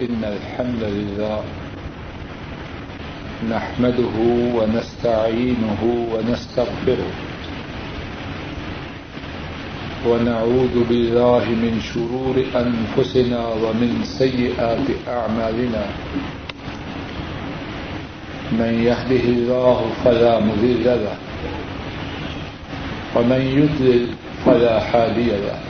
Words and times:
إن 0.00 0.24
الحمد 0.24 0.82
لله 0.82 1.40
نحمده 3.50 4.16
ونستعينه 4.56 5.80
ونستغفره 6.12 7.12
ونعوذ 10.08 10.74
بالله 10.88 11.44
من 11.64 11.80
شرور 11.92 12.36
أنفسنا 12.64 13.40
ومن 13.48 13.90
سيئات 14.04 14.86
أعمالنا 15.08 15.84
من 18.52 18.72
يهده 18.88 19.24
الله 19.36 19.78
فلا 20.04 20.40
مذل 20.40 20.84
له 20.84 21.16
ومن 23.16 23.40
يدلل 23.58 24.06
فلا 24.46 24.80
حادي 24.80 25.30
له 25.44 25.69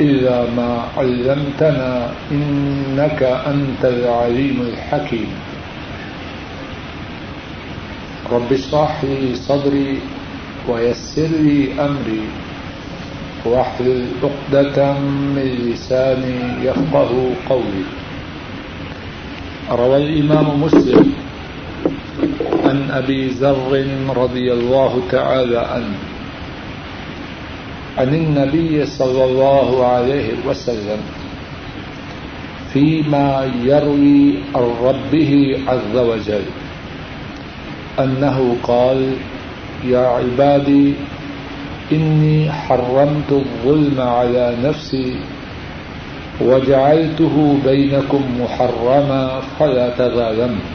إلا 0.00 0.50
ما 0.50 0.86
علمتنا 0.96 2.10
إنك 2.32 3.22
أنت 3.22 3.82
العليم 3.84 4.60
الحكيم 4.60 5.30
رب 8.32 8.52
اشرح 8.52 9.04
لي 9.04 9.34
صدري 9.34 9.98
ويسر 10.68 11.30
لي 11.46 11.72
أمري 11.80 12.24
واحلل 13.44 14.06
عقدة 14.22 14.92
من 15.36 15.48
لساني 15.68 16.64
يفقه 16.66 17.10
قولي 17.48 17.84
روى 19.70 19.96
الإمام 19.96 20.60
مسلم 20.62 21.12
عن 22.64 22.90
أبي 22.90 23.28
ذر 23.28 23.86
رضي 24.16 24.52
الله 24.52 25.02
تعالى 25.10 25.58
عنه 25.58 26.13
عن 27.98 28.14
النبي 28.14 28.86
صلى 28.86 29.24
الله 29.24 29.86
عليه 29.86 30.28
وسلم 30.46 30.98
فيما 32.72 33.50
يروي 33.62 34.34
عن 34.54 34.70
ربه 34.82 35.58
عز 35.68 35.96
وجل. 35.96 36.42
أنه 37.98 38.56
قال، 38.62 39.14
يا 39.86 40.06
عبادي، 40.06 40.94
إني 41.92 42.52
حرمت 42.52 43.30
الظلم 43.32 44.00
على 44.00 44.56
نفسي 44.64 45.16
وجعلته 46.40 47.58
بينكم 47.64 48.22
محرما 48.40 49.40
فلا 49.58 49.88
تظالموا. 49.88 50.66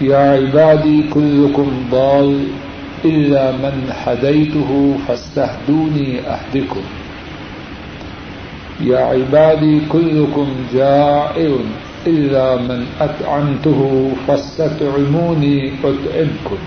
يا 0.00 0.18
عبادي، 0.18 1.02
كلكم 1.02 1.70
ضال 1.90 2.46
إلا 3.06 3.52
من 3.52 3.92
هديته 4.04 4.70
فاستهدوني 5.08 6.20
أهدكم. 6.20 6.84
يا 8.80 8.98
عبادي 8.98 9.80
كلكم 9.88 10.48
جائع 10.74 11.56
إلا 12.06 12.56
من 12.56 12.86
أطعمته 13.00 14.10
فاستطعموني 14.26 15.72
أطعمكم. 15.84 16.60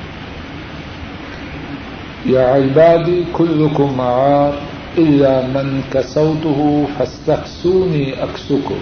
يا 2.25 2.41
عبادي 2.41 3.23
كلكم 3.33 4.01
عار. 4.01 4.53
إلا 4.97 5.47
من 5.47 5.81
كسوته 5.93 6.87
فاستكسوني 6.99 8.23
أكسكم. 8.23 8.81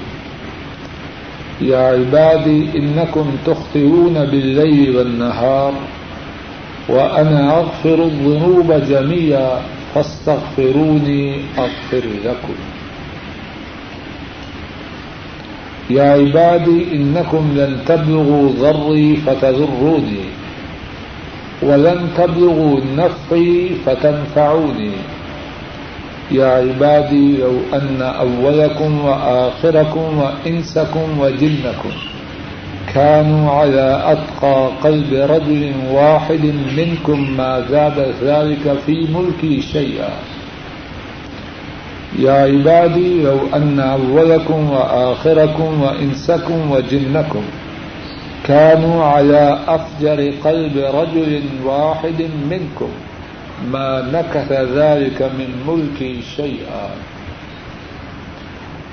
يا 1.62 1.78
عبادي 1.78 2.60
إنكم 2.80 3.28
تخطئون 3.46 4.14
بالليل 4.14 4.98
والنهار. 4.98 5.74
وأنا 6.90 7.60
أغفر 7.60 8.04
الذنوب 8.04 8.72
جميعا 8.72 9.62
فاستغفروني 9.96 11.36
أغفر 11.58 12.04
لكم. 12.26 12.56
يا 15.90 16.04
عبادي 16.04 16.96
إنكم 16.96 17.52
لن 17.56 17.78
تبلغوا 17.86 18.52
ضري 18.60 19.16
فتضروني 19.16 20.26
ولن 21.62 22.10
تبلغوا 22.18 22.80
نفعي 22.98 23.70
فتنفعوني. 23.86 24.92
يا 26.32 26.48
عبادي 26.48 27.38
لو 27.38 27.56
أن 27.74 28.02
أولكم 28.02 29.06
وآخركم 29.06 30.18
وإنسكم 30.18 31.20
وجنكم. 31.20 31.92
كانوا 32.94 33.52
على 33.52 34.02
أتقى 34.06 34.70
قلب 34.84 35.14
رجل 35.14 35.74
واحد 35.92 36.54
منكم 36.78 37.38
ما 37.38 37.66
زاد 37.70 38.16
ذلك 38.24 38.78
في 38.86 39.08
ملكي 39.14 39.62
شيئا. 39.62 40.10
يا 42.20 42.32
عبادي، 42.32 43.24
لو 43.24 43.40
أن 43.56 43.80
أولكم 43.80 44.70
وآخركم 44.70 45.82
وإنسكم 45.82 46.72
وجنكم. 46.72 47.44
كانوا 48.44 49.04
على 49.04 49.60
أفجر 49.68 50.34
قلب 50.44 50.78
رجل 50.78 51.42
واحد 51.66 52.30
منكم 52.50 52.90
ما 53.72 54.10
نكث 54.14 54.52
ذلك 54.52 55.22
من 55.22 55.50
ملكي 55.68 56.22
شيئا. 56.22 56.90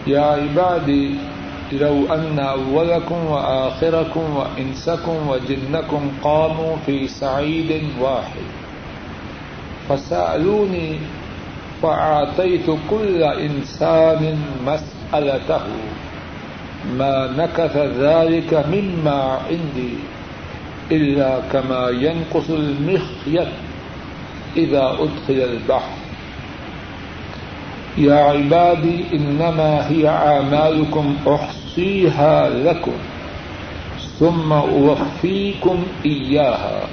يا 0.06 0.21
عبادي 0.21 1.11
لو 1.80 2.14
أن 2.14 2.38
أولكم 2.38 3.26
وآخركم 3.26 4.36
وإنسكم 4.36 5.28
وجنكم 5.28 6.10
قاموا 6.22 6.76
في 6.86 7.08
سعيد 7.08 7.82
واحد. 8.00 8.46
فسألوني 9.88 10.98
فأعطيت 11.82 12.66
كل 12.90 13.22
إنسان 13.22 14.38
مسألته. 14.66 15.66
ما 16.98 17.30
نكث 17.36 17.76
ذلك 17.76 18.64
مما 18.72 19.38
عندي 19.48 19.94
إلا 20.92 21.40
كما 21.52 21.88
ينقص 21.90 22.50
المخيط 22.50 23.48
إذا 24.56 24.96
أدخل 25.00 25.40
البحر. 25.50 25.96
يا 27.98 28.14
عبادي، 28.14 29.04
إنما 29.12 29.90
هي 29.90 30.08
أعمالكم 30.08 31.16
أحصى 31.28 31.63
أحصيها 31.74 32.48
لكم 32.48 32.93
ثم 34.19 34.52
أوفيكم 34.52 35.84
إياها. 36.06 36.87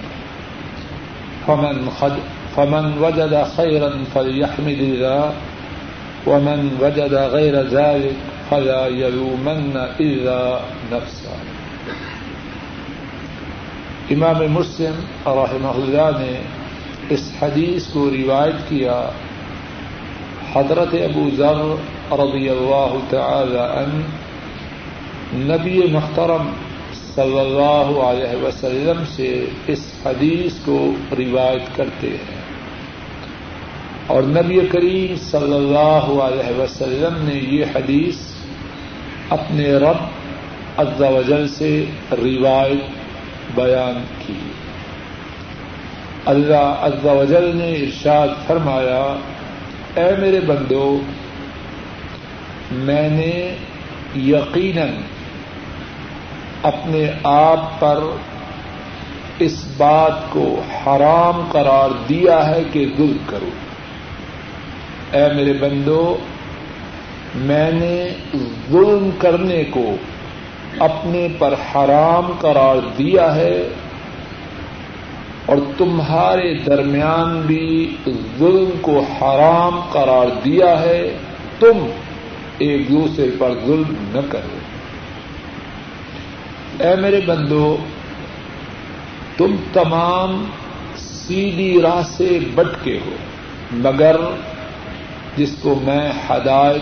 فمن, 1.48 1.90
خد 1.90 2.12
فمن 2.56 2.98
وجد 2.98 3.44
خيرا 3.58 4.04
فليحمد 4.14 4.80
الله 4.80 5.34
ومن 6.28 6.78
وجد 6.82 7.14
غير 7.14 7.62
ذلك 7.62 8.16
فلا 8.50 8.88
يلومن 8.88 9.78
إلا 10.00 10.60
نفسه. 10.92 11.38
امام 14.12 14.38
مسلم 14.50 15.00
رحمہ 15.26 15.68
اللہ 15.68 16.20
نے 16.20 16.42
اس 17.10 17.32
حدیث 17.42 17.88
کو 17.88 18.10
روایت 18.10 18.70
کیا 18.70 19.10
حضرت 20.54 20.94
ابو 20.94 21.30
ذر 21.38 21.62
رضی 22.12 22.50
اللہ 22.50 22.98
تعالی 23.10 23.60
عنہ 23.60 24.21
نبی 25.34 25.82
محترم 25.92 26.54
صلی 27.16 27.40
اللہ 27.40 28.00
علیہ 28.02 28.44
وسلم 28.46 29.04
سے 29.16 29.46
اس 29.68 29.92
حدیث 30.06 30.54
کو 30.66 30.94
روایت 31.18 31.78
کرتے 31.78 32.10
ہیں۔ 32.10 32.42
اور 34.08 34.24
نبی 34.24 34.60
کریم 34.72 35.16
صلی 35.16 35.56
اللہ 35.56 36.22
علیہ 36.24 36.60
وسلم 36.60 37.26
نے 37.26 37.36
یہ 37.36 37.66
حدیث 37.76 38.16
اپنے 39.30 39.74
رب 39.74 39.98
عز 40.78 41.02
و 41.02 41.22
جل 41.28 41.48
سے 41.48 41.86
روایت 42.12 42.84
بیان 43.56 44.04
کی۔ 44.28 44.40
اللہ 46.26 46.76
عز 46.82 47.06
و 47.06 47.24
جل 47.30 47.52
نے 47.56 47.72
ارشاد 47.74 48.28
فرمایا، 48.48 49.16
اے 49.96 50.16
میرے 50.20 50.40
بندو، 50.40 51.02
میں 52.72 53.10
نے 53.10 53.56
یقیناً 54.16 54.88
اپنے 56.64 57.12
آپ 57.24 57.80
پر 57.80 58.00
اس 59.40 59.66
بات 59.78 60.30
کو 60.30 60.62
حرام 60.86 61.42
قرار 61.52 61.90
دیا 62.10 62.48
ہے 62.48 62.64
کہ 62.72 62.86
ظلم 62.98 63.18
کرو۔ 63.26 63.50
اے 65.12 65.34
میرے 65.34 65.54
بندو، 65.54 66.18
میں 67.36 67.72
نے 67.72 68.10
ظلم 68.72 69.10
کرنے 69.20 69.64
کو 69.64 69.96
اپنے 70.80 71.28
پر 71.40 71.54
حرام 71.54 72.32
قرار 72.40 72.76
دیا 72.98 73.36
ہے 73.36 73.68
اور 75.46 75.58
تمہارے 75.78 76.54
درمیان 76.54 77.42
بھی 77.42 77.96
ظلم 78.40 78.70
کو 78.82 79.00
حرام 79.00 79.82
قرار 79.92 80.40
دیا 80.46 80.82
ہے۔ 80.82 81.18
تم 81.60 81.90
ایک 82.58 82.90
دوسرے 82.90 83.28
پر 83.40 83.52
ظلم 83.66 83.94
نہ 84.14 84.32
کرو۔ 84.32 84.61
اے 86.82 86.96
میرے 86.96 87.22
بندو، 87.26 87.78
تم 89.38 89.56
تمام 89.74 90.46
سیدھی 90.98 91.82
راہ 91.82 92.02
سے 92.08 92.40
بٹکے 92.56 93.00
ہو، 93.06 93.12
مگر 93.72 94.16
جس 95.38 95.56
کو 95.62 95.80
میں 95.84 96.10
ہدایت 96.30 96.82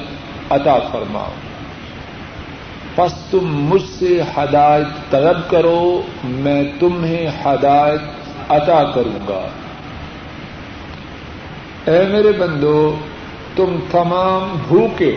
عطا 0.51 0.79
فرماؤں۔ 0.79 1.49
پس 2.95 3.13
تم 3.31 3.39
مجھ 3.43 3.85
سے 3.99 4.21
ہدایت 4.37 5.11
طلب 5.11 5.49
کرو، 5.49 6.01
میں 6.23 6.63
تمہیں 6.79 7.27
ہدایت 7.45 8.01
عطا 8.51 8.83
کروں 8.83 9.27
گا۔ 9.27 9.47
اے 11.91 12.07
میرے 12.07 12.31
بندو، 12.31 12.95
تم 13.55 13.75
تمام 13.91 14.57
بھوکے 14.67 15.15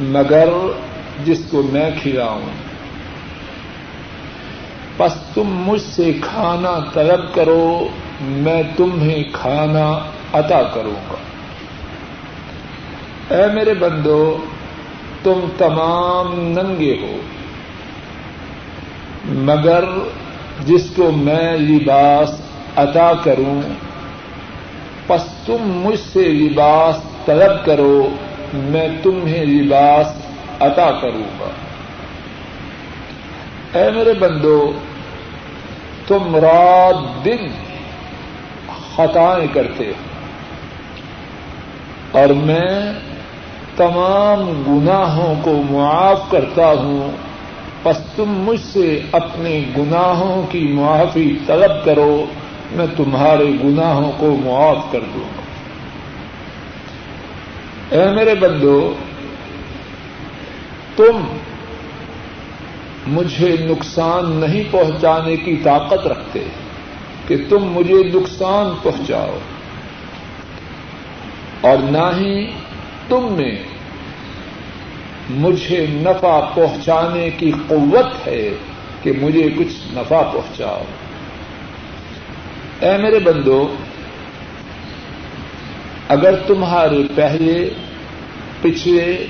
مگر 0.00 0.48
جس 1.24 1.42
کو 1.50 1.62
میں 1.72 1.90
کھلاؤں۔ 2.02 2.61
پس 4.96 5.14
تم 5.34 5.42
مجھ 5.46 5.82
سے 5.82 6.12
کھانا 6.20 6.78
طلب 6.92 7.34
کرو، 7.34 7.88
میں 8.20 8.62
تمہیں 8.76 9.24
کھانا 9.32 9.98
عطا 10.32 10.62
کروں 10.62 11.12
گا۔ 11.12 11.14
اے 13.34 13.52
میرے 13.52 13.74
بندو، 13.74 14.38
تم 15.22 15.40
تمام 15.58 16.34
ننگے 16.34 16.96
ہو۔ 17.02 17.16
مگر 19.24 19.84
جس 20.66 20.92
کو 20.96 21.10
میں 21.10 21.56
لباس 21.56 22.40
عطا 22.76 23.12
کروں، 23.24 23.62
پس 25.06 25.24
تم 25.46 25.56
مجھ 25.60 26.00
سے 26.12 26.20
لباس 26.20 26.98
طلب 27.24 27.66
کرو، 27.66 28.08
میں 28.52 28.88
تمہیں 29.02 29.44
لباس 29.44 30.26
عطا 30.60 30.90
کروں 31.02 31.40
گا۔ 31.40 31.50
اے 33.74 33.90
میرے 33.90 34.12
بندو، 34.12 34.72
تم 36.06 36.36
رات 36.36 37.24
دن 37.24 37.48
خطائیں 38.94 39.46
کرتے 39.54 39.86
ہو۔ 39.86 39.92
اور 42.18 42.28
میں 42.28 42.92
تمام 43.76 44.62
گناہوں 44.68 45.34
کو 45.42 45.62
معاف 45.70 46.30
کرتا 46.30 46.66
ہوں۔ 46.66 47.10
پس 47.82 47.96
تم 48.16 48.24
مجھ 48.28 48.60
سے 48.60 49.00
اپنے 49.12 49.64
گناہوں 49.78 50.46
کی 50.50 50.68
معافی 50.72 51.38
طلب 51.46 51.84
کرو، 51.84 52.24
میں 52.72 52.86
تمہارے 52.96 53.46
گناہوں 53.64 54.12
کو 54.16 54.36
معاف 54.44 54.92
کر 54.92 55.00
دوں۔ 55.14 55.24
گا 55.24 55.42
اے 57.96 58.14
میرے 58.14 58.34
بندو، 58.34 58.94
تم 60.96 61.36
مجھے 63.06 63.56
نقصان 63.60 64.32
نہیں 64.32 64.64
پہنچانے 64.70 65.36
کی 65.36 65.56
طاقت 65.56 66.06
رکھتے 66.06 66.44
کہ 67.28 67.36
تم 67.48 67.58
مجھے 67.58 68.04
نقصان 68.04 68.66
پہنچاؤ۔ 68.82 69.38
اور 71.60 71.76
نہ 71.78 72.10
ہی 72.16 72.46
تم 73.08 73.32
میں 73.32 73.58
مجھے 75.30 75.86
نفع 75.90 76.40
پہنچانے 76.40 77.30
کی 77.30 77.52
قوت 77.68 78.26
ہے 78.26 78.50
کہ 79.02 79.12
مجھے 79.20 79.48
کچھ 79.58 79.94
نفع 79.94 80.22
پہنچاؤ۔ 80.22 80.82
اے 82.80 82.96
میرے 82.96 83.18
بندو، 83.18 83.74
اگر 86.08 86.36
تمہارے 86.36 87.02
پہلے، 87.14 87.70
پچھلے 88.62 89.26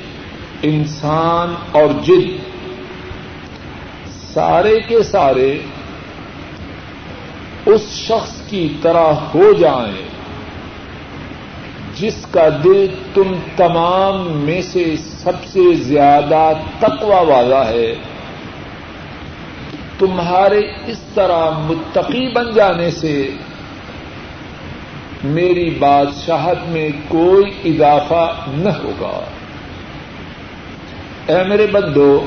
انسان 0.63 1.55
اور 1.73 1.87
جن 2.03 2.52
سارے 4.35 4.81
کے 4.89 5.03
سارے 5.03 5.59
اس 7.67 7.83
شخص 7.91 8.51
کی 8.51 8.77
طرح 8.83 9.13
ہو 9.35 9.53
جائیں 9.53 10.03
جس 11.95 12.27
کا 12.31 12.49
دل 12.65 12.87
تم 13.15 13.35
تمام 13.57 14.33
میں 14.33 14.63
سے 14.63 14.97
سب 14.97 15.45
سے 15.45 15.75
زیادہ 15.75 16.53
تقوا 16.81 17.21
والا 17.21 17.69
ہے، 17.69 17.95
تمہارے 19.99 20.61
اس 20.87 20.99
طرح 21.15 21.51
متقی 21.51 22.33
بن 22.33 22.53
جانے 22.55 22.91
سے 22.91 23.31
میری 25.25 25.71
بادشاہت 25.71 26.69
میں 26.69 26.89
کوئی 27.09 27.51
اضافہ 27.65 28.35
نہ 28.49 28.69
ہوگا۔ 28.69 29.25
اے 31.27 31.43
میرے 31.49 31.67
بندو 31.67 32.25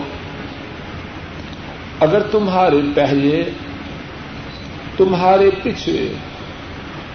اگر 2.05 2.21
تمہارے 2.31 2.81
پہلے، 2.95 3.43
تمہارے 4.97 5.49
پیچھے 5.63 6.07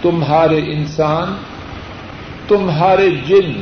تمہارے 0.02 0.58
انسان، 0.72 1.34
تمہارے 2.48 3.10
جن 3.28 3.52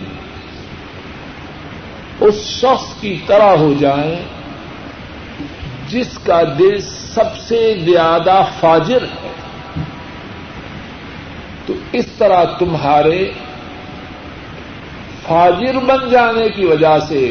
اس 2.21 2.35
شخص 2.47 3.01
کی 3.01 3.17
طرح 3.27 3.57
ہو 3.57 3.73
جائیں 3.81 4.17
جس 5.89 6.19
کا 6.25 6.43
دل 6.59 6.81
سب 6.81 7.37
سے 7.39 7.61
زیادہ 7.85 8.43
فاجر 8.61 9.05
ہے، 9.15 9.33
تو 11.67 11.75
اس 11.93 12.07
طرح 12.19 12.45
تمہارے 12.59 13.21
فاجر 15.23 15.79
بن 15.79 16.09
جانے 16.11 16.49
کی 16.49 16.65
وجہ 16.65 16.97
سے 17.09 17.23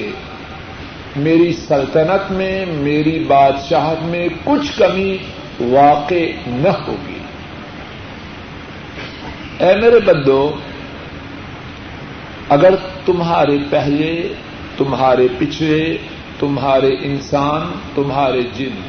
میری 1.17 1.53
سلطنت 1.53 2.31
میں، 2.31 2.65
میری 2.65 3.19
بادشاہت 3.19 4.03
میں 4.03 4.27
کچھ 4.43 4.79
کمی 4.79 5.17
واقع 5.59 6.25
نہ 6.47 6.69
ہوگی۔ 6.69 7.19
اے 9.59 9.75
میرے 9.75 10.00
بندو، 10.00 10.51
اگر 12.50 12.75
تمہارے 13.05 13.57
پہلے، 13.69 14.33
تمہارے 14.77 15.27
پچھلے، 15.38 15.97
تمہارے 16.39 16.89
انسان، 17.01 17.71
تمہارے 17.95 18.41
جن 18.55 18.81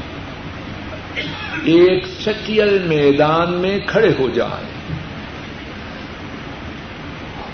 ایک 1.64 2.06
شکیل 2.20 2.78
میدان 2.78 3.52
میں 3.52 3.78
کھڑے 3.86 4.10
ہو 4.18 4.28
جائیں 4.28 4.98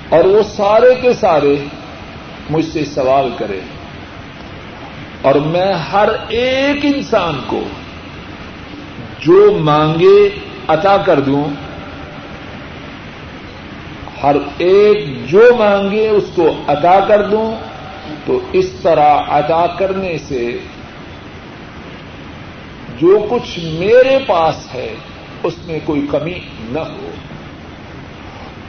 اور 0.09 0.25
وہ 0.25 0.43
سارے 0.43 0.95
کے 1.03 1.13
سارے 1.13 1.57
مجھ 2.51 2.65
سے 2.65 2.85
سوال 2.85 3.31
کریں۔ 3.39 3.74
اور 5.25 5.35
میں 5.35 5.73
ہر 5.73 6.09
ایک 6.29 6.85
انسان 6.85 7.41
کو 7.47 7.63
جو 9.21 9.59
مانگے 9.61 10.29
عطا 10.69 10.97
کر 10.97 11.21
دوں، 11.21 11.45
ہر 14.23 14.37
ایک 14.59 15.27
جو 15.27 15.55
مانگے 15.59 16.09
اس 16.09 16.25
کو 16.35 16.55
عطا 16.67 17.01
کر 17.09 17.29
دوں، 17.29 17.55
تو 18.27 18.41
اس 18.53 18.71
طرح 18.83 19.17
عطا 19.29 19.67
کرنے 19.67 20.19
سے 20.19 20.59
جو 23.01 23.27
کچھ 23.31 23.59
میرے 23.59 24.19
پاس 24.27 24.75
ہے، 24.75 24.95
اس 25.43 25.55
میں 25.67 25.79
کوئی 25.85 26.07
کمی 26.11 26.39
نہ 26.61 26.81
ہو۔ 26.81 27.11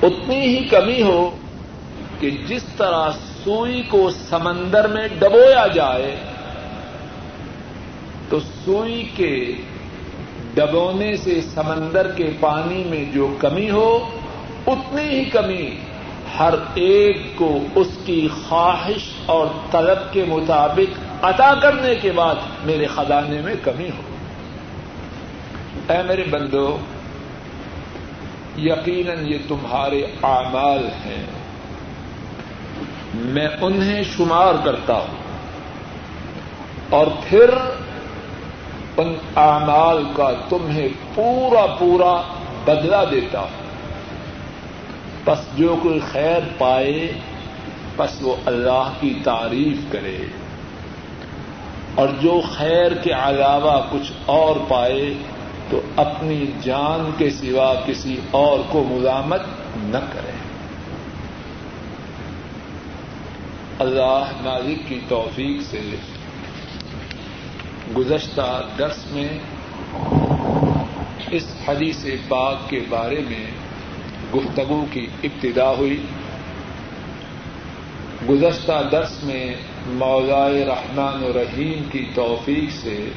اتنی 0.04 0.42
ہی 0.42 0.64
کمی 0.66 1.02
ہو 1.02 1.36
کہ 2.20 2.30
جس 2.48 2.64
طرح 2.64 3.10
سوئی 3.44 3.84
کو 3.90 4.10
سمندر 4.30 4.88
میں 4.88 5.08
ڈبویا 5.20 5.68
جائے 5.68 6.16
تو 8.30 8.40
سوئی 8.40 9.10
کے 9.16 9.52
ڈبونے 10.54 11.18
سے 11.18 11.42
سمندر 11.42 12.12
کے 12.12 12.32
پانی 12.40 12.84
میں 12.84 13.06
جو 13.14 13.36
کمی 13.40 13.70
ہو، 13.70 14.10
اتنی 14.68 15.04
ہی 15.04 15.26
کمی 15.26 15.78
ہر 16.40 16.54
ایک 16.74 17.18
کو 17.36 17.60
اس 17.76 17.88
کی 18.06 18.28
خواہش 18.48 19.10
اور 19.26 19.48
طلب 19.72 20.14
کے 20.14 20.26
مطابق 20.28 21.26
عطا 21.26 21.54
کرنے 21.54 21.96
کے 21.96 22.12
بعد 22.12 22.36
میرے 22.66 22.88
خزانے 22.88 23.42
میں 23.42 23.56
کمی 23.64 23.90
ہو۔ 23.90 24.02
اے 25.94 26.04
میرے 26.04 26.24
بندو، 26.24 26.78
یقیناً 28.58 29.28
یہ 29.28 29.38
تمہارے 29.48 30.06
اعمال 30.24 30.90
ہیں۔ 31.06 31.26
میں 33.14 33.48
انہیں 33.62 34.04
شمار 34.04 34.54
کرتا 34.66 34.94
ہوں 34.94 35.18
اور 36.90 37.08
پھر 37.30 37.50
ان 38.98 39.16
اعمال 39.36 40.04
کا 40.16 40.32
تمہیں 40.50 40.88
پورا 41.16 41.66
پورا 41.66 42.22
بدلا 42.66 43.04
دیتا 43.04 43.40
ہوں۔ 43.40 43.66
بس 45.26 45.58
جو 45.58 45.76
کوئی 45.84 46.00
خیر 46.12 46.40
پائے 46.58 47.12
بس 47.96 48.22
وہ 48.22 48.36
اللہ 48.46 48.92
کی 49.00 49.20
تعریف 49.24 49.78
کرے۔ 49.92 50.18
اور 51.96 52.08
جو 52.22 52.42
خیر 52.58 52.94
کے 52.94 53.12
علاوہ 53.12 53.82
کچھ 53.92 54.12
اور 54.26 54.56
پائے، 54.68 55.14
تو 55.70 55.82
اپنی 55.96 56.46
جان 56.64 57.12
کے 57.18 57.30
سوا 57.30 57.74
کسی 57.86 58.20
اور 58.32 58.60
کو 58.70 58.84
ملامت 58.90 59.42
نہ 59.78 59.98
کرے۔ 60.14 60.32
اللہ 63.80 64.24
مالک 64.42 64.90
کی 64.90 65.00
توفیق 65.08 65.62
سے۔ 65.62 65.96
گزشتہ 67.98 68.62
درس 68.80 69.12
میں 69.12 69.30
اس 71.32 71.48
حدیث 71.68 72.06
پاک 72.28 72.70
کے 72.70 72.80
بارے 72.90 73.22
میں 73.30 73.46
گفتگو 74.36 74.86
کی 74.92 75.08
ابتدا 75.24 75.72
ہوئی۔ 75.72 76.04
گزشتہ 78.30 78.90
درس 78.92 79.24
میں 79.24 79.56
مولائے 79.88 80.66
رحمان 80.66 81.24
و 81.24 81.34
رحیم 81.34 81.84
کی 81.92 82.06
توفیق 82.16 82.72
سے 82.72 83.10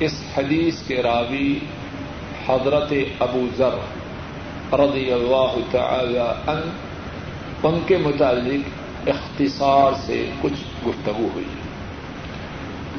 اس 0.00 0.22
حدیث 0.36 0.82
کے 0.82 1.02
راوی 1.02 1.58
حضرت 2.46 2.92
ابو 3.20 3.46
ذر 3.56 3.74
رضی 4.72 5.12
اللہ 5.12 5.54
تعالی 5.70 6.50
ان 6.50 6.70
ان 7.62 7.78
کے 7.86 7.96
متعلق 7.96 8.68
اختصار 9.08 9.92
سے 10.06 10.30
کچھ 10.42 10.88
گفتگو 10.88 11.28
ہوئی۔ 11.34 11.63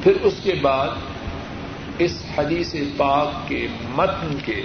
پھر 0.06 0.14
اس 0.22 0.34
کے 0.44 0.54
بعد 0.62 0.88
اس 1.98 2.24
حدیث 2.38 2.76
پاک 2.98 3.48
کے 3.48 3.68
متن 3.96 4.38
کے 4.46 4.64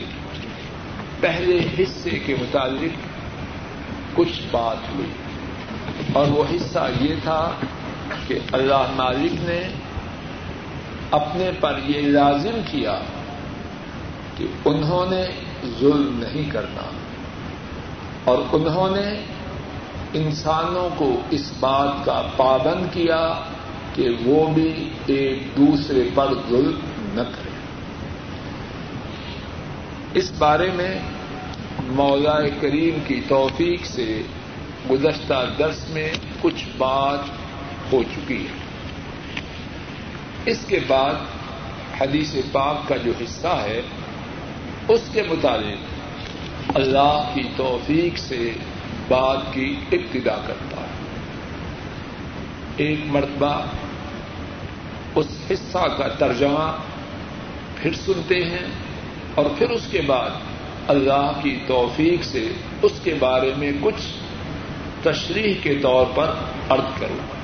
پہلے 1.21 1.59
حصے 1.79 2.11
کے 2.11 2.35
متعلق 2.41 2.97
کچھ 4.17 4.41
بات 4.51 4.77
ہوئی۔ 4.95 5.11
اور 6.13 6.27
وہ 6.27 6.45
حصہ 6.57 6.91
یہ 7.01 7.15
تھا 7.23 7.51
کہ 8.29 8.39
اللہ 8.53 8.87
مالک 8.97 9.33
نے 9.33 9.69
اپنے 11.11 11.51
پر 11.61 11.79
یہ 11.87 12.01
لازم 12.03 12.61
کیا 12.71 12.99
کہ 14.37 14.47
انہوں 14.65 15.07
نے 15.11 15.27
ظلم 15.81 16.25
نہیں 16.27 16.51
کرنا 16.51 16.91
اور 18.25 18.39
انہوں 18.53 18.97
نے 18.97 19.25
انسانوں 20.13 20.89
کو 20.97 21.21
اس 21.31 21.53
بات 21.61 22.05
کا 22.05 22.23
پابند 22.37 22.95
کیا 22.95 23.33
کہ 24.01 24.09
وہ 24.25 24.47
بھی 24.47 24.91
ایک 25.07 25.43
دوسرے 25.57 26.09
پر 26.15 26.27
ظلم 26.49 26.79
نہ 27.15 27.21
کرے۔ 27.21 27.51
اس 30.15 30.33
بارے 30.39 30.71
میں 30.75 30.99
مولا 31.87 32.49
کریم 32.61 32.99
کی 33.07 33.21
توفیق 33.29 33.87
سے 33.87 34.23
گزشتہ 34.91 35.55
درس 35.59 35.89
میں 35.91 36.13
کچھ 36.41 36.65
بات 36.79 37.19
ہو 37.93 38.03
چکی 38.03 38.47
ہے۔ 38.47 38.53
اس 40.47 40.65
کے 40.69 40.81
بعد 40.87 41.15
حدیث 42.01 42.35
پاک 42.53 42.89
کا 42.89 42.97
جو 42.97 43.13
حصہ 43.21 43.61
ہے، 43.63 43.83
اس 44.89 45.01
کے 45.13 45.23
مطابق 45.23 46.01
اللہ 46.77 47.31
کی 47.35 47.43
توفیق 47.57 48.19
سے 48.19 48.53
بات 49.09 49.55
کی 49.55 49.77
ابتدا 49.93 50.37
کرتا 50.47 50.81
ہے 50.81 50.91
ایک 52.77 53.01
مرتبہ 53.07 53.63
اس 55.15 55.27
حصہ 55.51 55.89
کا 55.99 56.09
ترجمہ 56.09 56.77
پھر 57.77 57.93
سنتے 57.93 58.45
ہیں 58.45 58.67
اور 59.35 59.45
پھر 59.59 59.71
اس 59.71 59.87
کے 59.91 60.01
بعد 60.01 60.31
اللہ 60.89 61.33
کی 61.43 61.59
توفیق 61.67 62.25
سے 62.25 62.49
اس 62.83 62.93
کے 63.05 63.15
بارے 63.19 63.53
میں 63.57 63.73
کچھ 63.81 64.13
تشریح 65.03 65.55
کے 65.63 65.75
طور 65.75 66.07
پر 66.15 66.35
ارد 66.71 67.01
کروں 67.01 67.17
گا۔ 67.17 67.41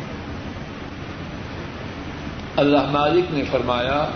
اللہ 2.56 2.90
مالک 2.90 3.25
نے 3.30 3.42
فرمایا، 3.50 4.11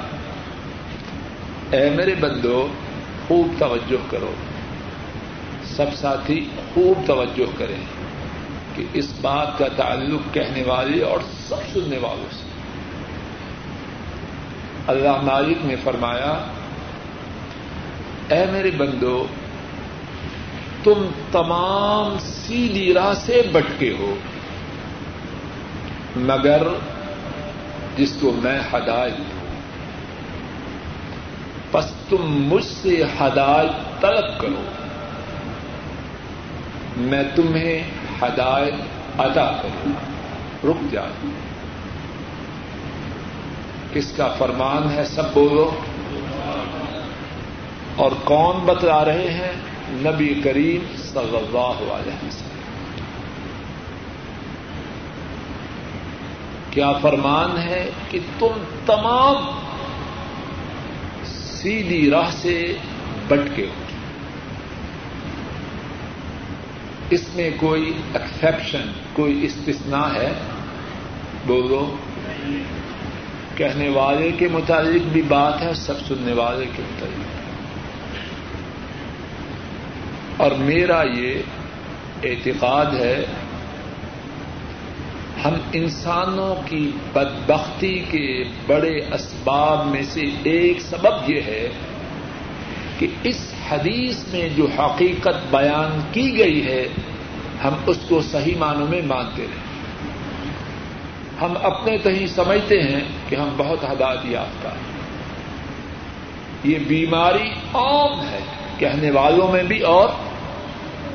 اے 1.70 1.90
میرے 1.90 2.14
بندو، 2.14 2.68
خوب 3.28 3.46
توجہ 3.58 4.10
کرو۔ 4.10 4.32
سب 5.64 5.86
ساتھی، 5.94 6.48
خوب 6.74 7.06
توجہ 7.06 7.58
کریں 7.58 7.80
کہ 8.74 8.84
اس 8.92 9.12
بات 9.20 9.58
کا 9.58 9.68
تعلق 9.76 10.34
کہنے 10.34 10.62
والے 10.62 11.02
اور 11.02 11.18
سب 11.48 11.56
سننے 11.72 11.98
والوں 11.98 12.26
سے۔ 12.30 12.49
اللہ 14.86 15.22
مالک 15.22 15.64
نے 15.64 15.76
فرمایا، 15.76 16.44
اے 18.28 18.44
میرے 18.52 18.70
بندو، 18.70 19.26
تم 20.84 21.06
تمام 21.32 22.16
سیدھی 22.20 22.94
راہ 22.94 23.12
سے 23.14 23.42
بٹکے 23.52 23.94
ہو، 23.98 24.14
مگر 26.16 26.62
جس 27.96 28.16
کو 28.20 28.32
میں 28.42 28.60
ہدایت 28.72 29.18
دوں۔ 29.18 29.40
بس 31.72 31.92
تم 32.08 32.22
مجھ 32.22 32.64
سے 32.64 33.02
ہدایت 33.20 34.00
طلب 34.00 34.40
کرو۔ 34.40 34.62
میں 36.96 37.22
تمہیں 37.34 37.82
ہدایت 38.22 38.74
ادا 39.20 39.58
کروں۔ 39.62 39.92
رک 40.70 40.92
جائے۔ 40.92 41.49
کس 43.92 44.12
کا 44.12 44.34
فرمان 44.38 44.90
ہے 44.90 45.04
سب 45.04 45.34
بولو۔ 45.34 45.70
اور 47.96 48.12
کون 48.24 48.56
بتلا 48.66 49.04
رہے 49.04 49.30
ہیں؟ 49.30 49.52
نبی 49.90 50.40
کریم 50.44 50.96
صلی 50.96 51.36
اللہ 51.36 51.92
علیہ 51.94 52.26
وسلم۔ 52.26 52.50
کیا 56.70 56.92
فرمان 56.92 57.58
ہے 57.58 57.90
کہ 58.10 58.18
تم 58.38 58.64
تمام 58.86 59.36
سیدھی 61.24 62.10
راہ 62.10 62.30
سے 62.30 62.76
بٹکے 63.28 63.66
ہو۔ 63.66 63.84
اس 67.10 67.34
میں 67.34 67.50
کوئی 67.56 67.92
ایکسپشن 68.14 68.92
کوئی 69.12 69.44
استثنا 69.44 70.14
ہے؟ 70.14 70.32
بولو۔ 71.46 71.96
کہنے 73.60 73.88
والے 73.88 74.32
کے 74.38 74.48
متعلق 74.48 75.02
بھی 75.02 75.22
بات 75.22 75.62
ہے، 75.62 75.74
سب 75.74 75.94
سننے 76.08 76.32
والے 76.32 76.64
کے 76.76 76.82
متعلق۔ 76.82 77.24
اور 80.40 80.50
میرا 80.50 81.02
یہ 81.02 81.34
اعتقاد 82.24 82.86
ہے، 82.86 83.24
ہم 85.44 85.54
انسانوں 85.72 86.54
کی 86.66 86.90
بدبختی 87.12 87.98
کے 88.10 88.44
بڑے 88.66 88.98
اسباب 89.14 89.86
میں 89.86 90.02
سے 90.02 90.20
ایک 90.42 90.80
سبب 90.80 91.30
یہ 91.30 91.40
ہے 91.40 91.68
کہ 92.98 93.06
اس 93.22 93.54
حدیث 93.70 94.28
میں 94.28 94.48
جو 94.56 94.66
حقیقت 94.78 95.50
بیان 95.50 96.00
کی 96.12 96.38
گئی 96.38 96.66
ہے، 96.66 96.88
ہم 97.64 97.72
اس 97.86 97.98
کو 98.08 98.20
صحیح 98.20 98.56
معنوں 98.58 98.86
میں 98.88 99.02
مانتے 99.02 99.42
رہے 99.42 99.70
ہم 101.40 101.54
اپنے 101.62 101.98
تہی 101.98 102.26
سمجھتے 102.26 102.82
ہیں 102.82 103.19
کہ 103.30 103.36
ہم 103.36 103.48
بہت 103.56 103.84
ہدایت 103.84 104.20
یافتہ 104.24 104.68
ہیں۔ 104.68 104.90
یہ 106.64 106.78
بیماری 106.88 107.50
عام 107.74 108.20
ہے۔ 108.20 108.40
کہنے 108.78 109.10
والوں 109.10 109.52
میں 109.52 109.62
بھی 109.62 109.80
اور 109.80 110.08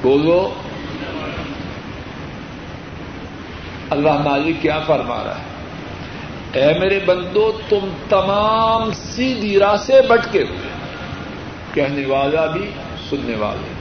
بولو۔ 0.02 0.54
اللہ 3.90 4.12
مالک 4.12 4.62
کیا 4.62 4.80
فرما 4.80 5.24
رہا 5.24 5.36
ہے؟ 5.36 5.56
اے 6.60 6.80
میرے 6.80 7.00
بندو، 7.06 7.60
تم 7.70 7.90
تمام 8.10 8.92
سیدھی 8.94 9.60
راہ 9.60 9.76
سے 9.76 10.02
بٹکے 10.10 10.44
ہوئے۔ 10.44 10.70
کہنے 11.74 12.06
والا 12.06 12.46
بھی، 12.46 12.70
سننے 13.10 13.36
والے۔ 13.36 13.74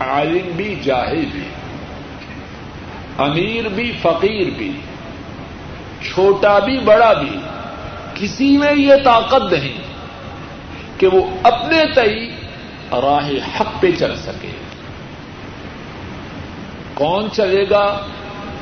عالم 0.00 0.50
بھی، 0.56 0.74
جاہل 0.82 1.26
بھی۔ 1.32 1.48
امیر 3.18 3.68
بھی، 3.68 3.92
فقیر 4.02 4.46
بھی۔ 4.58 4.72
چھوٹا 6.02 6.58
بھی، 6.58 6.78
بڑا 6.78 7.12
بھی۔ 7.12 7.38
کسی 8.14 8.56
میں 8.56 8.74
یہ 8.76 8.94
طاقت 9.04 9.52
نہیں 9.52 9.78
کہ 10.98 11.06
وہ 11.06 11.24
اپنے 11.42 11.84
تئی 11.94 12.30
راہ 12.92 13.60
حق 13.60 13.80
پہ 13.80 13.90
چل 13.98 14.16
سکے۔ 14.16 14.50
کون 16.94 17.30
چلے 17.30 17.70
گا 17.70 17.98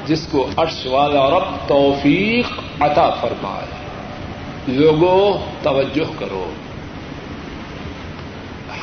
جس 0.07 0.29
کو 0.31 0.47
عرش 0.57 0.87
والا 0.87 1.31
رب 1.31 1.69
توفیق 1.69 2.47
عطا 2.81 3.11
فرمائے؟ 3.11 3.87
لوگوں، 4.67 5.51
توجہ 5.63 6.19
کرو۔ 6.19 6.51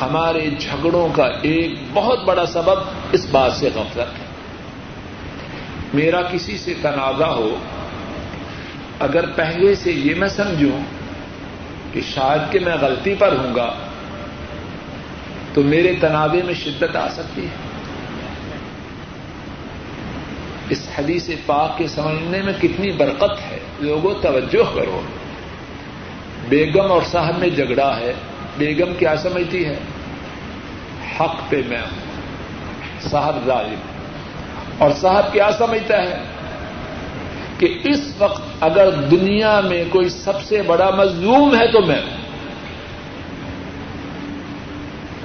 ہمارے 0.02 0.50
جھگڑوں 0.60 1.08
کا 1.16 1.26
ایک 1.42 1.74
بہت 1.94 2.24
بڑا 2.24 2.46
سبب 2.46 2.80
اس 3.12 3.28
بات 3.32 3.54
سے 3.54 3.70
غفلت 3.76 4.20
ہے۔ 4.20 4.26
میرا 5.94 6.22
کسی 6.22 6.58
سے 6.58 6.74
تنازع 6.82 7.26
ہو 7.26 7.56
اگر 9.04 9.30
پہلے 9.30 9.76
سے 9.76 9.92
یہ 9.92 10.16
میں 10.16 10.28
سمجھوں 10.28 10.80
کہ 11.94 12.02
شاید 12.02 12.52
کہ 12.52 12.60
میں 12.60 12.74
غلطی 12.82 13.16
پر 13.16 13.36
ہوں 13.38 13.56
گا، 13.56 13.74
تو 15.54 15.64
میرے 15.64 15.96
تنازع 16.02 16.46
میں 16.46 16.54
شدت 16.54 16.96
آ 16.96 17.10
سکتی 17.10 17.42
ہے۔ 17.42 17.74
اس 20.70 20.88
حدیث 20.98 21.30
پاک 21.46 21.78
کے 21.78 21.88
سمجھنے 21.88 22.42
میں 22.42 22.54
کتنی 22.62 22.92
برکت 22.92 23.52
ہے۔ 23.52 23.60
لوگوں، 23.80 24.14
توجہ 24.22 24.76
کرو۔ 24.76 25.02
بیگم 26.50 26.92
اور 26.92 27.02
صاحب 27.12 27.38
میں 27.38 27.50
جھگڑا 27.50 27.98
ہے۔ 27.98 28.14
بیگم 28.58 28.94
کیا 29.00 29.16
سمجھتی 29.16 29.66
ہے؟ 29.66 29.80
حق 31.20 31.50
پہ 31.50 31.62
میں 31.68 31.82
ہوں۔ 31.82 32.12
صاحب 33.10 33.36
ظالم۔ 33.46 33.80
اور 34.78 34.92
صاحب 34.92 35.34
کیا 35.34 35.50
سمجھتا 35.58 35.98
ہے؟ 35.98 36.33
کہ 37.64 37.78
اس 37.84 38.14
وقت 38.18 38.42
اگر 38.60 38.90
دنیا 38.92 39.62
میں 39.62 39.84
کوئی 39.90 40.10
سب 40.10 40.42
سے 40.42 40.62
بڑا 40.62 40.90
مظلوم 40.90 41.56
ہے 41.56 41.68
تو 41.68 41.82
میں 41.82 42.02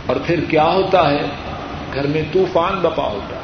اور 0.06 0.16
پھر 0.26 0.40
کیا 0.48 0.64
ہوتا 0.64 1.10
ہے؟ 1.10 1.20
گھر 1.94 2.06
میں 2.06 2.22
طوفان 2.32 2.78
بپا 2.78 3.04
ہوتا 3.04 3.36
ہے۔ 3.36 3.40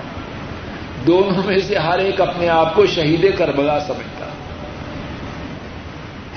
دونوں 1.07 1.43
میں 1.45 1.59
سے 1.59 1.79
ہر 1.79 1.99
ایک 1.99 2.21
اپنے 2.21 2.49
آپ 2.49 2.75
کو 2.75 2.87
شہید 2.87 3.39
کربلا 3.39 3.81
سمجھتا 3.81 4.27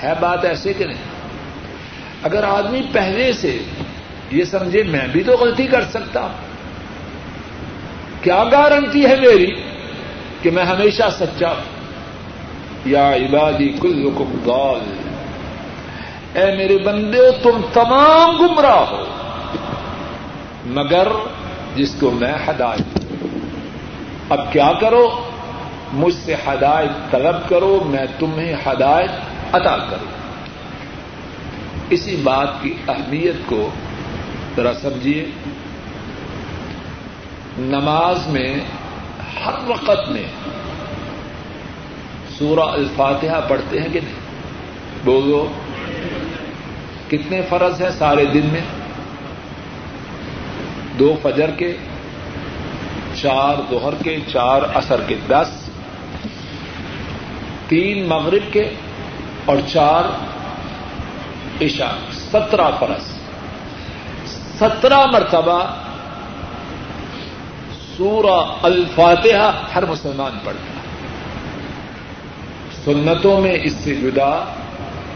ہے 0.02 0.12
بات 0.20 0.44
ایسے 0.44 0.72
کہ 0.72 0.84
نہیں؟ 0.84 1.02
اگر 2.22 2.44
آدمی 2.44 2.80
پہلے 2.92 3.32
سے 3.32 3.58
یہ 4.30 4.44
سمجھے، 4.44 4.82
میں 4.82 5.08
بھی 5.12 5.22
تو 5.22 5.32
غلطی 5.32 5.66
کر 5.66 5.82
سکتا 5.90 6.20
ہوں۔ 6.20 6.48
کیا 8.22 8.44
گارنٹی 8.52 9.06
ہے 9.06 9.16
میری 9.16 9.50
کہ 10.42 10.50
میں 10.50 10.64
ہمیشہ 10.64 11.02
سچا 11.18 11.48
ہوں؟ 11.48 11.77
یا 12.84 13.10
عبادی 13.10 13.68
کل 13.68 14.08
گال 14.46 14.96
اے 16.34 16.56
میرے 16.56 16.78
بندے، 16.78 17.30
تم 17.42 17.60
تمام 17.72 18.36
گمراہ 18.36 18.90
ہو۔ 18.90 19.04
مگر 20.66 21.08
جس 21.76 21.94
کو 22.00 22.10
میں 22.10 22.32
ہدایت 22.48 22.98
اب 24.30 24.52
کیا 24.52 24.72
کرو؟ 24.80 25.22
مجھ 25.92 26.14
سے 26.14 26.34
ہدایت 26.34 27.10
طلب 27.10 27.48
کرو، 27.48 27.80
میں 27.86 28.06
تمہیں 28.18 28.54
ہدایت 28.66 29.10
عطا 29.54 29.76
کروں۔ 29.76 30.18
اسی 31.90 32.16
بات 32.16 32.48
کی 32.62 32.74
اہمیت 32.88 33.34
کو 33.46 33.68
ذرا 34.56 34.72
سمجھیے۔ 34.74 35.26
نماز 37.58 38.26
میں 38.26 38.56
ہر 39.46 39.54
وقت 39.66 40.08
میں 40.08 40.47
سورہ 42.38 42.60
الفاتحہ 42.60 43.40
پڑھتے 43.48 43.80
ہیں 43.80 43.88
کہ 43.92 44.00
نہیں؟ 44.00 44.14
بولو۔ 45.04 45.48
کتنے 47.08 47.40
فرض 47.48 47.82
ہیں 47.82 47.90
سارے 47.90 48.24
دن 48.24 48.46
میں؟ 48.52 48.60
دو 50.98 51.16
فجر 51.22 51.50
کے، 51.50 51.76
چار 53.14 53.62
دوہر 53.70 54.02
کے، 54.02 54.16
چار 54.32 54.62
اثر 54.74 55.00
کے۔ 55.06 55.14
دس۔ 55.28 55.70
تین 57.68 58.08
مغرب 58.08 58.52
کے 58.52 58.70
اور 59.44 59.56
چار 59.66 60.04
عشاء۔ 61.62 62.12
سترہ 62.12 62.70
فرض۔ 62.78 63.04
سترہ 64.58 65.06
مرتبہ 65.06 65.64
سورہ 67.96 68.44
الفاتحہ 68.62 69.52
ہر 69.74 69.86
مسلمان 69.86 70.38
پڑھتا 70.44 70.72
ہے۔ 70.72 70.77
سنتوں 72.88 73.40
میں 73.40 73.58
اس 73.62 73.72
سے 73.72 73.94
جدا، 73.94 74.44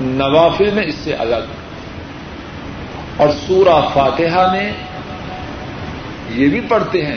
نوافل 0.00 0.70
میں 0.70 0.82
اس 0.82 0.94
سے 0.94 1.14
الگ۔ 1.14 1.44
اور 3.16 3.28
سورہ 3.46 3.88
فاتحہ 3.94 4.52
میں 4.52 4.72
یہ 6.30 6.48
بھی 6.48 6.61
پڑھتے 6.61 7.06
ہیں 7.06 7.16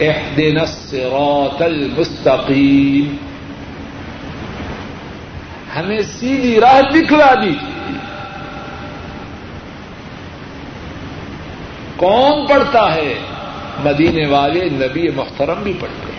اہدین 0.00 0.58
الصراط 0.58 1.62
المستقیم۔ 1.62 3.16
ہمیں 5.76 6.00
سیدھی 6.00 6.60
راہ 6.60 6.80
دکھلا 6.80 7.34
دی۔ 7.34 7.54
کون 11.96 12.46
پڑھتا 12.46 12.94
ہے؟ 12.94 13.14
مدینے 13.84 14.28
والے 14.28 14.68
نبی 14.68 15.08
محترم 15.08 15.62
بھی 15.62 15.72
پڑھتے 15.80 16.12
ہیں۔ 16.12 16.17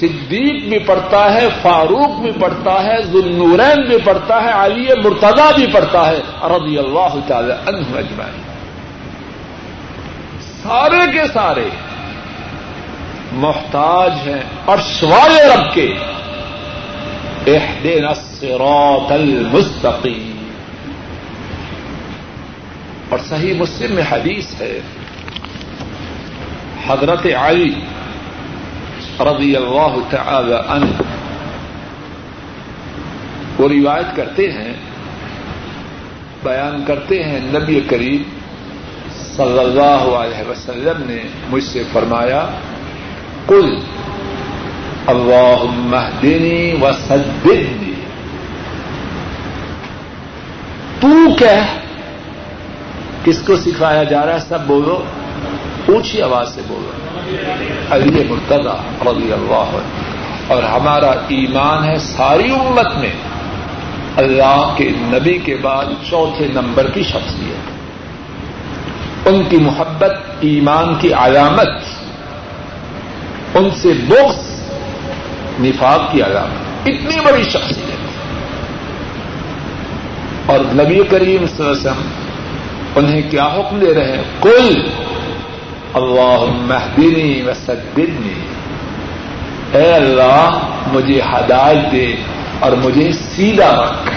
صدیق 0.00 0.68
بھی 0.68 0.78
پڑھتا 0.78 1.34
ہے، 1.34 1.48
فاروق 1.62 2.20
بھی 2.20 2.30
پڑھتا 2.40 2.84
ہے 2.84 3.02
ذنورین 3.02 3.88
بھی 3.88 3.98
پڑھتا 3.98 4.42
ہے، 4.42 4.50
علی 4.52 4.86
مرتضی 5.04 5.54
بھی 5.54 5.66
پڑھتا 5.72 6.08
ہے، 6.08 6.20
رضی 6.42 6.78
اللہ 6.78 7.14
تعالی 7.26 7.52
عنہ 7.52 7.96
اجمعین۔ 7.96 8.42
سارے 10.62 11.12
کے 11.12 11.22
سارے 11.32 11.68
محتاج 13.32 14.28
ہیں 14.28 14.42
اور 14.64 14.78
سوال 14.78 15.50
رب 15.50 15.74
کے۔ 15.74 15.94
اہدنا 17.46 18.08
الصراط 18.08 19.12
المستقیم۔ 19.12 20.48
اور 23.08 23.18
صحیح 23.28 23.54
مسلم 23.54 23.94
میں 23.94 24.04
حدیث 24.10 24.60
ہے، 24.60 24.80
حضرت 26.86 27.26
علی 27.40 27.74
رضی 29.20 29.56
اللہ 29.56 29.96
تعالی 30.10 30.54
عنہ۔ 30.68 31.02
وہ 33.58 33.68
روایت 33.68 34.16
کرتے 34.16 34.52
ہیں، 34.52 34.72
بیان 36.42 36.84
کرتے 36.86 37.22
ہیں، 37.24 37.40
نبی 37.42 37.80
کریم 37.80 38.22
صلی 39.36 39.58
اللہ 39.58 40.16
علیہ 40.16 40.50
وسلم 40.50 41.02
نے 41.06 41.22
مجھ 41.48 41.64
سے 41.64 41.82
فرمایا 41.92 42.46
کل 43.46 43.78
اللہ 45.06 45.64
مہدنی 45.70 46.72
و 46.82 46.88
سدنی 47.08 47.92
تو 51.00 51.08
کہہ، 51.38 51.78
کس 53.24 53.42
کو 53.46 53.56
سکھایا 53.56 54.02
جا 54.02 54.26
رہا 54.26 54.34
ہے؟ 54.34 54.38
سب 54.38 54.66
بولو، 54.66 55.04
اونچی 55.88 56.22
آواز 56.22 56.54
سے 56.54 56.60
بولو۔ 56.68 57.19
علی 57.90 58.24
مرتضی 58.30 59.08
رضی 59.08 59.32
اللہ 59.32 59.78
اور 60.48 60.62
ہمارا 60.62 61.10
ایمان 61.10 61.84
ہے 61.84 61.98
ساری 61.98 62.52
امت 62.52 62.98
میں۔ 62.98 63.12
اللہ 64.16 64.74
کے 64.76 64.88
نبی 64.98 65.38
کے 65.38 65.56
بعد 65.56 65.84
چوتھے 66.10 66.46
نمبر 66.46 66.90
کی 66.90 67.02
شخصیت۔ 67.02 67.80
ان 69.28 69.42
کی 69.48 69.56
محبت، 69.56 70.12
ایمان 70.40 70.94
کی 70.94 71.12
علامت۔ 71.12 71.68
ان 73.54 73.70
سے 73.74 73.88
بغض، 74.08 74.70
نفاق 75.60 76.12
کی 76.12 76.22
علامت۔ 76.22 76.88
اتنی 76.88 77.20
بڑی 77.24 77.44
شخصیت۔ 77.44 77.90
اور 80.50 80.58
نبی 80.60 81.04
کریم 81.10 81.46
صلی 81.46 81.66
اللہ 81.66 81.70
علیہ 81.70 81.90
وسلم 81.90 82.02
انہیں 82.94 83.30
کیا 83.30 83.46
حکم 83.46 83.78
دے 83.78 83.94
رہے 83.94 84.16
ہیں؟ 84.16 84.24
کل 84.40 84.82
اللہ 85.94 86.44
مہدنی 86.50 87.42
و 87.42 87.50
سدنی 87.66 88.34
اے 89.72 89.92
اللہ، 89.92 90.58
مجھے 90.92 91.20
ہدایت 91.20 91.92
دے 91.92 92.14
اور 92.58 92.72
مجھے 92.72 93.12
سیدھا 93.12 93.70
رکھ 93.70 94.10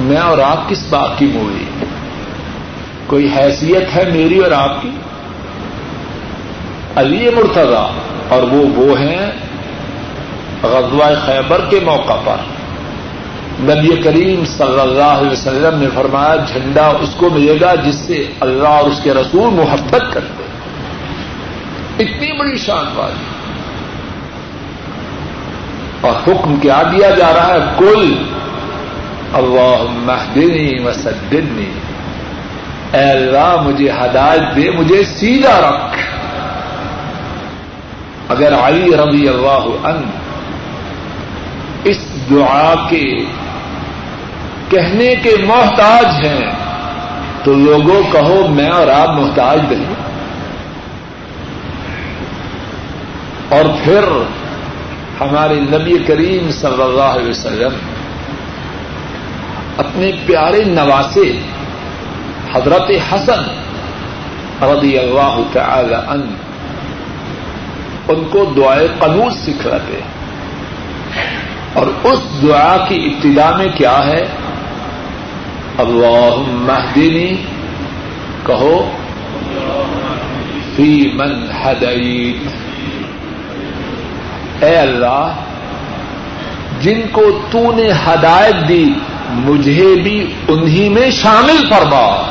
میں 0.00 0.16
اور 0.16 0.38
آپ 0.38 0.68
کس 0.68 0.86
بات 0.90 1.18
کی 1.18 1.26
موڑی 1.26 1.64
کوئی 3.06 3.28
حیثیت 3.36 3.96
ہے 3.96 4.04
میری 4.04 4.38
اور 4.38 4.50
آپ 4.50 4.82
کی؟ 4.82 4.90
علی 6.96 7.30
مرتضی، 7.36 7.98
اور 8.28 8.42
وہ 8.42 8.64
وہ 8.74 8.98
ہیں 8.98 9.30
غزوہ 10.62 11.14
خیبر 11.26 11.60
کے 11.70 11.80
موقع 11.84 12.16
پر۔ 12.24 12.55
نبی 13.60 14.02
کریم 14.02 14.44
صلی 14.44 14.80
اللہ 14.80 15.02
علیہ 15.02 15.30
وسلم 15.30 15.78
نے 15.80 15.86
فرمایا، 15.94 16.36
جھنڈا 16.36 16.86
اس 16.86 17.14
کو 17.16 17.30
ملے 17.30 17.60
گا 17.60 17.74
جس 17.74 17.94
سے 17.94 18.26
اللہ 18.40 18.68
اور 18.68 18.90
اس 18.90 19.00
کے 19.02 19.14
رسول 19.14 19.54
محبت 19.54 20.02
کرتے 20.12 20.42
اتنی 22.04 22.32
بڑی 22.38 22.58
شان 22.58 22.84
والی 22.94 23.24
اور 26.00 26.12
حکم 26.12 26.56
کیا 26.56 26.82
دیا 26.82 27.10
جا 27.10 27.32
رہا 27.36 27.54
ہے؟ 27.54 27.60
کل 27.78 28.14
اللہ 29.32 29.84
مہدنی 29.90 30.84
و 30.84 30.92
سدنی 30.92 31.72
اے 32.92 33.10
اللہ، 33.10 33.56
مجھے 33.64 33.90
ہدایت 33.90 34.56
دے، 34.56 34.70
مجھے 34.70 35.04
سیدھا 35.04 35.60
رکھ۔ 35.60 35.96
اگر 38.28 38.54
علی 38.54 38.96
رضی 38.96 39.28
اللہ 39.28 39.86
ان 39.86 40.02
اس 41.84 41.98
دعا 42.30 42.74
کے 42.88 43.24
کہنے 44.68 45.14
کے 45.14 45.36
محتاج 45.46 46.26
ہیں، 46.26 46.50
تو 47.44 47.52
لوگوں 47.52 48.02
کہو 48.12 48.46
میں 48.48 48.70
اور 48.70 48.86
آپ 48.88 49.08
محتاج 49.08 49.72
نہیں۔ 49.72 49.94
اور 53.48 53.64
پھر 53.84 54.02
ہمارے 55.20 55.60
نبی 55.60 55.98
کریم 56.06 56.50
صلی 56.50 56.82
اللہ 56.82 57.02
علیہ 57.02 57.28
وسلم 57.28 57.74
اپنے 59.76 60.12
پیارے 60.26 60.64
نواسے 60.64 61.38
حضرت 62.52 63.14
حسن 63.14 63.42
رضی 64.62 64.98
اللہ 64.98 65.40
تعالی 65.52 65.94
ان 65.94 66.34
ان 68.08 68.24
کو 68.30 68.52
دعائے 68.56 68.88
قنوط 68.98 69.32
سکھلاتے۔ 69.32 70.00
اور 71.72 71.86
اس 72.04 72.42
دعا 72.42 72.76
کی 72.88 73.10
ابتدا 73.12 73.56
میں 73.56 73.66
کیا 73.74 74.06
ہے؟ 74.06 74.26
اللہ 75.78 76.36
مہدنی 76.48 77.36
کہو، 78.46 78.90
فی 80.76 81.10
من 81.14 81.46
ہدعیت 81.64 82.48
اے 84.64 84.76
اللہ، 84.78 85.32
جن 86.80 87.00
کو 87.12 87.22
تو 87.50 87.72
نے 87.72 87.90
ہدایت 88.06 88.68
دی، 88.68 88.88
مجھے 89.30 89.94
بھی 90.02 90.32
انہی 90.48 90.88
میں 90.88 91.10
شامل 91.10 91.66
فرما۔ 91.70 92.30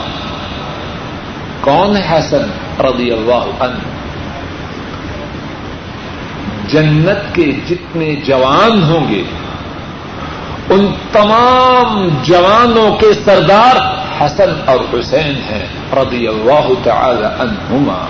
کون 1.62 1.98
ہے 1.98 2.20
حسن 2.20 2.44
رضی 2.80 3.12
اللہ 3.12 3.46
عنہ؟ 3.60 3.80
جنت 6.68 7.36
کے 7.36 7.52
جتنے 7.70 8.16
جوان 8.16 8.84
ہوں 8.84 9.10
گے 9.10 9.24
ان 10.70 10.88
تمام 11.12 12.10
جوانوں 12.24 12.96
کے 12.96 13.08
سردار 13.26 13.76
حسن 14.22 14.54
اور 14.66 15.00
حسین 15.00 15.36
ہیں، 15.52 15.66
رضی 15.94 16.28
اللہ 16.28 16.70
تعالی 16.84 17.26
عنہما۔ 17.26 18.08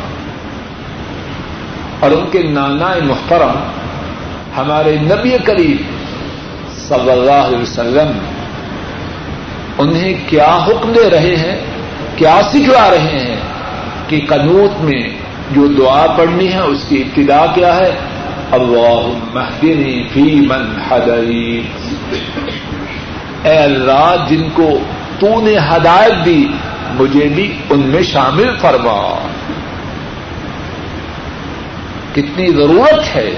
اور 2.00 2.12
ان 2.12 2.26
کے 2.32 2.44
نانا 2.44 2.94
محترم، 3.04 3.52
ہمارے 4.58 4.98
نبی 5.02 5.38
کریم 5.46 5.78
صلی 6.88 7.12
اللہ 7.12 7.32
علیہ 7.32 7.62
وسلم 7.62 8.12
انہیں 9.78 10.14
کیا 10.28 10.58
حکم 10.68 10.92
دے 10.92 11.10
رہے 11.10 11.36
ہیں، 11.36 11.58
کیا 12.16 12.40
سکھلا 12.50 12.90
رہے 12.92 13.20
ہیں 13.20 13.36
کہ 14.08 14.26
قنوت 14.30 14.82
میں 14.82 15.04
جو 15.52 15.68
دعا 15.68 16.06
پڑھنی 16.18 16.54
ہے، 16.54 16.60
اس 16.60 16.86
کی 16.90 17.02
ابتدا 17.02 17.46
کیا 17.56 17.76
ہے؟ 17.76 17.92
اللہ 18.52 19.08
مہدنی 19.34 20.04
فی 20.14 20.22
من 20.22 20.82
ہدئی 20.92 21.62
اے 23.44 23.58
اللہ، 23.58 24.16
جن 24.30 24.50
کو 24.54 24.80
تو 25.20 25.42
نے 25.42 25.58
ہدایت 25.58 26.26
دی، 26.26 26.48
مجھے 26.94 27.28
بھی 27.36 27.58
ان 27.70 27.80
میں 27.80 28.04
شامل 28.04 28.56
فرما۔ 28.62 29.28
کتنی 32.14 32.48
ضرورت 32.48 33.16
ہے 33.16 33.30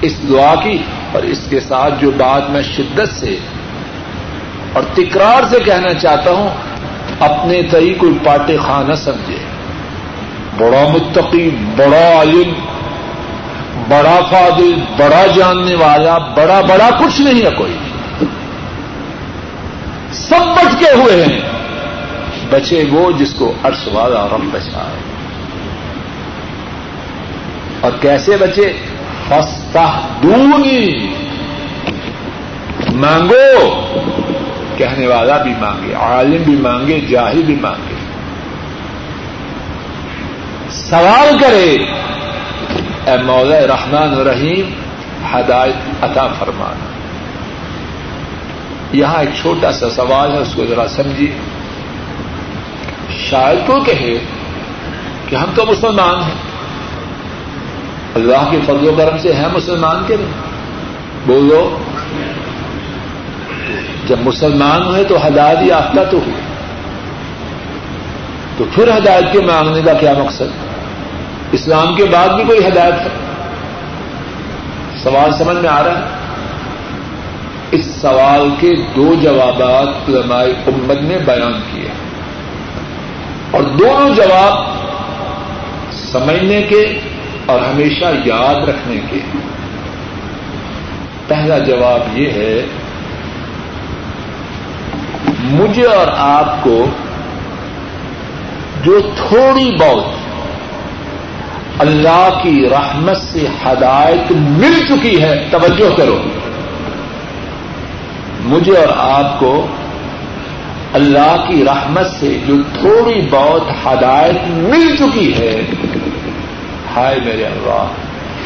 اس 0.00 0.28
دعا 0.28 0.54
کی 0.54 0.78
اور 1.12 1.22
اس 1.22 1.46
کے 1.50 1.60
ساتھ 1.60 1.94
جو 2.00 2.10
بات 2.10 2.50
میں 2.50 2.62
شدت 2.62 3.20
سے 3.20 3.38
اور 4.72 4.82
تکرار 4.94 5.42
سے 5.50 5.58
کہنا 5.60 5.94
چاہتا 5.94 6.30
ہوں، 6.30 6.48
اپنے 7.20 7.62
تئی 7.62 7.94
کوئی 7.94 8.18
پاٹے 8.24 8.56
خانہ 8.56 8.94
سمجھے۔ 8.94 9.38
بڑا 10.58 10.88
متقی، 10.88 11.50
بڑا 11.76 12.22
علم 12.22 12.52
بڑا 13.90 14.20
فاضل، 14.30 14.74
بڑا 14.96 15.26
جاننے 15.36 15.74
والا، 15.74 16.18
بڑا 16.18 16.60
بڑا 16.60 16.90
کچھ 17.04 17.20
نہیں 17.20 17.46
ہے 17.46 17.50
کوئی۔ 17.50 17.76
سب 20.12 20.40
بچ 20.40 20.78
کے 20.78 20.90
ہوئے 20.94 21.24
ہیں۔ 21.24 21.40
بچے 22.50 22.84
وہ 22.90 23.12
جس 23.12 23.34
کو 23.34 23.54
عرش 23.64 23.88
والا 23.92 24.28
رم 24.32 24.48
بچائے 24.52 25.00
اور 27.80 27.92
کیسے 28.00 28.36
بچے؟ 28.36 28.72
فستا 29.28 30.00
دونی 30.22 31.08
مانگو۔ 32.94 33.86
کہنے 34.76 35.06
والا 35.06 35.42
بھی 35.42 35.52
مانگے، 35.60 35.94
عالم 35.94 36.42
بھی 36.42 36.56
مانگے، 36.56 37.00
جاہل 37.00 37.42
بھی 37.42 37.56
مانگے۔ 37.60 37.94
سوال 40.70 41.38
کرے۔ 41.40 41.78
اے 43.06 43.22
مولا 43.22 43.66
رحمان 43.66 44.14
رحیم 44.14 44.70
ہدایت 45.34 46.04
عطا 46.04 46.26
فرمانا۔ 46.38 46.90
یہاں 48.92 49.18
ایک 49.18 49.28
چھوٹا 49.40 49.72
سا 49.72 49.90
سوال 49.90 50.32
ہے، 50.32 50.38
اس 50.38 50.54
کو 50.54 50.66
ذرا 50.66 50.88
سمجھیے۔ 50.88 51.32
شاید 53.30 53.66
کو 53.66 53.80
کہے 53.80 54.18
کہ 55.28 55.36
ہم 55.36 55.46
تو 55.54 55.66
مسلمان 55.66 56.22
ہیں؟ 56.22 56.34
اللہ 58.14 58.50
کے 58.50 58.58
فضل 58.66 58.88
و 58.88 58.94
کرم 58.98 59.18
سے 59.18 59.34
ہیں 59.34 59.48
مسلمان 59.52 60.02
کے 60.06 60.16
نہیں؟ 60.16 60.32
بولو۔ 61.26 61.78
جب 64.06 64.16
مسلمان 64.20 64.82
ہوئے 64.82 65.04
تو 65.04 65.26
ہدایت 65.26 65.58
یافتہ 65.62 66.00
تو 66.10 66.16
ہوئے۔ 66.16 66.40
تو 68.56 68.64
پھر 68.74 68.98
ہدایت 68.98 69.32
کے 69.32 69.40
مانگنے 69.40 69.82
کا 69.82 69.92
کیا 69.92 70.12
مقصد؟ 70.18 70.69
اسلام 71.52 71.94
کے 71.94 72.04
بعد 72.04 72.28
بھی 72.28 72.44
کوئی 72.44 72.66
ہدایت 72.66 72.94
ہے؟ 72.94 73.08
سوال 75.02 75.32
سمجھ 75.32 75.56
میں 75.56 75.70
آ 75.70 75.82
رہا 75.82 75.98
ہے؟ 75.98 76.04
اس 77.70 77.86
سوال 77.86 78.50
کے 78.60 78.70
دو 78.96 79.14
جوابات 79.14 80.08
علماء 80.08 80.44
امت 80.66 81.02
نے 81.02 81.18
بیان 81.18 81.60
کیے 81.72 81.88
اور 83.50 83.62
دونوں 83.62 84.14
جواب 84.14 84.58
سمجھنے 85.92 86.62
کے 86.62 87.00
اور 87.46 87.58
ہمیشہ 87.58 88.04
یاد 88.24 88.68
رکھنے 88.68 89.00
کے۔ 89.10 89.18
پہلا 91.28 91.58
جواب 91.58 92.18
یہ 92.18 92.30
ہے، 92.30 92.66
مجھے 95.44 95.86
اور 95.86 96.06
آپ 96.16 96.64
کو 96.64 96.86
جو 98.82 99.00
تھوڑی 99.00 99.76
بہت 99.80 100.19
اللہ 101.80 102.40
کی 102.42 102.68
رحمت 102.70 103.16
سے 103.16 103.46
ہدایت 103.66 104.32
مل 104.32 104.86
چکی 104.88 105.22
ہے۔ 105.22 105.48
توجہ 105.50 105.96
کرو۔ 105.96 106.18
مجھے 108.40 108.76
اور 108.76 108.88
آپ 108.96 109.40
کو 109.40 109.66
اللہ 110.92 111.44
کی 111.48 111.64
رحمت 111.64 112.06
سے 112.06 112.38
جو 112.46 112.54
تھوڑی 112.62 113.28
بہت 113.30 113.62
ہدایت 113.86 114.48
مل 114.48 114.96
چکی 114.96 115.34
ہے۔ 115.38 115.60
ہائے 116.96 117.18
میرے 117.24 117.44
اللہ، 117.44 117.86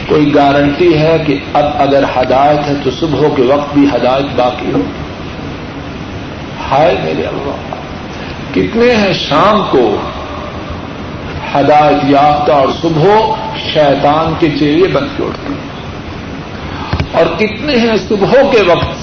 کوئی 0.09 0.35
گارنٹی 0.35 0.99
ہے 0.99 1.17
کہ 1.27 1.39
اب 1.55 1.65
اگر 1.79 2.05
ہدایت 2.17 2.69
ہے 2.69 2.75
تو 2.85 2.91
صبح 2.91 3.29
کے 3.37 3.43
وقت 3.43 3.75
بھی 3.75 3.89
ہدایت 3.97 4.27
باقی 4.37 4.73
ہو؟ 4.75 4.81
ہائے 6.71 6.97
میرے 7.05 7.23
اللہ، 7.23 7.75
کتنے 8.55 8.95
ہیں 8.95 9.13
شام 9.13 9.63
کو 9.71 9.97
ہدایت 11.55 12.11
یافتہ 12.11 12.53
اور 12.53 12.69
صبح 12.83 13.05
شیطان 13.73 14.35
کے 14.39 14.49
چہرے 14.61 14.89
بن 14.89 15.07
کے 15.17 15.25
اٹھتے 15.25 15.53
ہیں۔ 15.53 15.75
اور 17.13 17.27
کتنے 17.39 17.77
ہیں 17.77 17.97
صبح 18.09 18.33
کے 18.53 18.63
وقت؟ 18.63 18.99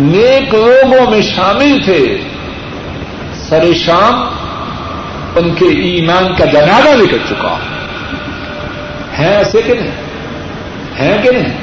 نیک 0.00 0.54
لوگوں 0.54 1.10
میں 1.10 1.22
شامل 1.22 1.84
تھے۔ 1.84 2.18
سر 3.34 3.74
شام 3.74 4.14
ان 5.36 5.54
کے 5.54 5.66
ایمان 5.66 6.34
کا 6.34 6.44
جنازہ 6.44 7.02
نکل 7.02 7.18
چکا۔ 7.28 7.56
ہے 9.18 9.36
ایسے 9.36 9.62
کہ 9.62 9.74
نہیں؟ 9.74 9.90
ہے 10.98 11.16
کہ 11.22 11.30
نہیں؟ 11.30 11.54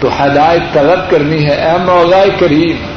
تو 0.00 0.08
ہدایت 0.24 0.74
طلب 0.74 1.10
کرنی 1.10 1.46
ہے۔ 1.46 1.54
اے 1.54 1.84
مولا 1.84 2.24
کریم 2.38 2.91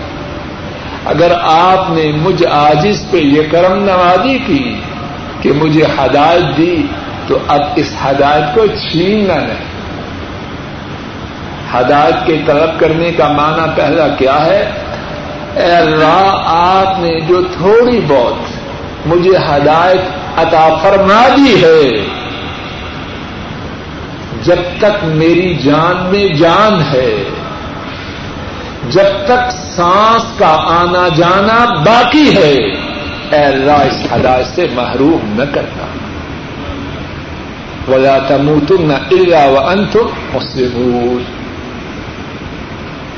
اگر 1.05 1.31
آپ 1.43 1.89
نے 1.89 2.11
مجھ 2.11 2.43
آجز 2.51 3.11
پہ 3.11 3.17
یہ 3.17 3.41
کرم 3.51 3.83
نوازی 3.83 4.37
کی 4.45 4.75
کہ 5.41 5.51
مجھے 5.51 5.83
ہدایت 5.83 6.57
دی، 6.57 6.81
تو 7.27 7.37
اب 7.47 7.61
اس 7.75 7.93
ہدایت 8.05 8.55
کو 8.55 8.65
چھیننا 8.67 9.35
نہیں۔ 9.35 9.75
ہدایت 11.73 12.25
کے 12.25 12.41
طلب 12.45 12.79
کرنے 12.79 13.11
کا 13.11 13.27
معنی 13.27 13.71
پہلا 13.75 14.07
کیا 14.07 14.45
ہے؟ 14.45 14.71
اے 15.55 15.71
اللہ، 15.71 16.41
آپ 16.45 16.99
نے 16.99 17.19
جو 17.19 17.41
تھوڑی 17.41 17.99
بہت 18.07 18.35
مجھے 19.05 19.37
ہدایت 19.37 20.01
عطا 20.39 20.69
فرما 20.81 21.27
دی 21.37 21.63
ہے، 21.63 22.05
جب 24.43 24.55
تک 24.79 25.03
میری 25.03 25.53
جان 25.53 26.05
میں 26.11 26.27
جان 26.27 26.81
ہے 26.93 27.23
جب 28.89 29.25
تک 29.25 29.51
سانس 29.51 30.39
کا 30.39 30.57
آنا 30.67 31.07
جانا 31.07 31.65
باقی 31.65 32.37
ہے، 32.37 32.53
اے 33.29 33.45
اللہ 33.45 33.71
اس 33.71 34.07
ہدایت 34.13 34.45
سے 34.55 34.67
محروم 34.73 35.41
نہ 35.41 35.43
کرنا۔ 35.53 35.85
ولا 37.91 38.19
تموتن 38.19 38.91
الا 38.91 39.45
وانتم 39.45 40.07
مسلمون۔ 40.33 41.23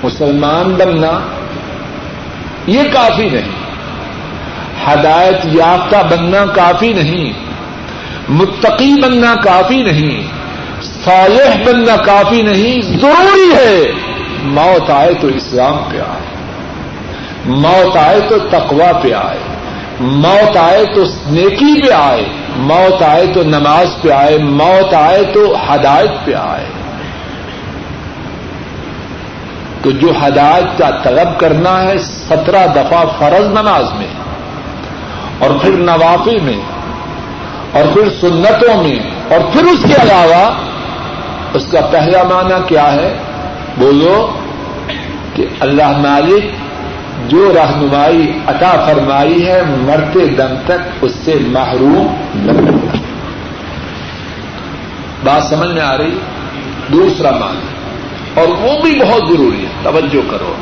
مسلمان 0.04 0.76
بننا 0.78 1.20
یہ 2.68 2.82
کافی 2.94 3.30
نہیں۔ 3.30 3.68
ہدایت 4.88 5.46
یافتہ 5.46 5.96
بننا 6.10 6.46
کافی 6.46 6.94
نہیں۔ 6.94 7.34
متقی 8.30 9.02
بننا 9.02 9.36
کافی 9.36 9.84
نہیں۔ 9.84 10.22
صالح 10.82 11.64
بننا 11.66 11.96
کافی 11.96 12.42
نہیں۔ 12.42 12.82
ضروری 12.82 13.56
ہے۔ 13.56 13.84
موت 14.44 14.90
آئے 14.90 15.14
تو 15.14 15.28
اسلام 15.28 15.78
پہ 15.92 15.98
آئے۔ 15.98 16.38
موت 17.46 17.98
آئے 17.98 18.20
تو 18.30 18.40
تقوا 18.40 19.00
پہ 19.02 19.14
آئے۔ 19.14 19.40
موت 20.00 20.58
آئے 20.58 20.86
تو 20.86 21.02
نیکی 21.28 21.88
پہ 21.88 21.94
آئے۔ 21.94 22.26
موت 22.56 23.04
آئے 23.04 23.28
تو 23.28 23.44
نماز 23.44 23.88
پہ 24.02 24.10
آئے۔ 24.10 24.38
موت 24.38 24.94
آئے 24.94 25.24
تو 25.24 25.56
ہدایت 25.70 26.26
پہ 26.26 26.34
آئے۔ 26.34 26.66
تو 29.82 29.92
جو 29.92 30.08
ہدایت 30.28 30.78
کا 30.78 30.90
طلب 31.04 31.40
کرنا 31.40 31.84
ہے، 31.84 31.98
سترہ 31.98 32.68
دفعہ 32.68 33.06
فرض 33.20 33.46
نماز 33.46 33.94
میں، 33.94 34.08
اور 35.40 35.50
پھر 35.62 35.72
نوافی 35.72 36.38
میں، 36.42 36.60
اور 37.72 37.84
پھر 37.94 38.10
سنتوں 38.22 38.84
میں، 38.84 39.00
اور 39.30 39.40
پھر 39.54 39.64
اس 39.64 39.80
کے 39.84 40.02
علاوہ، 40.02 40.52
اس 41.54 41.66
کا 41.72 41.82
پہلا 41.82 42.24
معنی 42.24 42.56
کیا 42.68 42.94
ہے؟ 42.94 43.18
بولو 43.78 44.40
کہ 45.34 45.46
اللہ 45.60 45.98
مالک 45.98 46.44
جو 47.30 47.54
رہنمائی 47.56 48.32
عطا 48.48 48.86
فرمائی 48.86 49.48
ہے 49.48 49.62
مرتے 49.64 50.28
دم 50.28 50.54
تک 50.66 50.80
اس 51.02 51.12
سے 51.26 51.36
محروم 51.42 52.16
نہ 52.36 52.52
بات 55.24 55.44
سمجھ 55.44 55.70
میں 55.70 55.82
آ 55.82 55.98
رہی؟ 55.98 56.18
دوسرا 56.92 57.32
مان 57.32 57.60
اور 58.34 58.48
وہ 58.48 58.82
بھی 58.82 59.00
بہت 59.00 59.22
ضروری 59.30 59.62
ہے، 59.62 59.70
توجہ 59.84 60.32
کرو۔ 60.32 60.54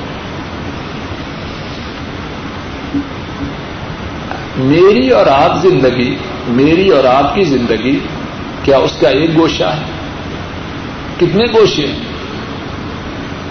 میری 4.58 5.10
اور 5.10 5.28
آپ 5.28 5.62
زندگی، 5.62 6.16
میری 6.48 6.90
اور 6.90 7.04
آپ 7.04 7.36
کی 7.36 7.44
زندگی، 7.44 8.00
کیا 8.64 8.78
اس 8.78 8.92
کا 9.02 9.10
ایک 9.10 9.38
گوشہ 9.38 9.64
ہے؟ 9.64 9.84
کتنے 11.18 11.46
گوشے 11.46 11.88
ہیں؟ 11.88 12.15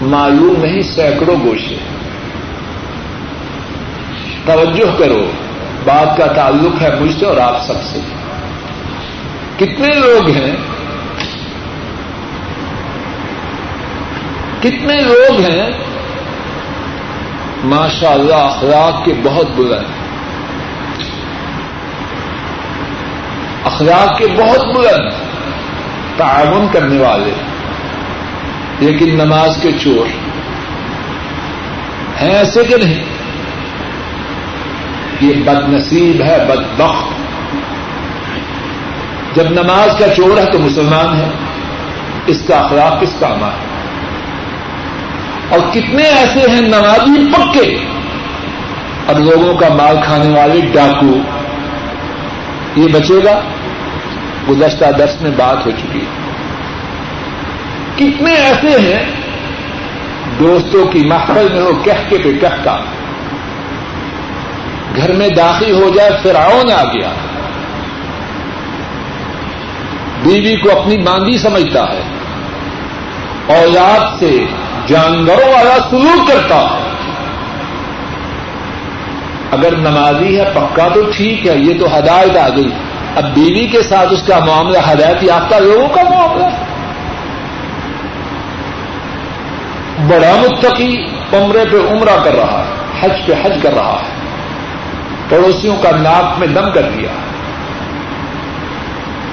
معلوم 0.01 0.53
نہیں 0.61 0.81
سینکڑوں 0.81 1.35
گوشے۔ 1.35 1.77
توجہ 4.45 4.99
کرو، 4.99 5.31
بات 5.83 6.17
کا 6.17 6.25
تعلق 6.25 6.81
ہے 6.81 6.99
مجھ 6.99 7.19
سے 7.19 7.25
اور 7.25 7.37
آپ 7.37 7.63
سب 7.63 7.83
سے۔ 7.83 7.99
کتنے 9.57 9.87
لوگ 9.87 10.29
ہیں؟ 10.29 10.55
کتنے 14.59 15.01
لوگ 15.01 15.39
ہیں؟ 15.39 15.69
ماشاء 17.63 18.11
اللہ 18.11 18.35
اخلاق 18.35 19.05
کے 19.05 19.13
بہت 19.23 19.47
بلند 19.55 19.85
اخلاق 23.63 24.17
کے 24.17 24.27
بہت 24.27 24.75
بلند 24.75 25.11
تعاون 26.17 26.67
کرنے 26.71 26.97
والے۔ 26.97 27.31
ہیں 27.31 27.54
لیکن 28.79 29.15
نماز 29.15 29.57
کے 29.61 29.71
چور 29.71 30.05
ہیں 32.21 32.35
ایسے 32.35 32.63
کہ 32.63 32.75
نہیں 32.83 33.03
یہ 35.21 35.33
بد 35.43 35.69
نصیب 35.69 36.21
ہے، 36.21 36.37
بد 36.49 36.81
بخت۔ 36.81 37.15
جب 39.35 39.49
نماز 39.49 39.99
کا 39.99 40.15
چور 40.15 40.37
ہے 40.37 40.51
تو 40.51 40.59
مسلمان 40.59 41.17
ہے۔ 41.17 41.29
اس 42.25 42.43
کا 42.47 42.57
اخلاق 42.57 43.01
کس 43.01 43.13
کام 43.19 43.43
ہے۔ 43.43 43.65
اور 45.49 45.59
کتنے 45.71 46.03
ایسے 46.03 46.51
ہیں 46.51 46.61
نمازی 46.61 47.31
پکے۔ 47.31 47.77
اب 49.07 49.19
لوگوں 49.19 49.57
کا 49.57 49.73
مال 49.73 49.97
کھانے 50.05 50.39
والے 50.39 50.61
ڈاکو۔ 50.61 51.17
یہ 52.75 52.87
بچے 52.87 53.23
گا؟ 53.25 53.41
گزشتہ 54.49 54.85
درس 54.85 55.21
میں 55.21 55.31
بات 55.37 55.65
ہو 55.65 55.71
چکی 55.71 55.99
ہے۔ 55.99 56.24
کتنے 57.95 58.31
ایسے 58.31 58.79
ہیں 58.79 59.05
دوستوں 60.39 60.85
کی 60.85 60.99
محفل 60.99 61.47
میں 61.53 61.61
ہو 61.61 61.75
کہہ 61.83 62.09
کے 62.09 62.17
پہ 62.17 62.33
کہتا 62.33 62.77
گھر 64.95 65.13
میں 65.13 65.29
داخل 65.29 65.71
ہو 65.71 65.89
جائے، 65.89 66.11
فرعون 66.23 66.71
آ 66.71 66.83
گیا۔ 66.83 67.09
بیوی 70.23 70.55
کو 70.55 70.79
اپنی 70.79 70.97
باندھی 70.97 71.37
سمجھتا 71.37 71.83
ہے۔ 71.83 72.01
اولاد 73.47 74.19
سے 74.19 74.39
جانوروں 74.87 75.49
والا 75.49 75.77
سلوک 75.89 76.27
کرتا 76.27 76.55
ہے۔ 76.55 76.91
اگر 79.51 79.77
نمازی 79.77 80.39
ہے، 80.39 80.51
پکا 80.53 80.87
تو 80.87 81.01
ٹھیک 81.17 81.47
ہے، 81.47 81.57
یہ 81.57 81.79
تو 81.79 81.97
ہدایت 81.97 82.37
آ 82.37 82.49
گئی۔ 82.49 82.69
اب 83.15 83.23
بیوی 83.33 83.67
کے 83.67 83.81
ساتھ 83.81 84.13
اس 84.13 84.23
کا 84.23 84.39
معاملہ، 84.39 84.77
ہدایت 84.91 85.23
یافتہ 85.23 85.55
لوگوں 85.55 85.87
کا 85.87 86.01
معاملہ 86.03 86.45
بڑا 90.07 90.41
متقی 90.41 91.05
عمرے 91.33 91.65
پہ 91.71 91.77
عمرہ 91.91 92.23
کر 92.23 92.35
رہا 92.35 92.65
ہے، 92.65 92.73
حج 92.99 93.11
پہ 93.25 93.33
حج 93.43 93.51
کر 93.63 93.73
رہا 93.73 93.99
ہے۔ 94.03 94.15
پڑوسیوں 95.29 95.75
کا 95.81 95.91
ناک 95.91 96.39
میں 96.39 96.47
دم 96.47 96.71
کر 96.71 96.81
دیا۔ 96.81 97.09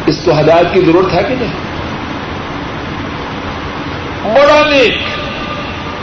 اس 0.06 0.20
کو 0.24 0.40
ہدایت 0.40 0.66
کی 0.72 0.80
ضرورت 0.80 1.14
ہے 1.14 1.22
کہ 1.28 1.34
نہیں؟ 1.40 1.52
بڑا 4.34 4.70
نیک، 4.70 4.98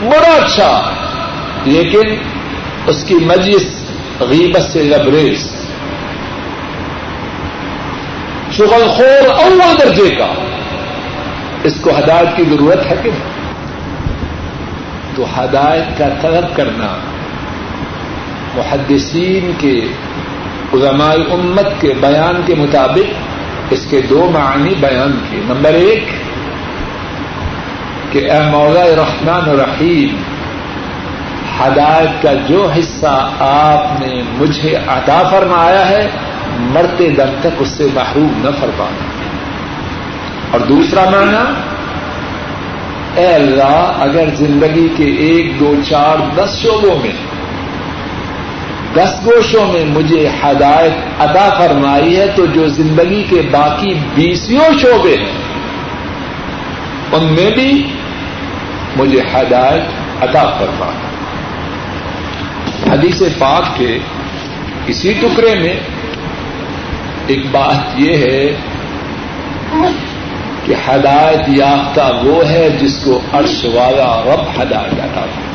بڑا 0.02 0.44
اچھا 0.44 0.90
لیکن 1.64 2.16
اس 2.86 3.04
کی 3.04 3.14
مجلس 3.14 3.66
غیبت 4.20 4.72
سے 4.72 4.82
لبریز۔ 4.82 5.48
شغل 8.52 8.88
خور 8.88 9.44
اول 9.44 9.60
درجے 9.80 10.14
کا۔ 10.14 10.26
اس 11.64 11.74
کو 11.80 11.90
ہدایت 11.98 12.36
کی 12.36 12.44
ضرورت 12.44 12.86
ہے 12.86 12.96
کہ 13.02 13.10
نہیں؟ 13.10 13.29
تو 15.14 15.24
ہدایت 15.24 15.98
کا 15.98 16.08
طلب 16.20 16.56
کرنا 16.56 16.96
محدثین 18.54 19.52
کے 19.58 19.80
علماء 20.74 21.14
امت 21.30 21.80
کے 21.80 21.94
بیان 22.00 22.40
کے 22.46 22.54
مطابق 22.54 23.12
اس 23.70 23.86
کے 23.90 24.00
دو 24.10 24.30
معنی 24.32 24.74
بیان 24.80 25.18
کیے۔ 25.30 25.40
نمبر 25.46 25.74
ایک، 25.74 26.04
کہ 28.10 28.30
اے 28.30 28.40
مولا 28.50 28.84
رحمان 28.84 29.50
رحیم، 29.50 30.16
ہدایت 31.60 32.22
کا 32.22 32.32
جو 32.46 32.70
حصہ 32.78 33.30
آپ 33.40 34.00
نے 34.00 34.22
مجھے 34.34 34.76
عطا 34.76 35.22
فرمایا 35.30 35.88
ہے، 35.88 36.10
مرتے 36.58 37.10
دم 37.10 37.34
تک 37.40 37.48
اس 37.58 37.68
سے 37.68 37.86
محروم 37.94 38.32
نہ 38.36 38.50
فرمانا 38.60 39.08
اور 40.50 40.60
دوسرا 40.60 41.10
معنی 41.10 41.44
اے 43.16 43.26
اللہ، 43.26 43.96
اگر 44.00 44.28
زندگی 44.34 44.88
کے 44.96 45.04
ایک، 45.04 45.60
دو، 45.60 45.74
چار، 45.88 46.16
دس 46.36 46.58
شعبوں 46.58 46.96
میں، 47.02 47.12
دس 48.94 49.14
گوشوں 49.24 49.72
میں 49.72 49.84
مجھے 49.84 50.28
ہدایت 50.42 50.92
ادا 51.18 51.48
فرمائی 51.58 52.16
ہے، 52.16 52.26
تو 52.36 52.46
جو 52.46 52.68
زندگی 52.68 53.22
کے 53.30 53.42
باقی 53.50 53.94
بیسوں 54.14 54.78
شعبے 54.78 55.16
ہیں، 55.16 55.38
ان 57.12 57.24
میں 57.24 57.50
بھی 57.50 57.86
مجھے 58.96 59.20
ہدایت 59.20 59.82
ادا 60.22 60.44
فرمانا 60.58 61.08
حدیث 62.92 63.22
پاک 63.38 63.78
کے 63.78 63.98
اسی 64.86 65.12
ٹکڑے 65.12 65.54
میں 65.54 65.74
ایک 67.26 67.46
بات 67.50 68.00
یہ 68.00 68.16
ہے 68.16 68.56
کہ 70.70 70.90
ہدایت 70.90 71.48
یافتہ 71.48 72.00
وہ 72.24 72.48
ہے 72.48 72.68
جس 72.70 73.04
کو 73.04 73.20
عرش 73.32 73.64
والا 73.64 74.22
رب 74.26 74.62
ہدایت 74.62 75.00
ادا 75.00 75.20
فرماتا 75.20 75.50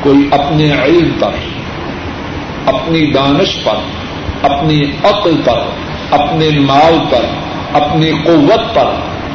کوئی 0.00 0.28
اپنے 0.32 0.72
علم 0.84 1.08
پر، 1.20 1.30
اپنی 2.66 3.12
دانش 3.12 3.64
پر، 3.64 3.76
اپنی 4.42 4.82
عقل 5.04 5.40
پر، 5.44 5.58
اپنے 6.10 6.50
مال 6.58 6.98
پر، 7.10 7.24
اپنی 7.72 8.12
قوت 8.24 8.74
پر، 8.74 8.90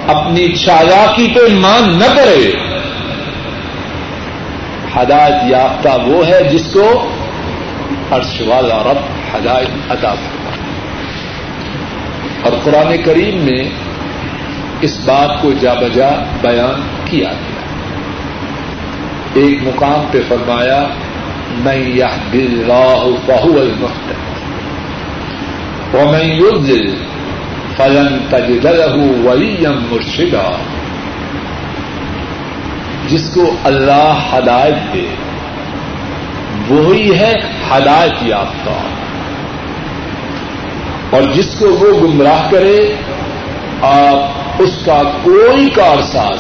اپنی 0.07 0.55
چالاکی 0.55 1.27
پہ 1.35 1.53
مان 1.53 1.99
نہ 1.99 2.15
کرے۔ 2.15 2.51
ہدایت 4.95 5.51
یافتہ 5.51 5.89
وہ 6.05 6.27
ہے 6.27 6.43
جس 6.43 6.73
کو 6.73 7.07
عرش 8.11 8.41
والا 8.41 8.77
رب 8.77 8.97
ہدایت 9.35 9.91
ادا 9.91 10.15
کرتا 10.15 10.50
اور 12.41 12.51
قرآن 12.63 13.03
کریم 13.03 13.37
میں 13.37 13.69
اس 14.81 14.99
بات 15.05 15.41
کو 15.41 15.51
جا 15.61 15.73
بجا 15.73 16.09
بیان 16.41 16.81
کیا 17.05 17.29
گیا 17.29 17.61
ایک 19.33 19.57
مقام 19.63 20.07
پہ 20.11 20.21
فرمایا 20.27 20.87
میں 21.51 21.77
یہ 21.77 22.19
دل 22.33 22.63
راہ 22.67 23.03
بہو 23.25 23.59
المخت 23.59 24.11
اور 25.95 26.05
میں 26.11 26.23
یوگ 26.23 26.61
دل 26.61 26.95
فلن 27.77 28.17
تجد 28.29 28.65
له 28.65 29.05
وليا 29.23 29.71
مرشدا 29.91 30.51
جس 33.07 33.31
کو 33.33 33.55
اللہ 33.63 34.19
ہدایت 34.33 34.93
دے، 34.93 35.05
وہی 36.69 37.19
ہے 37.19 37.33
ہدایت 37.71 38.13
یافتہ۔ 38.21 39.00
اور 41.11 41.21
جس 41.21 41.55
کو 41.59 41.65
وہ 41.65 42.07
گمراہ 42.07 42.51
کرے، 42.51 42.93
آپ 43.81 44.31
اس 44.59 44.79
کا 44.85 45.01
کوئی 45.23 45.69
کارساز 45.69 46.37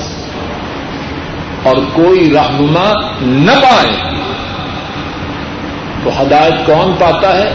اور 1.63 1.75
کوئی 1.93 2.33
رہنما 2.33 2.93
نہ 3.21 3.51
پائیں۔ 3.51 4.11
تو 6.03 6.21
ہدایت 6.21 6.53
کون 6.65 6.95
پاتا 6.99 7.37
ہے؟ 7.37 7.53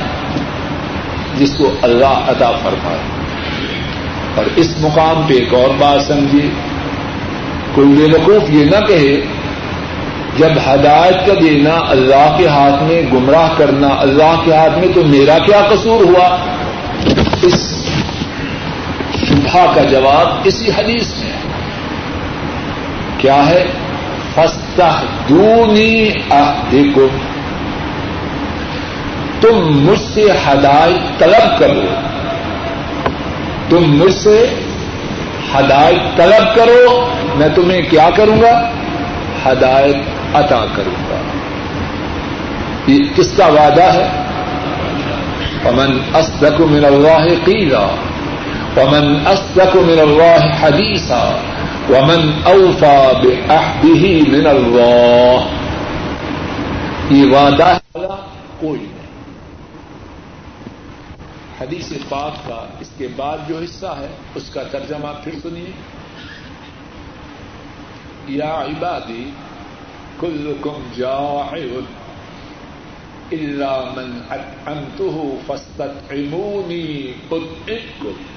جس 1.39 1.55
کو 1.59 1.75
اللہ 1.83 2.25
عطا 2.29 2.53
فرمائے۔ 2.53 2.99
اور 4.35 4.45
اس 4.57 4.75
مقام 4.81 5.23
پہ 5.27 5.35
ایک 5.35 5.55
اور 5.55 5.71
بات 5.79 6.03
سمجھیے۔ 6.03 6.51
کوئی 7.75 7.89
بے 7.89 8.05
وقوف 8.05 8.51
یہ 8.51 8.65
نہ 8.65 8.87
کہے، 8.87 9.21
جب 10.37 10.51
ہدایت 10.67 11.27
کا 11.27 11.35
دینا 11.43 11.81
اللہ 11.89 12.35
کے 12.39 12.47
ہاتھ 12.49 12.83
میں، 12.83 13.03
گمراہ 13.13 13.49
کرنا 13.57 13.89
اللہ 13.99 14.41
کے 14.45 14.53
ہاتھ 14.57 14.79
میں، 14.79 14.89
تو 14.95 15.05
میرا 15.05 15.39
کیا 15.39 15.61
قصور 15.71 16.05
ہوا؟ 16.05 16.37
کا 19.75 19.83
جواب 19.83 20.41
اسی 20.45 20.69
حدیث 20.69 21.15
میں 21.19 21.33
کیا 23.19 23.47
ہے؟ 23.47 23.65
فستا 24.35 25.03
دونی 25.29 26.11
دیکھو 26.73 27.09
تم 29.41 29.85
مجھ 29.85 30.01
سے 30.15 30.23
ہدایت 30.23 31.19
طلب 31.19 31.59
کرو۔ 31.59 31.95
تم 33.69 33.97
مجھ 33.99 34.15
سے 34.15 34.47
ہدایت 35.55 36.17
طلب 36.17 36.57
کرو۔ 36.57 37.11
میں 37.35 37.49
تمہیں 37.55 37.83
کیا 37.83 38.11
کروں 38.17 38.43
گا؟ 38.43 38.71
ہدایت 39.47 39.97
عطا 40.35 40.65
کروں 40.77 41.11
گا۔ 41.11 41.17
یہ 42.87 42.99
کس 43.17 43.33
کا 43.37 43.47
وعدہ 43.47 43.83
ہے؟ 43.83 44.09
پمن 45.63 45.99
اصدق 46.15 46.61
من 46.61 46.85
اللہ 46.85 47.45
قیلا 47.45 47.87
پمن 48.77 49.27
اصدق 49.27 49.77
من 49.77 49.99
اللہ 49.99 50.57
حدیثا 50.61 51.37
ومن 51.91 52.31
اوفا 52.45 53.13
بعہدہ 53.23 54.31
من 54.31 54.47
اللہ 54.47 55.47
یہ 57.11 57.27
وعدہ 57.33 57.65
ہے 57.65 58.07
کوئی 58.61 58.81
نہیں. 58.81 58.97
حدیث 61.61 61.93
پاک 62.09 62.49
کا 62.49 62.67
اس 62.81 62.91
کے 62.97 63.09
بعد 63.17 63.39
جو 63.49 63.59
حصہ 63.59 63.95
ہے، 64.01 64.09
اس 64.35 64.51
کا 64.51 64.63
ترجمہ 64.63 65.13
پھر 65.25 65.33
سنیے. 65.43 65.71
یا 68.29 68.55
عبادی، 68.61 69.31
کلکم 70.21 70.89
جائع 70.97 71.81
الا 73.33 73.81
من 73.97 74.19
اطعمته 74.31 75.37
فاستطعموني 75.47 77.13
اطعمكم 77.31 78.36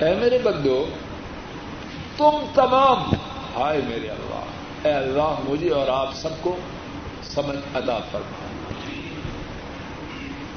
اے 0.00 0.14
میرے 0.14 0.38
بندو، 0.38 0.86
تم 2.16 2.44
تمام، 2.54 2.98
ہائے 3.56 3.80
میرے 3.88 4.08
اللہ، 4.08 4.88
اے 4.88 4.92
اللہ 4.92 5.34
مجھے 5.48 5.70
اور 5.70 5.88
آپ 5.88 6.14
سب 6.14 6.28
کو 6.40 6.56
سمجھ 7.22 7.58
ادا 7.74 7.98
فرما۔ 8.10 8.48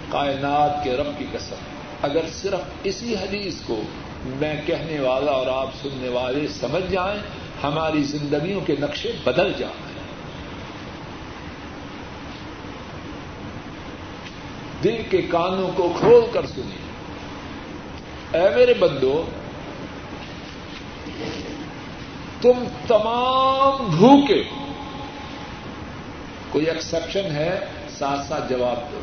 کائنات 0.09 0.83
کے 0.83 0.97
رب 0.97 1.19
کی 1.19 1.25
قسم، 1.31 1.55
اگر 2.01 2.21
صرف 2.33 2.59
اسی 2.83 3.15
حدیث 3.15 3.61
کو 3.61 3.81
میں 4.25 4.61
کہنے 4.65 4.99
والا 4.99 5.31
اور 5.31 5.47
آپ 5.47 5.69
سننے 5.81 6.09
والے 6.09 6.47
سمجھ 6.47 6.91
جائیں، 6.91 7.19
ہماری 7.63 8.03
زندگیوں 8.03 8.61
کے 8.61 8.75
نقشے 8.79 9.11
بدل 9.23 9.53
جائیں۔ 9.57 9.93
دل 14.83 15.01
کے 15.09 15.21
کانوں 15.21 15.71
کو 15.75 15.93
کھول 15.99 16.25
کر 16.33 16.45
سنیے۔ 16.45 16.92
اے 18.33 18.55
میرے 18.55 18.73
بندو، 18.73 19.25
تم 22.41 22.63
تمام 22.87 23.85
بھوکے، 23.97 24.43
کوئی 26.49 26.65
ایکسپشن 26.65 27.25
ہے، 27.25 27.59
ساتھ 27.89 28.27
ساتھ 28.27 28.49
جواب 28.49 28.91
دو۔ 28.91 28.99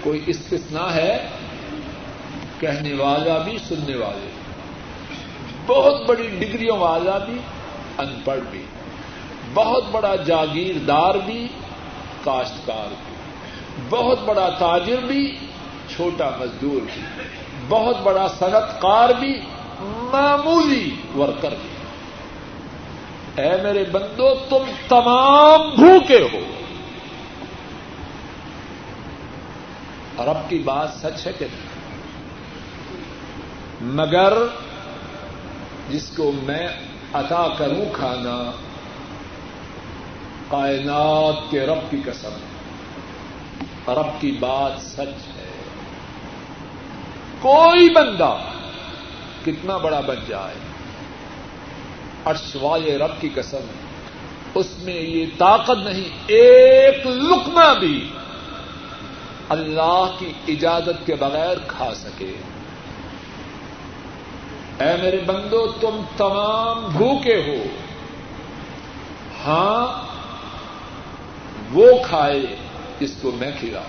کوئی 0.00 0.20
استثناء 0.26 0.90
ہے، 0.90 1.28
کہنے 2.60 2.94
والا 2.94 3.38
بھی، 3.38 3.58
سننے 3.68 3.96
والے 3.96 4.28
بہت 5.66 6.06
بڑی 6.06 6.28
ڈگریوں 6.38 6.78
والا 6.78 7.18
بھی 7.18 7.38
ان 7.98 8.20
پڑھ 8.24 8.40
بھی۔ 8.50 8.64
بہت 9.54 9.84
بڑا 9.90 10.16
جاگیردار 10.16 11.14
بھی، 11.26 11.48
کاشتکار 12.24 12.88
بھی۔ 12.88 13.14
بہت 13.90 14.18
بڑا 14.24 14.48
تاجر 14.58 15.06
بھی، 15.06 15.38
چھوٹا 15.96 16.30
مزدور 16.40 16.80
بھی۔ 16.94 17.02
بہت 17.68 17.96
بڑا 18.02 18.28
صنعت 18.28 18.80
کار 18.80 19.08
بھی 19.08 19.40
معمولی 19.84 20.96
ورکر 21.16 21.50
بھی 21.50 21.68
اے 23.42 23.62
میرے 23.62 23.84
بندو، 23.92 24.34
تم 24.34 24.70
تمام 24.88 25.70
بھوکے 25.70 26.28
ہو۔ 26.32 26.38
اور 30.16 30.26
اب 30.26 30.36
کی 30.48 30.58
بات 30.58 30.88
سچ 30.92 31.26
ہے 31.26 31.32
کہ 31.38 31.46
نہیں؟ 31.52 31.82
مگر 33.80 34.32
جس 35.90 36.16
کو 36.16 36.32
میں 36.42 36.68
عطا 37.12 37.48
کروں 37.58 37.92
کھانا، 37.92 38.50
کائنات 40.48 41.50
کے 41.50 41.60
رب 41.60 41.90
کی 41.90 41.96
قسم، 42.04 42.32
رب 43.92 44.20
کی 44.20 44.36
بات 44.40 44.82
سچ 44.82 45.28
ہے 45.28 45.31
کوئی 47.42 47.90
بندہ 47.90 48.36
کتنا 49.44 49.76
بڑا 49.76 50.00
بن 50.00 50.16
جائے۔ 50.28 50.54
والے 52.54 52.98
رب 52.98 53.20
کی 53.20 53.28
قسم، 53.34 53.58
اس 54.54 54.78
میں 54.78 54.94
یہ 54.94 55.26
طاقت 55.38 55.78
نہیں، 55.84 56.18
ایک 56.26 57.06
لکما 57.06 57.72
بھی 57.72 58.08
اللہ 59.48 60.10
کی 60.18 60.32
اجازت 60.48 61.06
کے 61.06 61.14
بغیر 61.14 61.56
کھا 61.66 61.94
سکے۔ 61.94 62.34
اے 64.80 65.02
میرے 65.02 65.20
بندو، 65.26 65.72
تم 65.80 66.00
تمام 66.16 66.84
بھوکے 66.96 67.36
ہو۔ 67.36 67.64
ہاں 69.46 70.04
وہ 71.72 71.86
کھائے 72.06 72.56
جس 73.00 73.14
کو 73.22 73.30
میں 73.30 73.50
کھلا 73.60 73.82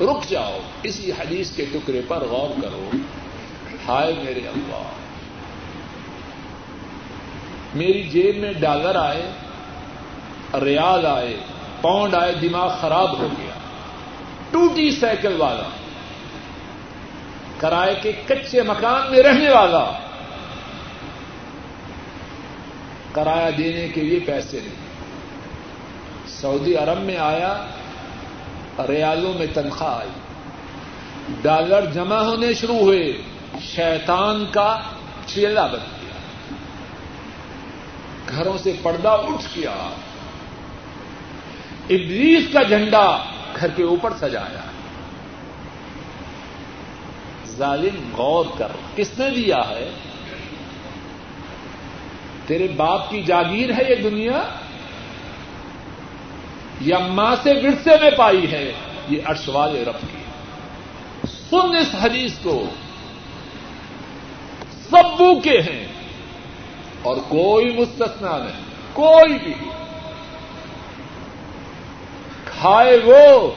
رک 0.00 0.28
جاؤ، 0.28 0.58
اسی 0.82 1.12
حدیث 1.12 1.56
کے 1.56 1.64
ٹکڑے 1.72 2.00
پر 2.08 2.24
غور 2.24 2.60
کرو۔ 2.62 2.90
ہائے 3.88 4.14
میرے 4.24 4.40
اللہ۔ 4.40 4.82
میری 7.74 8.02
جیب 8.02 8.36
میں 8.36 8.52
ڈالر 8.52 8.96
آئے، 8.96 9.30
ریال 10.64 11.06
آئے 11.06 11.36
پاؤنڈ 11.80 12.14
آئے، 12.14 12.32
دماغ 12.32 12.76
خراب 12.80 13.18
ہو 13.18 13.28
گیا۔ 13.38 13.54
ٹوٹی 14.50 14.90
سائیکل 14.90 15.40
والا، 15.40 15.62
کرائے 17.58 17.94
کے 18.02 18.12
کچے 18.28 18.62
مکان 18.62 19.10
میں 19.10 19.22
رہنے 19.22 19.50
والا۔ 19.50 19.98
کرایہ 23.12 23.50
دینے 23.50 23.88
کے 23.88 24.00
لیے 24.00 24.18
پیسے 24.20 24.58
نہیں۔ 24.62 24.74
سعودی 26.26 26.76
عرب 26.76 27.00
میں 27.00 27.16
آیا 27.16 27.66
ریالوں 28.78 29.34
میں 29.34 29.46
تنخواہ 29.54 29.98
آئی۔ 29.98 30.10
ڈالر 31.42 31.90
جمع 31.94 32.16
ہونے 32.16 32.54
شروع 32.54 32.78
ہوئے۔ 32.78 33.22
شیطان 33.60 34.46
کا 34.50 34.82
چیلا 35.26 35.66
بن 35.66 35.78
گیا۔ 35.78 36.54
گھروں 38.28 38.58
سے 38.58 38.72
پردہ 38.82 39.08
اٹھ 39.08 39.58
گیا۔ 39.58 39.90
ابلیس 41.90 42.44
کا 42.52 42.62
جھنڈا 42.62 43.18
گھر 43.60 43.68
کے 43.68 43.82
اوپر 43.82 44.10
سجایا۔ 44.20 44.70
ظالم 47.46 48.16
غور 48.16 48.44
کر، 48.58 48.68
کس 48.96 49.18
نے 49.18 49.30
دیا 49.30 49.58
ہے؟ 49.68 49.90
تیرے 52.46 52.68
باپ 52.68 53.10
کی 53.10 53.22
جاگیر 53.22 53.70
ہے 53.70 53.82
یہ 53.88 53.94
دنیا؟ 53.94 54.42
یا 56.80 56.98
ماں 56.98 57.36
سے 57.42 57.50
ورثے 57.50 57.90
میں 58.00 58.10
پائی 58.10 58.52
ہے، 58.52 58.72
یہ 59.08 59.20
ارشوال 59.26 59.76
رب 59.76 60.00
کی۔ 60.00 60.24
سن 61.50 61.76
اس 61.76 61.94
حدیث 62.02 62.32
کو۔ 62.42 62.64
سب 64.90 65.22
کے 65.42 65.60
ہیں 65.60 65.86
اور 67.02 67.16
کوئی 67.16 67.76
مستثنا 67.76 68.38
نہیں، 68.38 68.64
کوئی 68.92 69.38
بھی۔ 69.44 69.54
کھائے 72.44 72.98
وہ 73.04 73.50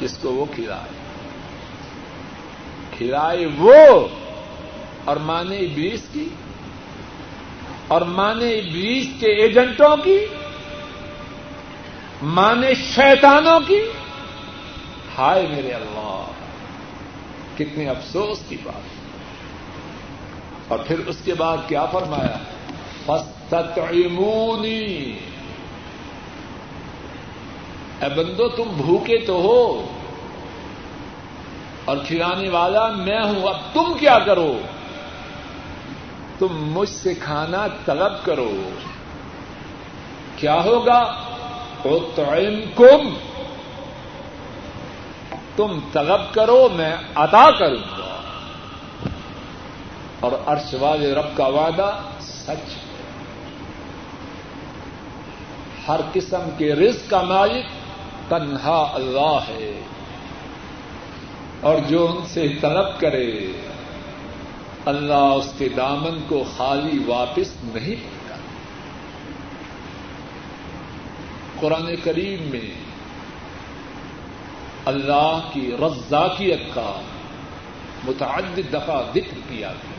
جس 0.00 0.18
کو 0.18 0.32
وہ 0.32 0.44
کھلائے۔ 0.54 0.92
کھلائے 2.98 3.46
وہ 3.58 4.08
اور 5.04 5.16
مانے 5.16 5.56
ابلیس 5.56 6.02
کی۔ 6.12 6.28
اور 7.88 8.00
مانے 8.00 8.50
ابلیس 8.50 9.06
کے 9.20 9.26
ایجنٹوں 9.26 9.96
کی۔ 9.96 10.26
مانے 12.22 12.74
شیطانوں 12.74 13.60
کی؟ 13.66 13.80
ہائے 15.18 15.46
میرے 15.46 15.70
اللہ 15.70 16.24
کتنے 17.56 17.88
افسوس 17.88 18.38
کی 18.48 18.56
بات۔ 18.62 18.94
اور 20.68 20.78
پھر 20.86 20.98
اس 20.98 21.16
کے 21.24 21.34
بعد 21.34 21.56
کیا 21.68 21.84
فرمایا؟ 21.84 22.38
فستطعمونی 23.06 25.18
اے 28.00 28.10
بندو، 28.16 28.48
تم 28.48 28.64
بھوکے 28.76 29.18
تو 29.18 29.32
ہو، 29.32 29.86
اور 31.84 31.96
کھلانے 32.06 32.48
والا 32.48 32.88
میں 32.88 33.20
ہوں، 33.20 33.42
اب 33.42 33.56
تم 33.72 33.92
کیا 34.00 34.18
کرو؟ 34.18 34.58
تم 36.38 36.48
مجھ 36.50 36.88
سے 36.88 37.14
کھانا 37.14 37.66
طلب 37.84 38.24
کرو۔ 38.24 38.70
کیا 40.36 40.54
ہوگا؟ 40.54 41.23
کم 42.74 43.14
تم 45.56 45.78
طلب 45.92 46.34
کرو، 46.34 46.68
میں 46.72 46.96
عطا 47.14 47.50
کروں 47.58 47.98
گا۔ 47.98 48.22
اور 50.20 50.32
عرش 50.46 50.74
والے 50.80 51.14
رب 51.14 51.36
کا 51.36 51.46
وعدہ 51.46 52.00
سچ 52.20 52.50
ہے۔ 52.50 52.84
ہر 55.88 56.00
قسم 56.12 56.48
کے 56.58 56.74
رزق 56.74 57.10
کا 57.10 57.20
مالک 57.20 57.64
تنہا 58.30 58.90
اللہ 58.94 59.38
ہے۔ 59.48 59.80
اور 61.60 61.78
جو 61.88 62.06
ان 62.10 62.26
سے 62.26 62.48
طلب 62.60 63.00
کرے، 63.00 63.40
اللہ 64.84 65.12
اس 65.12 65.52
کے 65.58 65.68
دامن 65.68 66.18
کو 66.28 66.44
خالی 66.56 66.98
واپس 67.06 67.64
نہیں 67.64 68.13
قرآن 71.60 71.94
کریم 72.04 72.50
میں 72.50 72.70
اللہ 74.84 75.48
کی 75.52 75.76
رزاکیت 75.80 76.74
کا 76.74 77.00
متعدد 78.04 78.72
دفعہ 78.72 79.02
ذکر 79.02 79.38
کیا 79.48 79.68
گیا۔ 79.68 79.94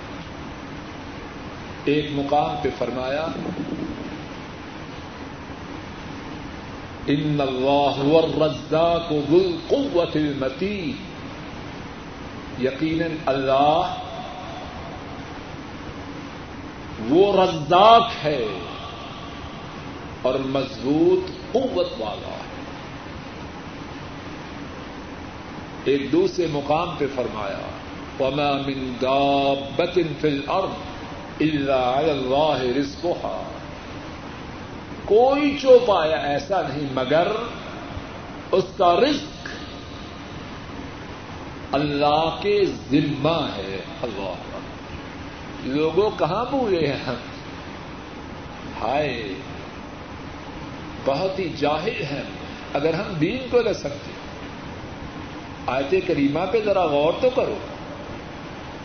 ایک 1.86 2.10
مقام 2.12 2.56
پہ 2.62 2.70
فرمایا، 2.78 3.28
ان 7.08 7.41
اللہ 7.41 8.16
الرزاق 8.18 9.12
ذو 9.12 9.38
القوة 9.38 10.12
المتین 10.16 10.91
یقیناً 12.64 13.12
اللہ 13.26 13.95
وہ 17.10 17.43
رزاق 17.43 18.12
ہے 18.24 18.45
اور 20.22 20.36
مضبوط 20.36 21.45
قوت 21.56 21.88
والا 21.99 22.30
ہے۔ 22.30 22.56
ایک 25.84 26.12
دوسرے 26.12 26.47
مقام 26.51 26.88
پہ 26.97 27.06
فرمایا، 27.16 27.60
وما 28.20 28.51
من 28.51 28.93
دابت 29.01 29.99
فی 30.22 30.28
الارض 30.28 30.72
الا 31.39 31.99
علی 31.99 32.10
اللہ 32.10 32.80
رزقها۔ 32.80 33.41
کوئی 35.06 35.58
چوپایا 35.62 36.18
ایسا 36.18 36.62
نہیں، 36.62 36.88
مگر 36.93 37.28
اس 38.51 38.64
کا 38.78 38.95
رزق 38.95 39.47
اللہ 41.72 42.38
کے 42.41 42.66
ذمہ 42.66 43.47
ہے۔ 43.56 43.82
اللہ۔ 44.01 44.34
لوگوں 45.64 46.10
کہاں 46.20 46.45
بھولے 46.49 46.88
ہیں؟ 46.88 47.16
ہائے۔ 48.82 49.34
بہت 51.06 51.39
ہی 51.39 51.49
جاہل 51.58 52.03
ہیں 52.03 52.24
اگر 52.74 52.93
ہم 52.93 53.14
دین 53.14 53.38
کو 53.51 53.62
نہ 53.62 53.74
سکتے 53.74 54.12
آیت 55.68 56.08
کریمہ 56.08 56.39
پہ 56.51 56.60
ذرا 56.66 56.86
غور 56.86 57.14
تو 57.22 57.30
کرو۔ 57.30 57.56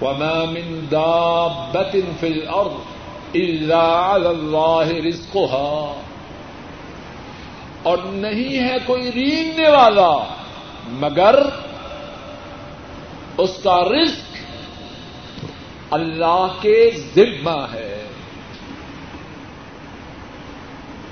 وما 0.03 0.45
من 0.45 0.87
دابت 0.91 1.97
فی 2.21 2.27
الارض 2.27 3.01
الا 3.35 4.16
علی 4.16 4.27
اللہ 4.27 5.07
رزقها۔ 5.07 5.93
اور 7.83 7.99
نہیں 7.99 8.68
ہے 8.68 8.77
کوئی 8.87 9.12
ریننے 9.14 9.68
والا، 9.68 10.35
مگر 10.89 11.39
اس 13.39 13.61
کا 13.62 13.81
رزق 13.81 14.37
اللہ 15.91 16.47
کے 16.61 16.91
ذمہ 17.16 17.66
ہے۔ 17.73 17.89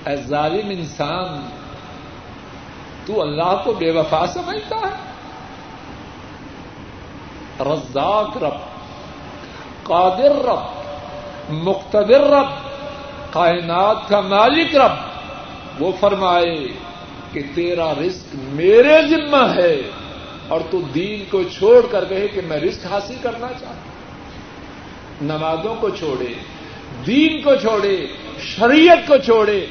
اے 0.09 0.17
ظالم 0.17 0.71
انسان، 0.71 1.49
تو 3.07 3.23
اللہ 3.23 3.63
کو 3.65 3.73
بے 3.73 3.91
وفا 3.91 4.27
سمجھتا 4.27 4.77
ہے۔ 4.77 5.09
رزاق 7.61 8.37
رب، 8.37 8.59
قادر 9.83 10.45
رب، 10.45 10.79
مقتدر 11.51 12.21
رب، 12.21 12.69
کائنات 13.33 14.09
کا 14.09 14.21
مالک 14.21 14.77
رب۔ 14.77 15.09
وہ 15.83 15.93
فرمائے 16.01 16.67
کہ 17.33 17.43
تیرا 17.55 17.93
رزق 17.95 18.35
میرے 18.35 19.03
ذمہ 19.09 19.55
ہے 19.57 19.83
اور 20.49 20.61
تو 20.71 20.81
دین 20.81 21.25
کو 21.31 21.43
چھوڑ 21.43 21.87
کر 21.91 22.05
کہے 22.05 22.29
کہ 22.29 22.41
میں 22.49 22.61
رزق 22.61 22.87
حاصل 22.87 23.15
کرنا 23.23 23.49
چاہتا 23.49 23.67
ہوں۔ 23.67 23.99
نمازوں 25.23 25.75
کو 25.81 25.91
چھوڑے، 25.91 26.35
دین 27.07 27.43
کو 27.43 27.55
چھوڑے، 27.55 28.07
شریعت 28.41 29.09
کو 29.09 29.17
چھوڑے 29.17 29.67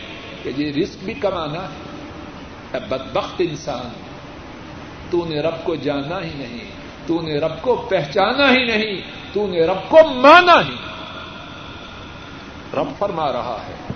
کہ 0.56 0.62
یہ 0.62 0.72
رسک 0.72 1.04
بھی 1.04 1.14
کمانا 1.14 1.64
ہے۔ 1.64 2.80
بدبخت 2.90 3.34
انسان، 3.40 3.90
تو 5.10 5.26
نے 5.26 5.42
رب 5.42 5.64
کو 5.64 5.76
جانا 5.76 6.24
ہی 6.24 6.34
نہیں، 6.36 6.72
تو 7.08 7.22
نے 7.22 7.40
رب 7.40 7.62
کو 7.62 7.76
پہچانا 7.90 8.52
ہی 8.52 8.66
نہیں، 8.66 9.02
تو 9.34 9.48
نے 9.48 9.62
رب 9.62 9.90
کو 9.90 9.98
مانا 10.14 10.54
ہی 10.54 10.76
رب 12.74 12.88
فرما 13.00 13.32
رہا 13.32 13.66
ہے 13.68 13.94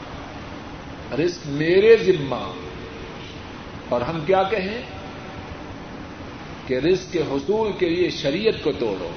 رسک 1.24 1.40
میرے 1.46 1.98
ذمہ۔ 1.98 2.52
اور 3.90 4.02
ہم 4.02 4.20
کیا 4.26 4.44
کہیں؟ 4.44 4.82
کہ 6.68 6.74
رزق 6.74 7.14
کے 7.14 7.20
حصول 7.20 7.72
کے 7.80 7.90
لیے 7.90 8.10
شریعت 8.10 8.64
کو 8.64 8.72
توڑو۔ 8.72 9.10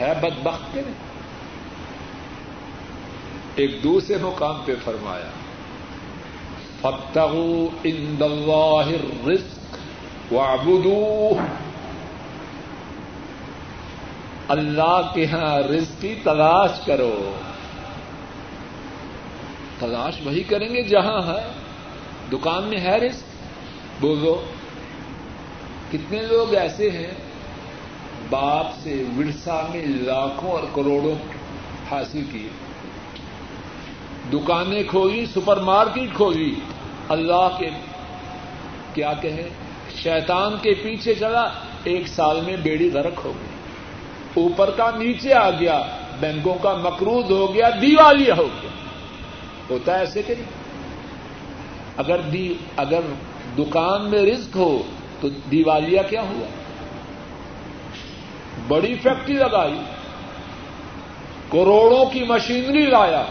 ہے 0.00 0.12
بدبخت 0.22 0.74
کے 0.74 0.80
ایک 3.54 3.82
دوسرے 3.82 4.16
مقام 4.22 4.54
پہ 4.64 4.74
فرمایا۔ 4.84 5.30
فتح 6.86 7.34
ان 7.84 8.16
اللہ 8.20 8.88
رسک 9.28 9.76
وعبدوه 10.32 11.44
اللہ 14.48 15.10
کے 15.14 15.26
ہاں 15.26 15.58
رزق 15.58 16.00
کی 16.00 16.14
تلاش 16.24 16.70
کرو۔ 16.86 17.32
تلاش 19.78 20.26
وہی 20.26 20.42
کریں 20.42 20.68
گے 20.68 20.82
جہاں 20.82 21.22
ہے۔ 21.22 21.52
دکان 22.32 22.62
میں 22.62 22.78
ہے 22.78 22.96
رزق۔ 22.96 23.24
بولو، 24.00 24.42
کتنے 25.92 26.22
لوگ 26.22 26.54
ایسے 26.54 26.90
ہیں 26.90 27.14
باپ 28.30 28.66
سے 28.82 29.04
ورثہ 29.18 29.66
میں 29.72 29.86
لاکھوں 29.86 30.50
اور 30.50 30.62
کروڑوں 30.74 31.14
حاصل 31.90 32.24
کیے۔ 32.32 32.48
دکانیں 34.32 34.82
کھولی 34.82 35.26
سپر 35.26 35.56
مارکیٹ 35.56 36.16
کھولی 36.16 36.54
اللہ 37.08 37.48
کے 37.58 37.70
کیا 38.94 39.12
کہیں؟ 39.12 39.48
شیطان 40.02 40.52
کے 40.62 40.74
پیچھے 40.74 41.14
چلا، 41.14 41.48
ایک 41.84 42.08
سال 42.08 42.40
میں 42.40 42.56
بیڑی 42.56 42.90
غرق 42.94 43.24
ہو 43.24 43.32
گئی۔ 43.40 43.56
اوپر 44.42 44.70
کا 44.70 44.90
نیچے 44.98 45.34
آ 45.34 45.50
گیا، 45.50 45.82
بینکوں 46.20 46.54
کا 46.62 46.74
مقروض 46.74 47.30
ہو 47.30 47.54
گیا 47.54 47.70
دیوالیہ 47.82 48.32
ہو 48.32 48.48
گیا 48.62 48.70
ہوتا 49.70 49.94
ہے 49.94 49.98
ایسے 49.98 50.22
کہ 50.22 50.34
نہیں؟ 50.34 50.50
اگر 51.96 52.20
دی، 52.20 52.54
اگر 52.76 53.00
دکان 53.58 54.10
میں 54.10 54.18
رزق 54.18 54.56
ہو 54.56 54.82
تو 55.20 55.28
دیوالیہ 55.28 56.00
کیا 56.08 56.22
ہوا؟ 56.22 56.46
بڑی 58.68 58.94
فیکٹری 58.94 59.34
لگائی، 59.34 59.80
کروڑوں 61.52 62.04
کی 62.04 62.24
مشینری 62.24 62.86
لایا۔ 62.86 63.24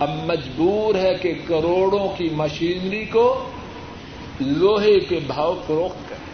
اب 0.00 0.10
مجبور 0.26 0.94
ہے 0.94 1.14
کہ 1.14 1.34
کروڑوں 1.48 2.08
کی 2.16 2.28
مشینری 2.32 3.04
کو 3.04 3.50
لوہے 4.40 5.00
کے 5.00 5.20
بھاؤ 5.26 5.60
فروخت 5.66 6.08
کرے 6.08 6.24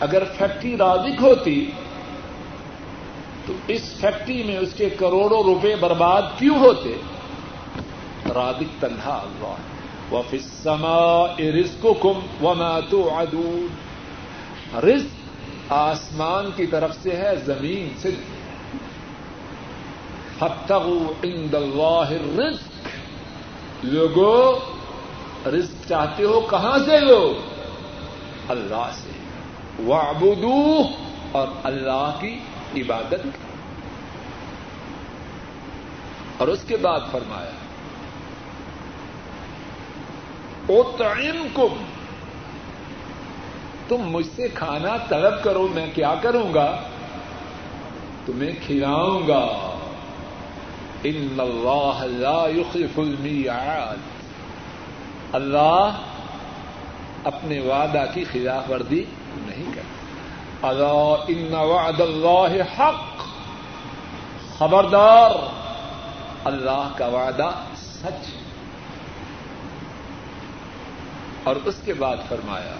اگر 0.00 0.22
فیکٹری 0.38 0.76
رازق 0.76 1.22
ہوتی 1.22 1.70
تو 3.46 3.52
اس 3.66 3.94
فیکٹری 4.00 4.42
میں 4.42 4.56
اس 4.56 4.74
کے 4.74 4.90
کروڑوں 4.90 5.42
روپے 5.42 5.76
برباد 5.76 6.22
کیوں 6.38 6.58
ہوتے؟ 6.58 6.94
رادق 8.34 8.80
تنہا 8.80 9.22
اللہ 9.24 9.54
وفی 10.14 10.36
السماء 10.36 11.42
رزقكم 11.42 12.46
وما 12.46 12.80
توعدون۔ 12.80 13.66
رزق 14.74 15.72
آسمان 15.72 16.50
کی 16.56 16.66
طرف 16.66 16.96
سے 17.02 17.16
ہے، 17.16 17.30
زمین 17.44 17.88
سے 17.96 18.10
عند 21.24 21.54
اللہ 21.54 22.10
رزق 22.38 22.88
لوگو، 23.82 24.58
رزق 25.48 25.88
چاہتے 25.88 26.24
ہو 26.24 26.40
کہاں 26.40 26.78
سے 26.78 27.00
لو؟ 27.00 27.32
اللہ 28.48 28.90
سے۔ 28.92 29.10
وعبدو 29.82 30.82
اور 31.32 31.48
اللہ 31.62 32.12
کی 32.20 32.38
عبادت۔ 32.76 33.26
اور 36.36 36.48
اس 36.48 36.62
کے 36.62 36.76
بعد 36.76 37.00
فرمایا 37.10 37.50
او 40.66 40.82
کم 41.54 41.84
تم 43.88 43.98
مجھ 43.98 44.28
سے 44.36 44.48
کھانا 44.48 44.96
طلب 44.96 45.44
کرو، 45.44 45.68
میں 45.74 45.86
کیا 45.94 46.14
کروں 46.22 46.54
گا؟ 46.54 46.82
تمہیں 48.26 48.52
کھلاؤں 48.66 49.28
گا۔ 49.28 49.78
ان 51.04 51.40
اللہ 51.40 52.04
لا 52.04 52.46
يخلف 52.48 52.98
المیعاد 52.98 53.96
اللہ 55.32 55.98
اپنے 57.24 57.60
وعدہ 57.60 58.04
کی 58.14 58.24
خلاف 58.32 58.70
ورزی 58.70 59.04
نہیں 59.36 59.72
کرتا۔ 59.74 60.68
اللہ 60.68 61.24
ان 61.28 61.54
وعد 61.54 62.00
اللہ 62.00 62.80
حق۔ 62.80 63.22
خبردار۔ 64.58 65.30
اللہ 66.44 66.92
کا 66.96 67.06
وعدہ 67.06 67.50
سچ۔ 67.76 68.30
اور 71.42 71.56
اس 71.64 71.74
کے 71.84 71.94
بعد 71.94 72.16
فرمایا، 72.28 72.74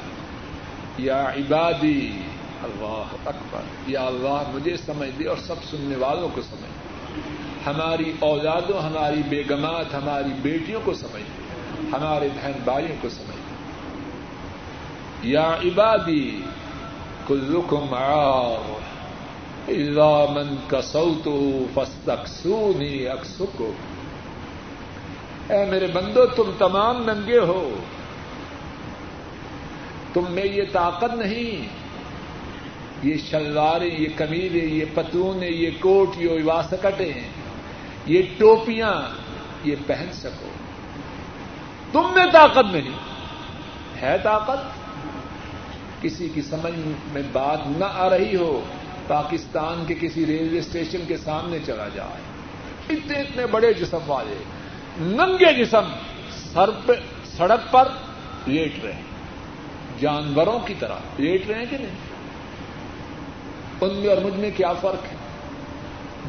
یا 0.99 1.31
عبادی، 1.37 2.23
اللہ 2.63 3.05
اکبر۔ 3.27 3.61
یا 3.87 4.03
اللہ، 4.03 4.43
مجھے 4.55 4.77
سمجھ 4.77 5.11
دے 5.19 5.29
اور 5.29 5.37
سب 5.37 5.55
سننے 5.71 5.97
والوں 5.97 6.29
کو 6.35 6.43
سمجھ 6.43 6.63
دے۔ 6.63 6.93
ہماری 7.67 8.13
اولادوں، 8.21 8.79
ہماری 8.79 9.23
بیگمات، 9.29 9.95
ہماری 9.95 10.33
بیٹیوں 10.43 10.81
کو 10.85 10.95
سمجھ 10.95 11.23
ہمارے 11.95 12.29
بہن 12.35 12.53
بھائیوں 12.65 12.97
کو 13.01 13.09
سمجھ 13.09 13.43
یا 15.23 15.57
عبادی، 15.65 16.41
کلکم 17.27 17.95
عار، 17.95 18.81
اذا 19.69 20.25
من 20.33 20.57
کسوتو 20.69 21.65
فاستکسونی 21.75 23.09
اکسکو۔ 23.09 23.73
اے 25.49 25.65
میرے 25.65 25.87
بندو، 25.87 26.27
تم 26.27 26.51
تمام 26.59 27.03
ننگے 27.05 27.39
ہو۔ 27.39 27.75
تم 30.13 30.25
میں 30.31 30.45
یہ 30.45 30.63
طاقت 30.73 31.15
نہیں۔ 31.15 31.69
یہ 33.03 33.15
شلواریں، 33.31 34.01
یہ 34.01 34.07
کمیلیں 34.17 34.75
یہ 34.75 34.85
پتون 34.95 35.43
یہ 35.43 35.71
کوٹ، 35.81 36.11
یہ 36.19 36.29
واسکٹیں۔ 36.45 37.42
یہ 38.07 38.23
ٹوپیاں 38.39 38.93
یہ 39.65 39.77
پہن 39.87 40.07
سکو۔ 40.13 40.49
تم 41.93 42.15
میں 42.15 42.27
طاقت 42.33 42.73
نہیں۔ 42.73 43.13
ہے 44.03 44.17
طاقت؟ 44.23 44.83
کسی 46.03 46.29
کی 46.35 46.43
سمجھ 46.43 46.79
میں 47.13 47.23
بات 47.33 47.61
نہ 47.67 47.85
آ 47.95 48.11
رہی 48.11 48.37
ہو، 48.37 48.65
پاکستان 49.07 49.85
کے 49.87 49.95
کسی 50.01 50.27
ریلوے 50.27 50.59
اسٹیشن 50.59 50.99
کے 51.09 51.17
سامنے 51.17 51.59
چلا 51.67 51.89
جائے۔ 51.89 52.23
اتنے 52.91 53.21
اتنے 53.21 53.47
بڑے 53.47 53.73
جسم 53.73 53.99
والے، 54.07 54.45
ننگے 55.01 55.65
جسم، 55.65 55.85
سر 56.53 56.71
پہ، 56.87 56.93
سڑک 57.37 57.73
پر 57.73 57.89
لیٹ 58.47 58.85
رہے 58.85 59.01
جانوروں 60.01 60.59
کی 60.67 60.75
طرح 60.79 60.97
لیٹ 61.19 61.47
رہے 61.47 61.59
ہیں 61.59 61.67
کہ 61.71 61.77
نہیں؟ 61.79 61.97
ان 63.81 63.95
میں 63.95 64.09
اور 64.09 64.23
مجھ 64.25 64.35
میں 64.35 64.51
کیا 64.57 64.73
فرق 64.73 65.13
ہے؟ 65.13 65.17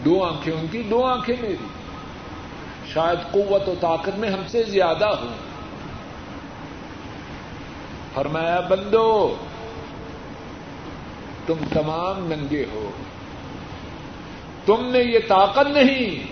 دو 0.05 0.23
آنکھیں 0.23 0.53
ان 0.53 0.65
کی، 0.71 0.81
دو 0.81 1.05
آنکھیں 1.05 1.35
میری۔ 1.41 1.55
شاید 2.93 3.31
قوت 3.31 3.69
و 3.69 3.73
طاقت 3.79 4.19
میں 4.19 4.29
ہم 4.29 4.41
سے 4.47 4.63
زیادہ 4.63 5.05
ہوں۔ 5.05 5.53
فرمایا، 8.13 8.59
بندو، 8.59 9.35
تم 11.45 11.53
تمام 11.73 12.27
ننگے 12.27 12.65
ہو۔ 12.73 12.89
تم 14.65 14.85
نے 14.85 14.99
یہ 14.99 15.19
طاقت 15.27 15.67
نہیں۔ 15.67 16.27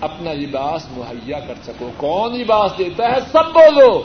اپنا 0.00 0.32
لباس 0.32 0.86
مہیا 0.90 1.40
کر 1.40 1.54
سکو۔ 1.62 1.90
کون 1.96 2.34
لباس 2.34 2.72
دیتا 2.78 3.04
ہے؟ 3.04 3.20
سب 3.32 3.44
بولو۔ 3.54 4.02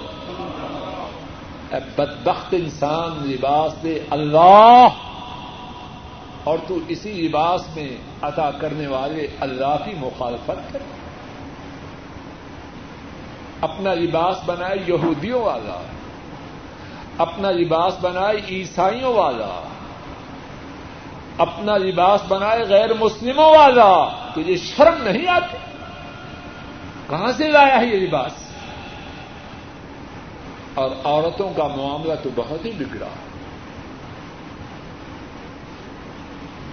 اے 1.69 1.79
بدبخت 1.95 2.47
انسان 2.51 3.27
لباس 3.29 3.83
دے 3.83 3.99
اللہ۔ 4.09 4.87
اور 6.43 6.57
تو 6.67 6.77
اسی 6.87 7.11
لباس 7.11 7.75
میں 7.75 7.97
عطا 8.21 8.51
کرنے 8.51 8.87
والے 8.87 9.27
اللہ 9.39 9.75
کی 9.85 9.91
مخالفت 9.97 10.73
کر 10.73 10.79
اپنا 13.61 13.93
لباس 13.93 14.37
بنائے 14.45 14.77
یہودیوں 14.87 15.41
والا، 15.41 15.81
اپنا 17.17 17.51
لباس 17.51 17.93
بنائے 18.01 18.37
عیسائیوں 18.49 19.13
والا، 19.13 19.67
اپنا 21.37 21.77
لباس 21.77 22.21
بنائے 22.27 22.63
غیر 22.63 22.93
مسلموں 22.99 23.57
والا، 23.57 24.07
تجھے 24.35 24.55
شرم 24.57 25.03
نہیں 25.03 25.27
آتی؟ 25.27 25.57
کہاں 27.09 27.31
سے 27.31 27.47
لایا 27.47 27.81
ہے 27.81 27.85
یہ 27.85 28.07
لباس؟ 28.07 28.31
اور 30.73 30.89
عورتوں 31.03 31.53
کا 31.55 31.67
معاملہ 31.67 32.13
تو 32.23 32.29
بہت 32.35 32.65
ہی 32.65 32.71
بگڑا۔ 32.71 33.07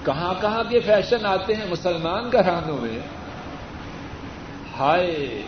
کہاں 0.07 0.35
کہاں 0.41 0.65
کے 0.65 0.81
فیشن 0.81 1.27
آتے 1.27 1.55
ہیں 1.55 1.65
مسلمان 1.71 2.33
گھرانوں 2.33 2.79
میں؟ 2.81 2.99
ہائے، 4.79 5.43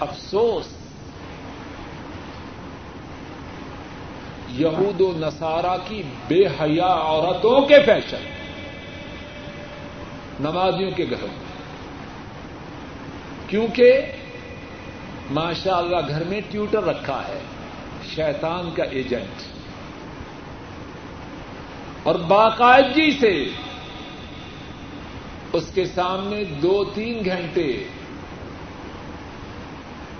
افسوس۔ 0.00 0.66
یہود 4.48 5.00
و 5.00 5.12
نصارہ 5.16 5.76
کی 5.88 6.02
بے 6.28 6.46
حیا 6.46 6.86
عورتوں 6.86 7.60
کے 7.60 7.78
فیشن۔ 7.86 8.24
نمازیوں 10.40 10.90
کے 10.90 11.04
گھروں۔ 11.10 11.28
میں 11.28 11.44
کیونکہ 13.48 14.00
ماشاء 15.30 15.76
اللہ 15.76 15.96
گھر 16.08 16.24
میں 16.24 16.40
ٹیوٹر 16.50 16.84
رکھا 16.84 17.22
ہے، 17.28 17.40
شیطان 18.14 18.70
کا 18.74 18.84
ایجنٹ۔ 18.84 19.42
اور 22.02 22.14
باقاعدگی 22.14 23.10
سے 23.10 23.48
اس 25.54 25.70
کے 25.74 25.84
سامنے 25.84 26.44
دو 26.44 26.84
تین 26.84 27.24
گھنٹے 27.24 27.84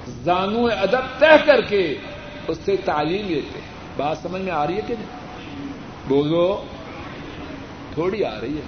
زانو 0.09 0.67
ادب 0.67 1.19
طے 1.19 1.37
کر 1.47 1.61
کے 1.61 1.99
اس 2.49 2.59
سے 2.65 2.77
تعلیم 2.77 3.29
لیتے 3.29 3.59
ہیں۔ 3.59 3.75
بات 3.97 4.19
سمجھ 4.19 4.43
میں 4.43 4.53
آ 4.53 4.67
رہی 4.67 4.77
ہے 4.77 4.81
کہ 4.87 4.95
نہیں؟ 4.95 5.27
بولو، 6.09 6.65
تھوڑی 7.95 8.25
آ 8.25 8.41
رہی 8.41 8.57
ہے۔ 8.57 8.63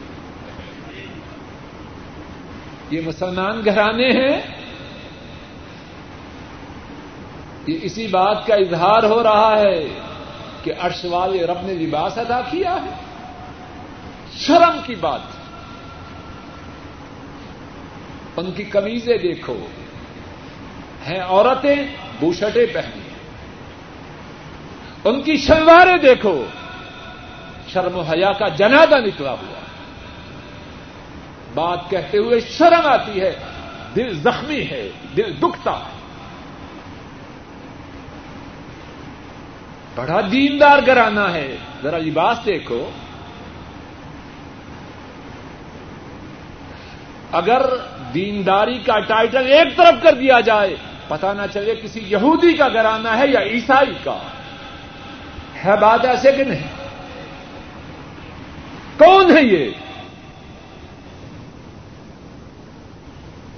یہ 2.91 3.01
مسلمان 3.07 3.65
گھرانے 3.65 4.11
ہیں۔ 4.11 4.41
یہ 7.67 7.79
اسی 7.83 8.07
بات 8.07 8.47
کا 8.47 8.55
اظہار 8.55 9.03
ہو 9.03 9.23
رہا 9.23 9.59
ہے 9.59 9.89
کہ 10.63 10.73
عرش 10.81 11.05
والے 11.05 11.47
رب 11.47 11.59
نے 11.63 11.75
لباس 11.75 12.19
ادا 12.19 12.41
کیا 12.41 12.75
ہے۔ 12.75 12.91
شرم 14.37 14.81
کی 14.87 14.95
بات۔ 14.95 15.36
ان 18.37 18.53
کی 18.53 18.65
کمیزیں 18.65 19.19
دیکھو۔ 19.19 19.67
ہیں 21.07 21.21
عورتیں، 21.21 21.77
بوشٹیں 22.21 22.67
پہنی۔ 22.75 23.09
ان 25.05 25.23
کی 25.23 25.37
شلواریں 25.37 25.97
دیکھو۔ 25.97 26.45
شرم 27.69 27.97
و 27.97 28.01
حیا 28.01 28.33
کا 28.33 28.49
جنازہ 28.49 28.95
نکلا 28.95 29.31
ہوا۔ 29.31 29.61
بات 31.55 31.91
کہتے 31.91 32.19
ہوئے 32.19 32.41
شرم 32.41 32.87
آتی 32.87 33.21
ہے، 33.21 33.39
دل 33.97 34.19
زخمی 34.19 34.63
ہے، 34.71 34.91
دل 35.17 35.37
دکھتا 35.39 35.73
ہے۔ 35.73 35.97
بڑا 39.95 40.21
دیندار 40.33 40.79
گرانا 40.87 41.33
ہے۔ 41.33 41.57
ذرا 41.83 41.99
لباس 41.99 42.39
دیکھو۔ 42.47 42.91
اگر 47.37 47.67
دینداری 48.15 48.79
کا 48.79 49.01
ٹائٹل 49.01 49.47
ایک 49.47 49.77
طرف 49.77 50.03
کر 50.03 50.15
دیا 50.15 50.41
جائے 50.41 50.77
پتا 51.09 51.33
نہ 51.33 51.43
چلے 51.53 51.75
کسی 51.75 52.01
یہودی 52.07 52.53
کا 52.53 52.69
گرانا 52.69 53.19
ہے 53.19 53.27
یا 53.27 53.41
عیسائی 53.41 53.95
کا۔ 54.05 54.19
ہے 55.65 55.77
بات 55.81 56.05
ایسے 56.05 56.33
کہ 56.33 56.45
نہیں؟ 56.45 56.63
کون 58.99 59.37
ہے 59.37 59.43
یہ؟ 59.43 59.71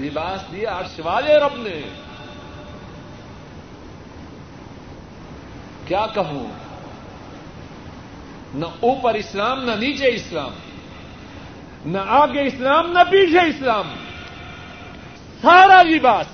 لباس 0.01 0.53
دیا 0.53 0.81
والے 1.05 1.35
رب 1.35 1.57
نے۔ 1.57 1.83
کیا 5.87 6.07
کہوں؟ 6.15 6.47
نہ 8.55 8.67
اوپر 8.81 9.15
اسلام، 9.15 9.65
نہ 9.65 9.71
نیچے 9.71 10.07
اسلام۔ 10.09 10.51
نہ 11.89 11.99
آگے 11.99 12.47
اسلام، 12.47 12.93
نہ 12.93 12.99
پیچھے 13.11 13.49
اسلام۔ 13.49 13.95
سارا 15.43 15.83
جی 15.83 15.89
لباس 15.89 16.27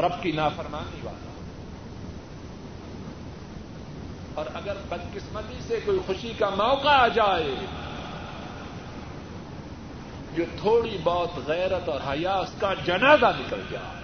رب 0.00 0.22
کی 0.22 0.32
نافرمانی 0.32 1.00
والا 1.02 1.30
اور 4.34 4.46
اگر 4.54 4.74
بدقسمتی 4.88 5.58
سے 5.66 5.80
کوئی 5.84 5.98
خوشی 6.06 6.32
کا 6.38 6.50
موقع 6.50 6.88
آ 6.88 7.08
جائے، 7.08 7.54
جو 10.34 10.44
تھوڑی 10.60 10.98
بہت 11.04 11.48
غیرت 11.48 11.88
اور 11.88 12.00
حیا 12.08 12.34
اس 12.34 12.50
کا 12.60 12.74
جنازہ 12.74 13.26
نکل 13.26 13.60
جائے۔ 13.70 14.02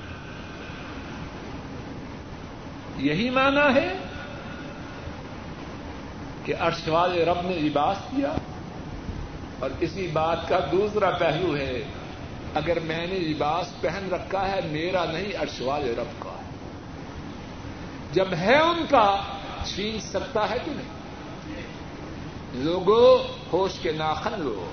یہی 2.96 3.30
مانا 3.30 3.74
ہے 3.74 3.98
کہ 6.44 6.54
عرش 6.60 6.88
والے 6.88 7.24
رب 7.24 7.40
نے 7.44 7.56
لباس 7.56 7.96
دیا 8.16 8.32
اور 9.60 9.70
اسی 9.80 10.06
بات 10.06 10.48
کا 10.48 10.58
دوسرا 10.72 11.10
پہلو 11.10 11.56
ہے، 11.56 11.82
اگر 12.54 12.80
میں 12.80 13.06
نے 13.06 13.18
لباس 13.18 13.80
پہن 13.80 14.08
رکھا 14.12 14.50
ہے، 14.50 14.60
میرا 14.64 15.04
نہیں 15.04 15.42
عرش 15.42 15.60
والے 15.60 15.92
رب 15.92 16.22
کا۔ 16.22 16.30
ہے 16.30 16.50
جب 18.12 18.26
ہے 18.40 18.58
ان 18.58 18.84
کا، 18.90 19.16
چھین 19.64 20.00
سکتا 20.00 20.50
ہے 20.50 20.56
کہ 20.64 20.70
نہیں؟ 20.70 21.00
لوگوں 22.54 23.32
ہوش 23.52 23.78
کے 23.78 23.92
ناخن 23.92 24.32
لو۔ 24.36 24.66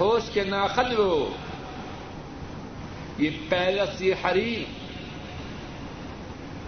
ہوش 0.00 0.22
کے 0.32 0.44
ناخن 0.44 0.94
لو۔ 0.94 1.28
یہ 3.18 3.30
پیلس، 3.48 4.02
یہ 4.02 4.14
حریر 4.24 4.88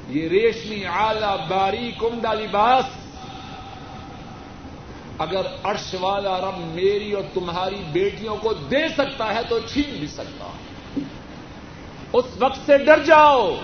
یہ 0.08 0.28
ریشمی 0.28 0.86
آلہ 0.86 1.36
باریک 1.48 2.04
عمدہ 2.04 2.32
لباس 2.32 2.84
اگر 5.20 5.46
عرش 5.64 5.94
والا 6.00 6.38
رب 6.38 6.74
میری 6.74 7.12
اور 7.12 7.22
تمہاری 7.34 7.82
بیٹیوں 7.92 8.36
کو 8.36 8.52
دے 8.52 8.88
سکتا 8.88 9.34
ہے 9.34 9.40
تو 9.48 9.58
چھین 9.58 9.98
بھی 9.98 10.06
سکتا۔ 10.06 10.50
اس 12.12 12.24
وقت 12.38 12.66
سے 12.66 12.78
ڈر 12.78 13.02
جاؤ۔ 13.04 13.54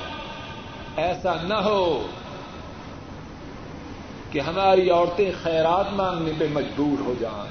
ایسا 0.96 1.34
نہ 1.42 1.54
ہو 1.54 2.06
کہ 4.30 4.40
ہماری 4.40 4.90
عورتیں 4.90 5.32
خیرات 5.42 5.92
مانگنے 5.92 6.32
پہ 6.38 6.46
مجبور 6.52 7.00
ہو 7.00 7.14
جائیں۔ 7.20 7.50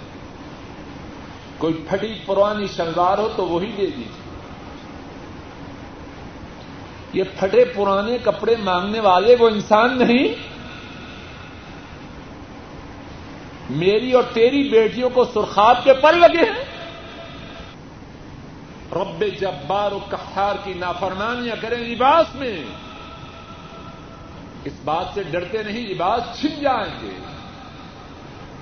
کوئی 1.57 1.85
پھٹی 1.89 2.13
پرانی 2.25 2.65
شلوار 2.67 3.17
ہو 3.17 3.29
تو 3.35 3.47
وہی 3.47 3.71
دے 3.71 3.85
دیجیے 3.85 4.25
یہ 7.13 7.23
پھٹے 7.39 7.65
پرانے 7.65 8.17
کپڑے 8.23 8.55
مانگنے 8.63 8.99
والے 8.99 9.35
وہ 9.39 9.49
انسان 9.49 9.97
نہیں۔ 9.97 10.54
میری 13.69 14.11
اور 14.11 14.23
تیری 14.33 14.69
بیٹیوں 14.69 15.09
کو 15.09 15.25
سرخاب 15.25 15.83
کے 15.83 15.93
پر 15.93 16.13
لگے 16.13 16.45
ہیں۔ 16.45 16.65
رب 18.91 19.23
جبار 19.41 19.91
و 19.91 19.99
کحار 20.09 20.55
کی 20.63 20.73
نافرمانیاں 20.73 21.55
کریں 21.61 21.77
جی 21.77 21.95
لباس 21.95 22.35
میں۔ 22.35 22.63
اس 24.63 24.73
بات 24.85 25.05
سے 25.13 25.23
ڈرتے 25.23 25.63
نہیں 25.63 25.87
جی 25.87 25.93
لباس 25.93 26.39
چھن 26.39 26.61
جائیں 26.61 26.99
گے۔ 27.01 27.19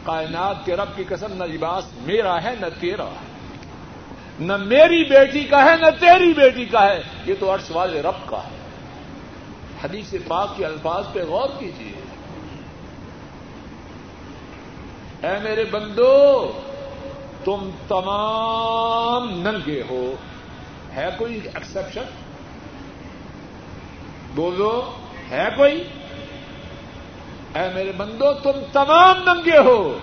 کائنات 0.03 0.65
کے 0.65 0.75
رب 0.75 0.89
کی 0.95 1.03
قسم، 1.03 1.43
نہ 1.43 1.47
جی 1.47 1.57
لباس 1.57 1.83
میرا 2.01 2.43
ہے، 2.43 2.55
نہ 2.59 2.65
تیرا 2.79 3.05
ہے۔ 3.05 3.33
نہ 4.39 4.57
میری 4.57 5.03
بیٹی 5.09 5.43
کا 5.43 5.65
ہے، 5.65 5.75
نہ 5.77 5.89
تیری 5.99 6.33
بیٹی 6.33 6.65
کا 6.65 6.85
ہے۔ 6.85 7.01
یہ 7.25 7.33
تو 7.39 7.53
عرش 7.53 7.71
والے 7.71 8.01
رب 8.01 8.29
کا 8.29 8.37
ہے۔ 8.37 8.57
حدیث 9.83 10.13
پاک 10.27 10.57
کے 10.57 10.65
الفاظ 10.65 11.03
پہ 11.13 11.23
غور 11.23 11.49
کیجیے 11.59 12.02
اے 15.23 15.39
میرے 15.43 15.63
بندو، 15.63 16.51
تم 17.43 17.69
تمام 17.87 19.29
ننگے 19.29 19.83
ہو۔ 19.89 20.15
ہے 20.95 21.09
کوئی 21.17 21.39
ایکسپشن 21.53 22.03
بولو، 24.35 24.91
ہے 25.31 25.47
کوئی؟ 25.57 25.83
اے 27.55 27.69
میرے 27.73 27.91
بندو، 27.91 28.33
تم 28.33 28.51
تمام 28.71 29.17
ننگے 29.23 29.57
ہو۔ 29.57 29.97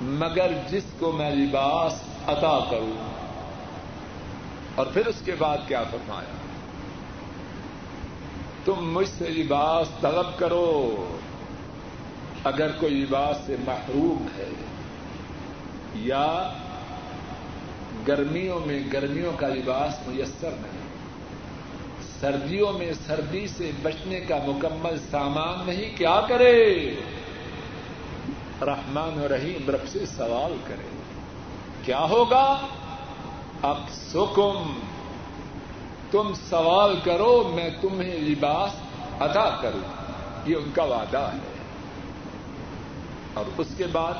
مگر 0.00 0.50
جس 0.68 0.84
کو 0.98 1.12
میں 1.12 1.30
لباس 1.30 2.02
عطا 2.26 2.58
کروں، 2.70 2.96
اور 4.74 4.86
پھر 4.86 5.06
اس 5.06 5.22
کے 5.24 5.32
بعد 5.38 5.58
کیا 5.68 5.82
فرمایا؟ 5.82 6.34
تم 8.64 8.92
مجھ 8.92 9.08
سے 9.08 9.28
لباس 9.28 9.88
طلب 10.00 10.38
کرو۔ 10.38 10.96
اگر 12.44 12.70
کوئی 12.72 12.94
لباس 12.94 13.36
سے 13.46 13.56
محروم 13.66 14.26
ہے 14.38 14.50
یا 15.94 16.52
گرمیوں 18.08 18.60
میں 18.66 18.82
گرمیوں 18.92 19.32
کا 19.36 19.48
لباس 19.48 20.08
میسر 20.08 20.50
نہیں، 20.50 20.82
سردیوں 22.20 22.72
میں 22.72 22.92
سردی 23.06 23.46
سے 23.46 23.70
بچنے 23.82 24.20
کا 24.20 24.38
مکمل 24.46 24.98
سامان 25.10 25.66
نہیں، 25.66 25.96
کیا 25.96 26.20
کرے؟ 26.28 26.90
رحمان 28.62 29.20
و 29.20 29.28
رحیم 29.28 29.70
رب 29.70 29.88
سے 29.88 30.06
سوال 30.06 30.56
کرے، 30.64 30.88
کیا 31.82 32.00
ہوگا؟ 32.00 32.66
اب 33.62 33.78
سکم 33.90 34.72
تم 36.10 36.32
سوال 36.34 36.96
کرو، 37.04 37.52
میں 37.54 37.70
تمہیں 37.80 38.18
لباس 38.18 38.70
ادا 39.22 39.58
کروں، 39.62 40.02
یہ 40.46 40.56
ان 40.56 40.70
کا 40.74 40.82
وعدہ 40.82 41.30
ہے۔ 41.32 41.51
اور 43.34 43.44
اس 43.58 43.66
کے 43.76 43.84
بعد 43.92 44.14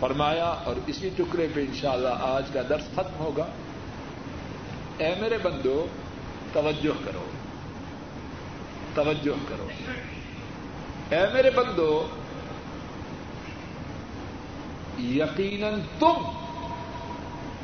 فرمایا 0.00 0.44
اور 0.44 0.76
اسی 0.86 1.10
ٹکڑے 1.16 1.46
پہ 1.54 1.60
انشاءاللہ 1.60 2.08
آج 2.20 2.42
کا 2.52 2.60
درس 2.68 2.84
ختم 2.94 3.18
ہوگا۔ 3.18 3.46
اے 4.96 5.14
میرے 5.20 5.38
بندو، 5.38 5.86
توجہ 6.52 7.04
کرو۔ 7.04 7.24
توجہ 8.94 9.48
کرو۔ 9.48 9.68
اے 11.10 11.20
میرے 11.32 11.50
بندو، 11.50 12.06
یقیناً 14.98 15.80
تم 15.98 16.14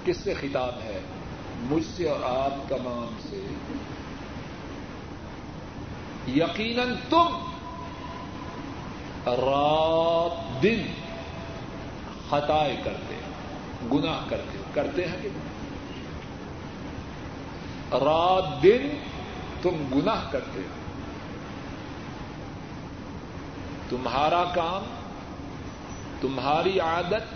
کس 0.05 0.17
سے 0.17 0.35
خطاب 0.35 0.75
ہے؟ 0.85 1.01
مجھ 1.61 1.87
سے 1.97 2.09
اور 2.09 2.47
آپ 2.47 2.69
تمام 2.69 3.17
سے۔ 3.31 3.47
یقیناً 6.29 6.95
تم 7.09 7.52
رات 9.27 10.63
دن 10.63 10.83
خطائے 12.31 12.77
کرتے 12.85 13.15
گناہ 13.93 14.21
کرتے 14.29 14.59
کرتے 14.75 15.09
ہیں 15.09 15.17
کہ 15.23 15.29
رات 17.93 18.63
دن 18.63 18.89
تم 19.63 19.99
گناہ 19.99 20.31
کرتے 20.31 20.59
ہو۔ 20.59 20.75
تمہارا 23.89 24.45
کام، 24.55 24.83
تمہاری 26.21 26.81
عادت۔ 26.81 27.35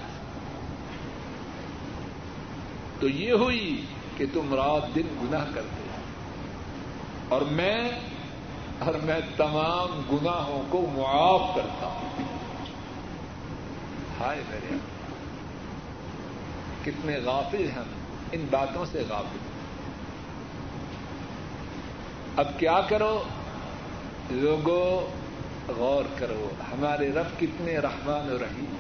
تو 3.01 3.09
یہ 3.09 3.33
ہوئی 3.33 3.87
کہ 4.17 4.25
تم 4.33 4.55
رات 4.55 4.95
دن 4.95 5.07
گناہ 5.23 5.45
کرتے 5.55 5.83
ہو۔ 5.83 5.97
اور 7.29 7.41
میں 7.41 7.91
اور 8.79 8.95
میں 8.95 9.21
تمام 9.37 10.17
گناہوں 10.17 10.63
کو 10.69 10.87
معاف 10.95 11.57
کرتا 11.57 11.87
ہوں۔ 11.87 12.25
ہائے 14.21 14.43
میرے 14.49 14.77
کتنے 16.85 17.19
غافل 17.25 17.71
ہیں 17.71 17.85
ان 18.33 18.47
باتوں 18.51 18.85
سے 18.85 19.03
غافل۔ 19.09 19.39
اب 22.37 22.59
کیا 22.59 22.81
کرو؟ 22.81 23.23
لوگوں 24.31 25.17
غور 25.77 26.05
کرو، 26.19 26.49
ہمارے 26.73 27.13
رب 27.13 27.41
کتنے 27.41 27.79
رحمان 27.79 28.33
و 28.33 28.39
رحیم 28.39 28.77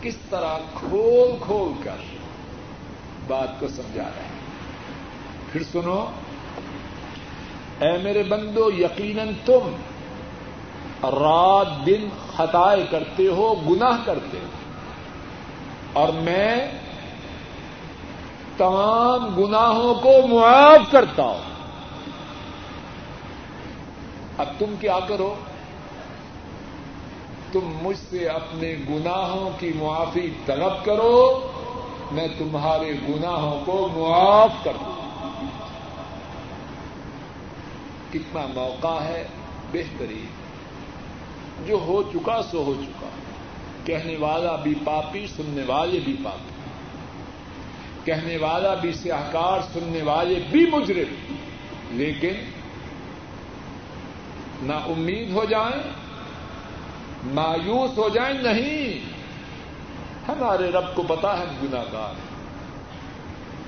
کس 0.00 0.16
طرح 0.30 0.58
کھول 0.74 1.36
کھول 1.40 1.82
کر 1.84 1.96
بات 3.26 3.60
کو 3.60 3.68
سمجھا 3.68 4.10
رہے 4.16 4.22
ہیں۔ 4.22 4.40
پھر 5.52 5.62
سنو 5.62 6.10
اے 7.80 7.98
میرے 7.98 8.22
بندو، 8.22 8.70
یقیناً 8.78 9.28
تم 9.44 9.76
رات 11.02 11.86
دن 11.86 12.08
خطائے 12.36 12.86
کرتے 12.90 13.26
ہو، 13.26 13.54
گناہ 13.70 13.96
کرتے 14.04 14.38
ہو۔ 14.38 14.46
اور 15.92 16.08
میں 16.08 16.70
تمام 18.56 19.40
گناہوں 19.40 19.94
کو 19.94 20.26
معاف 20.26 20.90
کرتا 20.90 21.22
ہوں۔ 21.22 21.38
اب 24.38 24.46
تم 24.58 24.74
کیا 24.80 24.98
کرو؟ 25.08 25.34
تم 27.52 27.60
مجھ 27.82 27.98
سے 28.10 28.28
اپنے 28.28 28.76
گناہوں 28.90 29.50
کی 29.58 29.72
معافی 29.76 30.30
طلب 30.46 30.84
کرو، 30.84 31.46
میں 32.12 32.28
تمہارے 32.38 32.92
گناہوں 33.08 33.60
کو 33.64 33.88
معاف 33.96 34.64
کر 34.64 34.72
دوں۔ 34.86 35.07
حکمہ 38.14 38.46
موقع 38.54 39.02
ہے، 39.02 39.26
بہترین۔ 39.72 40.26
جو 41.66 41.74
ہو 41.74 42.02
چکا 42.02 42.42
سو 42.42 42.62
ہو 42.62 42.74
چکا۔ 42.74 43.08
کہنے 43.84 44.16
والا 44.16 44.56
بھی 44.56 44.74
پاپی، 44.84 45.26
سننے 45.36 45.62
والے 45.66 46.00
بھی 46.04 46.16
پاپی۔ 46.24 46.50
کہنے 48.04 48.36
والا 48.36 48.74
بھی 48.74 48.92
سیاہکار، 48.92 49.60
سننے 49.72 50.02
والے 50.02 50.40
بھی 50.50 50.66
مجرم۔ 50.70 51.34
لیکن 51.90 52.32
نہ 54.62 54.72
امید 54.72 55.30
ہو 55.30 55.44
جائیں، 55.44 55.82
مایوس 57.24 57.98
ہو 57.98 58.08
جائیں، 58.08 58.42
نہیں۔ 58.42 59.18
ہمارے 60.28 60.70
رب 60.70 60.94
کو 60.94 61.02
پتا 61.02 61.38
ہے 61.38 61.44
گناگار 61.62 62.14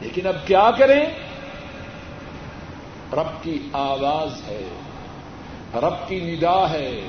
لیکن 0.00 0.26
اب 0.26 0.46
کیا 0.46 0.70
کریں؟ 0.78 1.29
رب 3.12 3.42
کی 3.42 3.68
آواز 3.72 4.42
ہے، 4.48 4.68
رب 5.74 6.08
کی 6.08 6.20
ندا 6.20 6.70
ہے، 6.70 7.08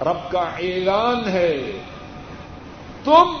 رب 0.00 0.32
کا 0.32 0.40
اعلان 0.40 1.28
ہے۔ 1.28 1.62
تم 3.04 3.36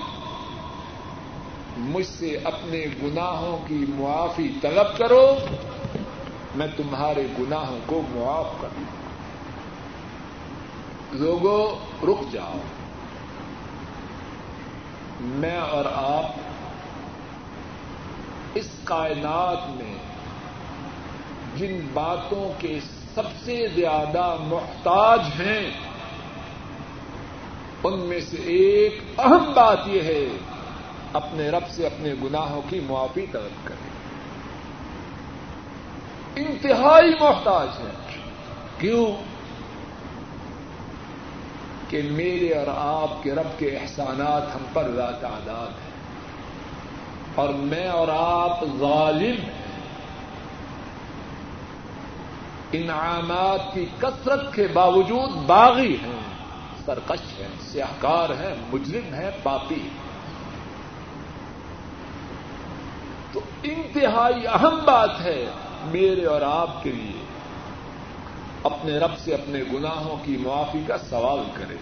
مجھ 1.76 2.06
سے 2.06 2.38
اپنے 2.44 2.84
گناہوں 3.02 3.68
کی 3.68 3.84
معافی 3.88 4.48
طلب 4.62 4.98
کرو، 4.98 5.36
میں 6.54 6.66
تمہارے 6.76 7.26
گناہوں 7.40 7.78
کو 7.86 8.02
معاف 8.10 8.52
کر 8.60 8.68
دوں۔ 8.76 9.06
لوگوں، 11.12 11.76
رک 12.06 12.32
جاؤ۔ 12.32 12.58
میں 15.20 15.58
اور 15.58 15.84
آپ 15.84 16.24
اس 18.54 18.68
کائنات 18.84 19.70
میں 19.70 20.05
جن 21.56 21.88
باتوں 21.92 22.52
کے 22.58 22.78
سب 23.14 23.22
سے 23.44 23.66
زیادہ 23.74 24.36
محتاج 24.40 25.20
ہیں، 25.20 25.70
ان 27.84 28.00
میں 28.00 28.20
سے 28.20 28.36
ایک 28.36 29.00
اہم 29.18 29.52
بات 29.54 29.78
یہ 29.86 30.02
ہے، 30.02 30.28
اپنے 31.12 31.50
رب 31.50 31.68
سے 31.68 31.86
اپنے 31.86 32.14
گناہوں 32.22 32.62
کی 32.70 32.80
معافی 32.80 33.26
طلب 33.32 33.68
کریں۔ 33.68 33.96
انتہائی 36.36 37.10
محتاج 37.20 37.68
ہے 37.78 38.20
کیوں؟ 38.78 39.06
کہ 41.90 42.02
میرے 42.02 42.54
اور 42.54 42.66
آپ 42.76 43.22
کے 43.22 43.34
رب 43.34 43.58
کے 43.58 43.76
احسانات 43.76 44.54
ہم 44.54 44.62
پر 44.72 44.82
تعداد 45.20 45.68
ہیں۔ 45.68 45.96
اور 47.34 47.48
میں 47.48 47.88
اور 47.88 48.08
آپ 48.08 48.64
ظالم 48.78 49.40
ہیں۔ 49.40 49.55
انعامات 52.76 53.74
کی 53.74 53.84
کثرت 53.98 54.54
کے 54.54 54.66
باوجود 54.72 55.36
باغی 55.46 55.96
ہیں، 55.96 56.20
سرکش 56.86 57.40
ہیں، 57.40 57.48
سیاہکار 57.60 58.30
ہیں، 58.30 58.54
مجرم 58.72 59.14
ہیں، 59.14 59.30
پاپی 59.42 59.88
تو 63.32 63.40
انتہائی 63.62 64.46
اہم 64.46 64.78
بات 64.84 65.20
ہے 65.20 65.44
میرے 65.84 66.24
اور 66.24 66.42
آپ 66.42 66.82
کے 66.82 66.92
لیے، 66.92 67.24
اپنے 68.64 68.98
رب 68.98 69.18
سے 69.18 69.34
اپنے 69.34 69.62
گناہوں 69.72 70.16
کی 70.24 70.36
معافی 70.36 70.82
کا 70.86 70.96
سوال 70.98 71.42
کرے 71.54 71.76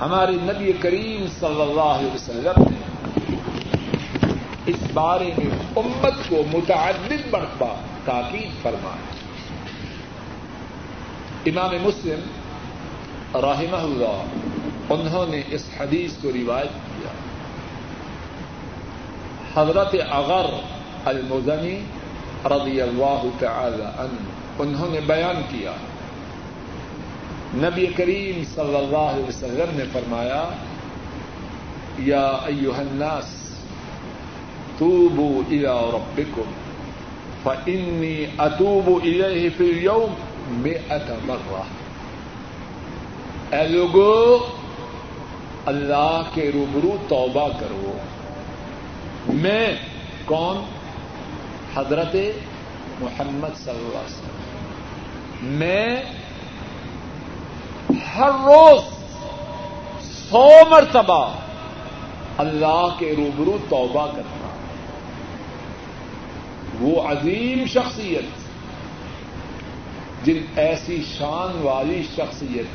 ہمارے 0.00 0.32
نبی 0.42 0.72
کریم 0.72 1.26
صلی 1.40 1.62
اللہ 1.62 1.90
علیہ 1.96 2.14
وسلم 2.14 2.62
نے 2.70 2.91
اس 4.66 4.76
بارے 4.92 5.30
میں 5.38 5.50
امت 5.76 6.28
کو 6.28 6.42
متعدد 6.52 7.32
مرتبہ 7.32 7.74
تاکید 8.04 8.62
فرمایا 8.62 9.10
امام 11.46 11.70
مسلم 11.82 12.20
رحمہ 13.34 13.76
اللہ، 13.76 14.22
انہوں 14.92 15.26
نے 15.26 15.42
اس 15.50 15.68
حدیث 15.80 16.12
کو 16.22 16.30
روایت 16.32 16.70
کیا۔ 16.72 17.10
حضرت 19.54 19.96
اغر 20.10 20.46
المزنی 21.04 21.80
رضی 22.44 22.80
اللہ 22.80 23.22
تعالی 23.38 23.82
عنہ، 23.82 24.62
انہوں 24.62 24.90
نے 24.90 25.00
بیان 25.00 25.42
کیا۔ 25.48 25.72
نبی 27.54 27.86
کریم 27.86 28.44
صلی 28.54 28.76
اللہ 28.76 29.12
علیہ 29.12 29.24
وسلم 29.24 29.76
نے 29.78 29.84
فرمایا، 29.92 30.44
یا 31.98 32.26
ایوہ 32.26 32.76
الناس 32.76 33.41
توبوا 34.82 35.42
الى 35.48 35.74
ربکم 35.92 36.50
فانی 37.42 38.24
اتوب 38.38 38.88
الیہ 39.02 39.48
فی 39.56 39.64
اليوم 39.64 40.14
مئت 40.62 41.10
مرہ 41.26 41.62
اے 43.54 43.66
لوگو، 43.68 44.38
اللہ 45.66 46.22
کے 46.34 46.50
روبرو 46.54 46.96
توبہ 47.08 47.48
کرو. 47.60 47.92
میں 49.28 49.66
کون؟ 50.24 50.64
حضرت 51.74 52.16
محمد 53.00 53.56
صلی 53.56 53.70
اللہ 53.70 53.98
علیہ 53.98 54.06
وسلم. 54.06 55.46
میں 55.58 56.02
ہر 58.16 58.30
روز 58.44 58.80
سو 60.02 60.48
مرتبہ 60.70 61.22
اللہ 62.38 62.88
کے 62.98 63.14
روبرو 63.16 63.56
توبہ 63.68 64.06
کرتا 64.06 64.51
وہ 66.82 67.02
عظیم 67.02 67.64
شخصیت، 67.66 68.24
جن 70.26 70.38
ایسی 70.56 71.02
شان 71.18 71.60
والی 71.62 72.02
شخصیت 72.16 72.66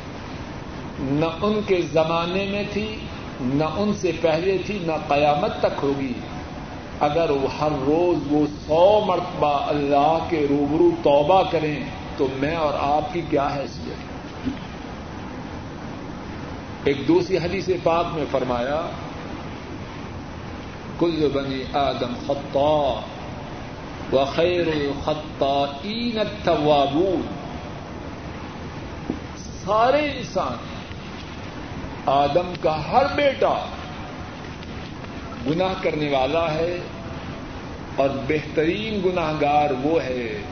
نہ 1.00 1.26
ان 1.42 1.60
کے 1.66 1.82
زمانے 1.92 2.44
میں 2.44 2.64
تھی، 2.72 2.96
نہ 3.40 3.64
ان 3.64 3.92
سے 3.92 4.12
پہلے 4.20 4.58
تھی، 4.66 4.78
نہ 4.82 4.92
قیامت 5.08 5.60
تک 5.60 5.78
ہوگی۔ 5.82 6.12
اگر 7.00 7.30
وہ 7.30 7.48
ہر 7.60 7.72
روز 7.86 8.26
وہ 8.30 8.46
سو 8.66 9.04
مرتبہ 9.06 9.58
اللہ 9.66 10.18
کے 10.28 10.46
روبرو 10.50 10.90
توبہ 11.02 11.42
کریں، 11.50 11.76
تو 12.16 12.26
میں 12.36 12.56
اور 12.56 12.72
آپ 12.80 13.14
کی 13.14 13.20
کیا 13.30 13.48
حیثیت؟ 13.56 14.48
ایک 16.84 17.08
دوسری 17.08 17.36
حدیث 17.36 17.68
پاک 17.82 18.06
میں 18.14 18.24
فرمایا، 18.30 18.82
کل 20.98 21.28
بنی 21.34 21.62
آدم 21.72 22.14
خطا 22.26 23.00
و 24.12 24.24
خیر 24.24 24.68
الخطائین 24.68 26.18
التوابون. 26.18 27.22
سارے 29.64 29.98
انسان 29.98 30.56
آدم 32.06 32.52
کا 32.60 32.92
ہر 32.92 33.06
بیٹا 33.14 33.54
گناہ 35.46 35.74
کرنے 35.82 36.08
والا 36.10 36.54
ہے 36.54 36.78
اور 37.96 38.08
بہترین 38.26 39.00
گناہ 39.04 39.32
گار 39.40 39.70
وہ 39.82 40.02
ہے 40.04 40.42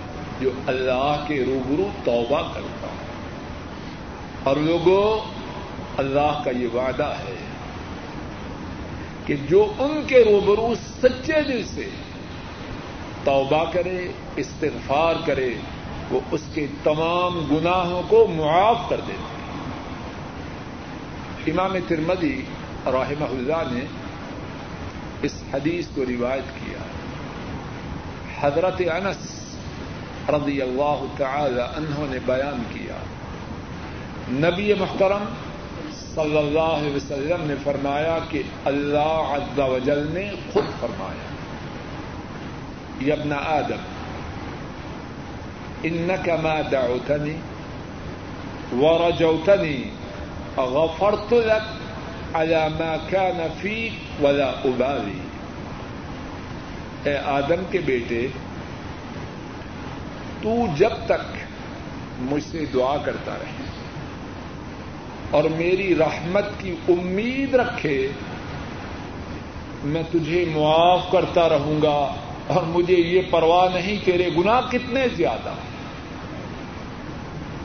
جو 0.40 0.50
اللہ 0.66 1.24
کے 1.26 1.44
روبرو 1.44 1.88
توبہ 2.04 2.42
کرتا 2.54 2.88
اور 4.42 4.56
لوگوں، 4.56 5.32
اللہ 5.96 6.42
کا 6.44 6.50
یہ 6.50 6.68
وعدہ 6.74 7.12
ہے 7.18 7.36
کہ 9.26 9.36
جو 9.48 9.72
ان 9.78 10.00
کے 10.06 10.24
روبرو 10.24 10.74
سچے 11.02 11.42
دل 11.48 11.62
سے 11.64 11.88
توبہ 13.26 13.64
کرے، 13.72 14.12
استغفار 14.36 15.14
کرے، 15.26 15.54
وہ 16.10 16.20
اس 16.30 16.40
کے 16.54 16.66
تمام 16.84 17.56
گناہوں 17.56 18.02
کو 18.08 18.26
معاف 18.26 18.78
کر 18.88 19.00
دیتے 19.08 19.36
امام 21.50 21.76
ترمدی 21.88 22.42
رحمہ 22.86 23.24
اللہ 23.24 23.72
نے 23.72 23.80
اس 25.22 25.42
حدیث 25.54 25.86
کو 25.94 26.04
روایت 26.08 26.42
کیا۔ 26.42 26.78
حضرت 28.40 28.82
انس 28.92 29.56
رضی 30.28 30.62
اللہ 30.62 31.04
تعالی 31.16 31.60
عنہ 31.60 32.12
نے 32.12 32.18
بیان 32.26 32.62
کیا۔ 32.72 32.96
نبی 34.30 34.74
محترم 34.74 35.24
صلی 36.14 36.38
اللہ 36.38 36.60
علیہ 36.60 36.96
وسلم 36.96 37.46
نے 37.46 37.54
فرمایا 37.64 38.18
کہ 38.30 38.42
اللہ 38.64 39.38
عز 39.38 39.58
و 39.58 39.78
جل 39.84 40.06
نے 40.12 40.30
خود 40.52 40.80
فرمایا۔ 40.80 41.35
یبن 43.00 43.32
آدم. 43.32 43.82
انك 45.84 46.28
ما 46.28 46.60
دعوتني 46.60 47.36
ورجوتني. 48.72 49.84
غفرت 50.58 51.32
لك 51.32 51.62
على 52.34 52.68
ما 52.78 52.96
كان 53.10 53.46
فيك 53.60 54.22
ولا 54.22 54.50
ابالی 54.64 55.18
اے 57.04 57.16
آدم 57.18 57.62
کے 57.70 57.78
بیٹے، 57.78 58.26
تو 60.42 60.66
جب 60.76 60.90
تک 61.06 61.36
مجھ 62.18 62.42
سے 62.44 62.64
دعا 62.74 62.96
کرتا 63.04 63.32
رہے 63.40 63.64
اور 65.30 65.44
میری 65.44 65.94
رحمت 65.94 66.44
کی 66.58 66.74
امید 66.88 67.54
رکھے، 67.54 68.08
میں 69.84 70.02
تجھے 70.10 70.44
معاف 70.54 71.10
کرتا 71.12 71.48
رہوں 71.48 71.82
گا 71.82 72.14
اور 72.46 72.62
مجھے 72.62 72.94
یہ 72.94 73.22
پرواہ 73.30 73.74
نہیں 73.74 74.04
تیرے 74.04 74.30
گناہ 74.36 74.60
کتنے 74.70 75.08
زیادہ 75.16 75.52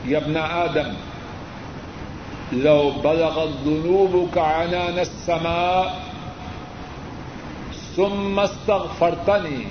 یبنا 0.08 0.40
آدم، 0.40 0.94
لو 2.52 2.90
بلغ 3.02 3.40
الذنوب 3.40 4.38
عنان 4.38 4.98
السماء 4.98 5.82
ثم 7.96 8.38
استغفرتني 8.38 9.64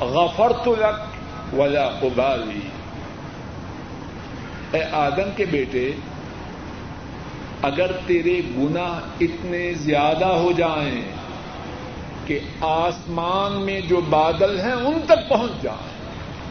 غفرت 0.00 0.68
لك 0.68 1.54
ولا 1.54 1.84
ابالی۔ 1.84 2.60
اے 4.72 4.82
آدم 4.92 5.30
کے 5.36 5.44
بیٹے، 5.44 5.92
اگر 7.62 7.90
تیرے 8.06 8.40
گناہ 8.58 9.00
اتنے 9.20 9.74
زیادہ 9.74 10.24
ہو 10.24 10.52
جائیں 10.56 11.17
کہ 12.28 12.38
آسمان 12.60 13.52
میں 13.52 13.80
جو 13.80 14.00
بادل 14.00 14.60
ہیں 14.60 14.72
ان 14.72 15.00
تک 15.06 15.28
پہنچ 15.28 15.62
جائیں، 15.62 15.98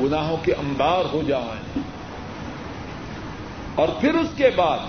گناہوں 0.01 0.37
کے 0.43 0.53
انبار 0.53 1.05
ہو 1.13 1.21
جائیں۔ 1.27 1.79
اور 3.75 3.87
پھر 3.87 4.13
اس 4.13 4.27
کے 4.37 4.49
بعد 4.55 4.79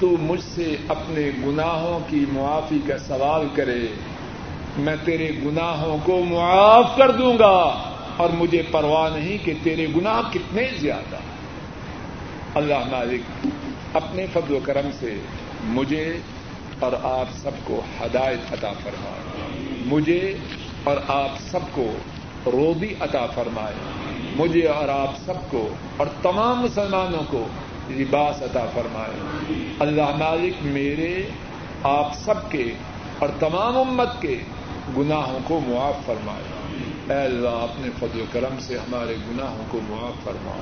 تو 0.00 0.16
مجھ 0.20 0.44
سے 0.54 0.76
اپنے 0.88 1.30
گناہوں 1.46 2.10
کی 2.10 2.24
معافی 2.32 2.78
کا 2.86 2.98
سوال 2.98 3.46
کرے، 3.54 3.86
میں 4.76 4.96
تیرے 5.04 5.30
گناہوں 5.44 5.98
کو 6.04 6.24
معاف 6.24 6.96
کر 6.96 7.10
دوں 7.10 7.38
گا، 7.38 7.90
اور 8.16 8.28
مجھے 8.30 8.62
پرواہ 8.70 9.16
نہیں 9.16 9.44
کہ 9.44 9.54
تیرے 9.62 9.86
گناہ 9.96 10.20
کتنے 10.32 10.70
زیادہ۔ 10.80 11.16
اللہ 12.54 12.78
مالک، 12.90 13.46
اپنے 13.94 14.26
فضل 14.32 14.54
و 14.54 14.58
کرم 14.64 14.88
سے 14.98 15.16
مجھے 15.64 16.18
اور 16.84 17.18
آپ 17.18 17.26
سب 17.42 17.50
کو 17.64 17.80
ہدایت 18.00 18.52
عطا 18.52 18.72
فرمائے۔ 18.72 19.44
مجھے 19.86 20.36
اور 20.84 20.96
آپ 21.08 21.28
سب 21.50 21.58
کو 21.72 21.92
روزی 22.46 22.94
عطا 23.00 23.26
فرمائے۔ 23.26 23.74
مجھے 24.36 24.66
اور 24.66 24.88
آپ 24.88 25.14
سب 25.26 25.50
کو 25.50 25.68
اور 25.96 26.06
تمام 26.22 26.60
مسلمانوں 26.60 27.22
کو 27.28 27.46
لباس 27.90 28.42
عطا 28.42 28.66
فرمائے۔ 28.74 29.44
اللہ 29.78 30.16
مالک 30.16 30.54
میرے، 30.62 31.22
آپ 31.82 32.14
سب 32.14 32.50
کے 32.50 32.64
اور 33.18 33.28
تمام 33.40 33.78
امت 33.78 34.22
کے 34.22 34.38
گناہوں 34.96 35.38
کو 35.44 35.60
معاف 35.66 36.06
فرمائے۔ 36.06 36.44
اے 37.08 37.24
اللہ 37.24 37.48
اپنے 37.48 37.90
فضل 37.98 38.20
و 38.20 38.24
کرم 38.32 38.54
سے 38.60 38.78
ہمارے 38.78 39.16
گناہوں 39.16 39.64
کو 39.70 39.80
معاف 39.88 40.24
فرمائے 40.24 40.60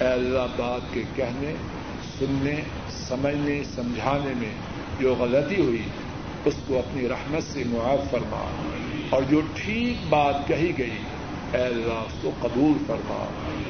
اے 0.00 0.12
اللہ، 0.12 0.46
بات 0.56 0.94
کے 0.94 1.02
کہنے، 1.14 1.54
سننے، 2.18 2.54
سمجھنے، 2.88 3.62
سمجھانے 3.74 4.32
میں 4.36 4.54
جو 5.00 5.14
غلطی 5.18 5.62
ہوئی 5.62 5.82
اس 6.44 6.54
کو 6.66 6.78
اپنی 6.78 7.08
رحمت 7.08 7.52
سے 7.52 7.62
معاف 7.66 8.10
فرما 8.10 8.50
اور 9.10 9.22
جو 9.30 9.40
ٹھیک 9.54 10.06
بات 10.08 10.48
کہی 10.48 10.72
گئی، 10.78 10.96
اے 11.52 11.62
اللہ، 11.62 11.92
اس 11.92 12.12
کو 12.22 12.30
قبول 12.40 12.72
فرما۔ 12.86 13.26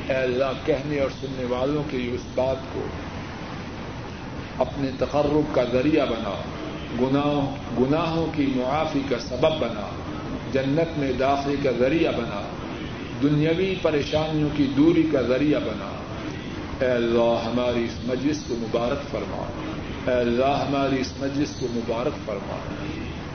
اے 0.09 0.17
اللہ، 0.17 0.67
کہنے 0.67 1.01
اور 1.01 1.11
سننے 1.21 1.45
والوں 1.45 1.83
کے 1.91 1.97
اس 1.97 2.21
بات 2.35 2.57
کو 2.75 2.81
اپنے 4.59 4.91
تقرب 4.99 5.55
کا 5.55 5.63
ذریعہ 5.73 6.07
بنا۔ 6.07 6.43
گناہوں 7.81 8.27
کی 8.35 8.47
معافی 8.57 9.01
کا 9.09 9.19
سبب 9.19 9.59
بنا۔ 9.59 9.89
جنت 10.53 10.99
میں 10.99 11.13
داخلے 11.13 11.57
کا 11.63 11.71
ذریعہ 11.79 12.13
بنا۔ 12.13 12.43
دنیاوی 13.23 13.75
پریشانیوں 13.83 14.49
کی 14.57 14.67
دوری 14.77 15.03
کا 15.13 15.23
ذریعہ 15.23 15.61
بنا۔ 15.61 15.97
اے 16.85 16.91
اللہ، 16.91 17.43
ہماری 17.45 17.85
اس 17.85 18.05
مجلس 18.05 18.45
کو 18.49 18.55
مبارک 18.55 19.11
فرما۔ 19.11 19.45
اے 20.07 20.15
اللہ 20.15 20.65
ہماری 20.69 21.01
اس 21.01 21.13
مجلس 21.19 21.49
کو 21.61 21.67
مبارک 21.71 22.27
فرما۔ 22.27 22.57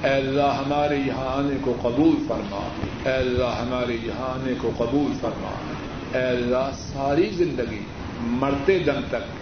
اے 0.07 0.13
اللہ 0.13 0.63
ہمارے 0.65 0.95
یہاں 0.95 1.38
آنے 1.38 1.57
کو 1.61 1.74
قبول 1.82 2.15
فرما۔ 2.28 2.67
اے 3.05 3.13
اللہ 3.13 3.45
ہمارے 3.45 3.97
یہاں 4.03 4.30
آنے 4.30 4.53
کو 4.61 4.72
قبول 4.78 5.13
فرما۔ 5.22 5.51
اے 6.17 6.24
اللہ 6.24 6.69
ساری 6.74 7.30
زندگی 7.30 7.84
مرتے 8.19 8.80
دم 8.80 8.99
تک 9.09 9.41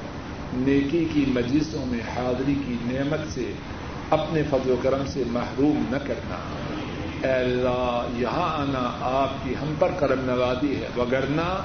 نیکی 0.53 1.05
کی 1.13 1.25
مجلسوں 1.27 1.85
میں 1.85 1.99
حاضری 1.99 2.55
کی 2.67 2.75
نعمت 2.85 3.33
سے 3.33 3.51
اپنے 4.09 4.43
فضل 4.43 4.71
و 4.71 4.75
کرم 4.81 5.03
سے 5.07 5.23
محروم 5.27 5.83
نہ 5.89 5.97
کرنا۔ 5.97 6.35
اے 7.27 7.33
اللہ 7.33 8.07
یہاں 8.15 8.61
آنا 8.61 8.97
آپ 9.01 9.29
کی 9.43 9.53
ہم 9.61 9.73
پر 9.79 9.91
کرم 9.99 10.19
نوازی 10.23 10.75
ہے۔ 10.75 10.87
وگرنہ 10.97 11.61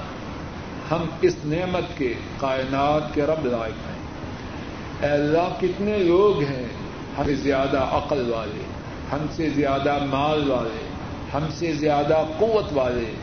ہم 0.91 1.07
اس 1.21 1.35
نعمت 1.45 1.99
کے 1.99 2.15
کائنات 2.37 3.15
کے 3.15 3.23
رب 3.23 3.47
لائق 3.47 3.89
ہیں۔ 3.89 3.94
اے 5.05 5.11
اللہ 5.11 5.61
کتنے 5.61 5.99
لوگ 5.99 6.43
ہیں 6.43 6.67
ہم 7.19 7.25
سے 7.27 7.35
زیادہ 7.35 7.79
عقل 7.79 8.33
والے، 8.33 8.63
ہم 9.13 9.27
سے 9.37 9.51
زیادہ 9.51 9.99
مال 10.05 10.51
والے، 10.51 10.89
ہم 11.35 11.47
سے 11.59 11.73
زیادہ 11.73 12.23
قوت 12.39 12.73
والے۔ 12.73 13.15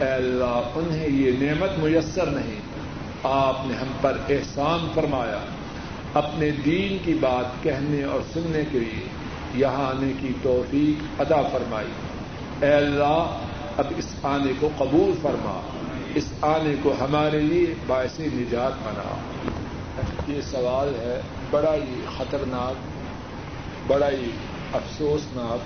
اے 0.00 0.10
اللہ، 0.10 0.70
انہیں 0.74 1.08
یہ 1.08 1.48
نعمت 1.48 1.78
میسر 1.78 2.26
نہیں۔ 2.26 2.60
آپ 3.22 3.56
نے 3.66 3.74
ہم 3.74 3.86
پر 4.00 4.16
احسان 4.28 4.88
فرمایا۔ 4.94 5.38
اپنے 6.14 6.50
دین 6.50 6.98
کی 7.04 7.14
بات 7.14 7.62
کہنے 7.62 8.04
اور 8.04 8.20
سننے 8.32 8.62
کے 8.72 8.78
لیے 8.78 9.08
یہاں 9.54 9.90
آنے 9.90 10.12
کی 10.20 10.28
توفیق 10.42 11.20
ادا 11.20 11.42
فرمائی۔ 11.42 11.88
اے 12.62 12.72
اللہ، 12.72 13.38
اب 13.76 13.84
اس 13.96 14.14
آنے 14.22 14.52
کو 14.60 14.68
قبول 14.78 15.12
فرما۔ 15.22 15.60
اس 16.14 16.24
آنے 16.40 16.74
کو 16.82 16.94
ہمارے 17.00 17.40
لیے 17.40 17.74
باعث 17.86 18.20
نجات 18.20 18.72
بنا۔ 18.82 19.14
یہ 20.26 20.40
سوال 20.40 20.94
ہے، 20.94 21.20
بڑا 21.50 21.74
ہی 21.74 22.04
خطرناک، 22.18 22.74
بڑا 23.86 24.10
ہی 24.10 24.30
افسوسناک 24.72 25.58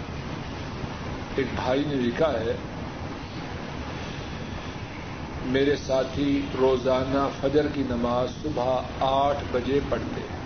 ایک 1.37 1.47
بھائی 1.55 1.85
نے 1.87 1.95
لکھا 1.95 2.33
ہے، 2.33 2.55
میرے 5.45 5.77
ساتھی 5.77 6.43
روزانہ 6.61 7.29
فجر 7.41 7.67
کی 7.75 7.83
نماز 7.83 8.29
صبح 8.43 8.81
آٹھ 9.01 9.45
بجے 9.53 9.81
پڑھتے 9.89 10.21
ہیں۔ 10.21 10.37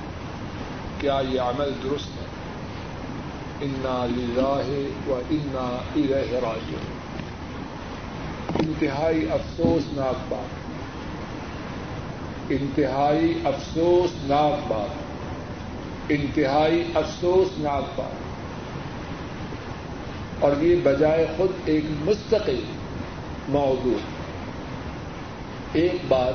کیا 1.00 1.20
یہ 1.28 1.40
عمل 1.40 1.72
درست 1.82 2.08
ہے؟ 2.08 2.26
انا 3.60 4.06
للہ 4.10 5.10
و 5.10 5.20
انا 5.30 5.82
الہ 5.96 6.34
راجعون۔ 6.34 6.98
انتہائی 8.58 9.30
افسوسناک 9.30 10.14
بات۔ 10.28 10.59
انتہائی 12.50 13.34
افسوسناک 13.44 14.70
بات 14.70 14.90
انتہائی 16.08 16.84
افسوسناک 16.94 17.98
بات 17.98 18.28
اور 20.40 20.62
یہ 20.62 20.76
بجائے 20.82 21.26
خود 21.36 21.50
ایک 21.64 21.84
مستقل 22.04 22.60
موضوع 23.48 23.98
ایک 25.72 25.94
بات 26.08 26.34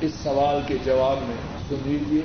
اس 0.00 0.14
سوال 0.22 0.60
کے 0.66 0.76
جواب 0.84 1.16
میں 1.28 1.36
سن 1.68 1.76
لیجیے 1.84 2.22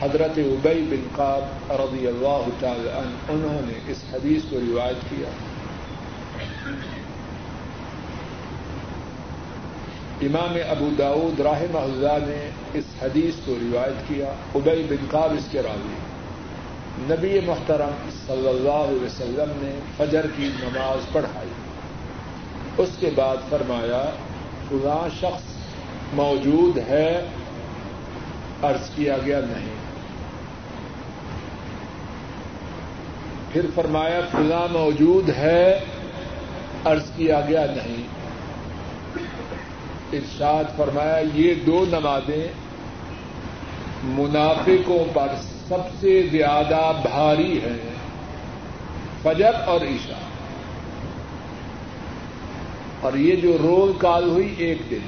حضرت 0.00 0.38
ابئی 0.38 0.82
بن 0.90 1.08
قاب 1.16 1.72
رضی 1.72 2.06
اللہ 2.06 2.48
تعالی 2.60 2.88
عنہ 2.88 3.32
انہوں 3.32 3.60
نے 3.64 3.78
اس 3.88 4.04
حدیث 4.12 4.42
کو 4.50 4.58
روایت 4.60 5.10
کیا۔ 5.10 5.28
امام 10.22 10.56
ابو 10.68 10.88
داود 10.98 11.40
راہ 11.40 11.60
اللہ 11.74 12.16
نے 12.26 12.50
اس 12.74 12.84
حدیث 13.02 13.34
کو 13.46 13.54
روایت 13.62 14.08
کیا 14.08 14.32
ابئی 14.54 14.86
بن 14.88 15.06
قاب 15.10 15.32
اس 15.32 15.44
کے 15.50 15.62
راوی۔ 15.62 15.94
نبی 17.00 17.40
محترم 17.46 18.10
صلی 18.26 18.48
اللہ 18.48 18.70
علیہ 18.70 19.04
وسلم 19.04 19.52
نے 19.56 19.78
فجر 19.96 20.26
کی 20.36 20.42
نماز 20.42 21.12
پڑھائی۔ 21.12 21.48
اس 22.78 22.88
کے 22.98 23.10
بعد 23.14 23.36
فرمایا 23.50 24.10
خدا 24.68 25.08
شخص 25.20 25.42
موجود 26.12 26.78
ہے، 26.78 27.26
عرض 28.62 28.90
کیا 28.94 29.16
گیا 29.24 29.40
نہیں۔ 29.40 29.74
پھر 33.52 33.66
فرمایا، 33.74 34.20
فلاں 34.32 34.72
موجود 34.72 35.28
ہے، 35.28 35.80
عرض 36.84 37.02
کیا 37.16 37.40
گیا 37.48 37.66
نہیں۔ 37.76 38.17
ارشاد 40.12 40.64
فرمایا، 40.76 41.20
یہ 41.34 41.54
دو 41.54 41.84
نمازیں 41.88 42.48
منافقوں 44.04 45.04
پر 45.12 45.26
سب 45.68 46.00
سے 46.00 46.22
زیادہ 46.22 46.92
بھاری 47.02 47.58
ہیں، 47.58 47.90
فجر 49.22 49.50
اور 49.66 49.80
عشاء۔ 49.80 50.18
اور 53.00 53.12
یہ 53.12 53.36
جو 53.36 53.58
روز 53.58 53.94
کال 53.98 54.24
ہوئی، 54.24 54.54
ایک 54.58 54.78
دن۔ 54.90 54.98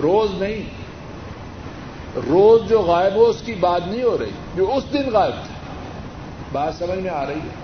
روز 0.00 0.42
نہیں، 0.42 0.62
روز 2.28 2.68
جو 2.68 2.80
غائب 2.80 3.14
ہو، 3.14 3.26
اس 3.26 3.42
کی 3.42 3.54
بات 3.54 3.86
نہیں 3.86 4.02
ہو 4.02 4.18
رہی، 4.20 4.30
جو 4.54 4.74
اس 4.74 4.92
دن 4.92 5.10
غائب 5.12 5.32
تھا۔ 5.32 5.54
بات 6.52 6.74
سمجھ 6.74 6.98
میں 6.98 7.10
آ 7.10 7.26
رہی 7.26 7.34
ہے۔ 7.34 7.54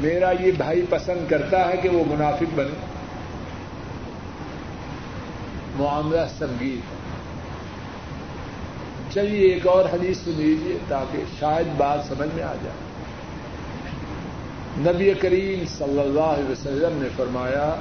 میرا 0.00 0.30
یہ 0.40 0.52
بھائی 0.52 0.82
پسند 0.90 1.30
کرتا 1.30 1.68
ہے 1.68 1.76
کہ 1.76 1.88
وہ 1.88 2.04
منافق 2.08 2.44
بنے۔ 2.54 2.93
معاملہ 5.76 6.20
سنگیت 6.38 6.92
چلیے، 9.14 9.52
ایک 9.52 9.66
اور 9.66 9.84
حدیث 9.84 10.18
سن 10.18 10.30
لیجیے 10.30 10.78
تاکہ 10.88 11.18
شاید 11.40 11.66
بات 11.76 12.04
سمجھ 12.08 12.28
میں 12.34 12.42
آ 12.42 12.54
جائے۔ 12.62 12.82
نبی 14.78 15.12
کریم 15.20 15.64
صلی 15.78 16.00
اللہ 16.00 16.30
علیہ 16.36 16.50
وسلم 16.50 17.02
نے 17.02 17.08
فرمایا، 17.16 17.74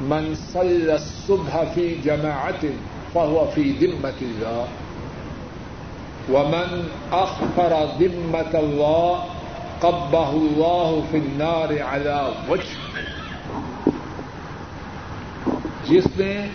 من 0.00 0.34
صلی 0.52 0.90
الصبح 0.90 1.56
فی 1.74 1.94
جماعت 2.04 2.64
فهو 3.12 3.44
فی 3.54 3.72
ذمت 3.80 4.22
اللہ، 4.22 4.64
ومن 6.32 6.88
اخفر 7.10 7.74
ذمت 7.98 8.54
اللہ، 8.54 9.26
قبہ 9.80 10.28
اللہ 10.28 11.00
فی 11.10 11.18
النار 11.18 11.70
على 11.92 12.20
وجه 12.48 12.89
جس 15.90 16.06
نے 16.16 16.46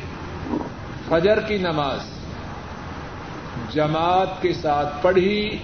فجر 1.10 1.40
کی 1.40 1.58
نماز 1.58 2.00
جماعت 3.74 4.42
کے 4.42 4.54
ساتھ 4.54 5.04
پڑھی، 5.04 5.58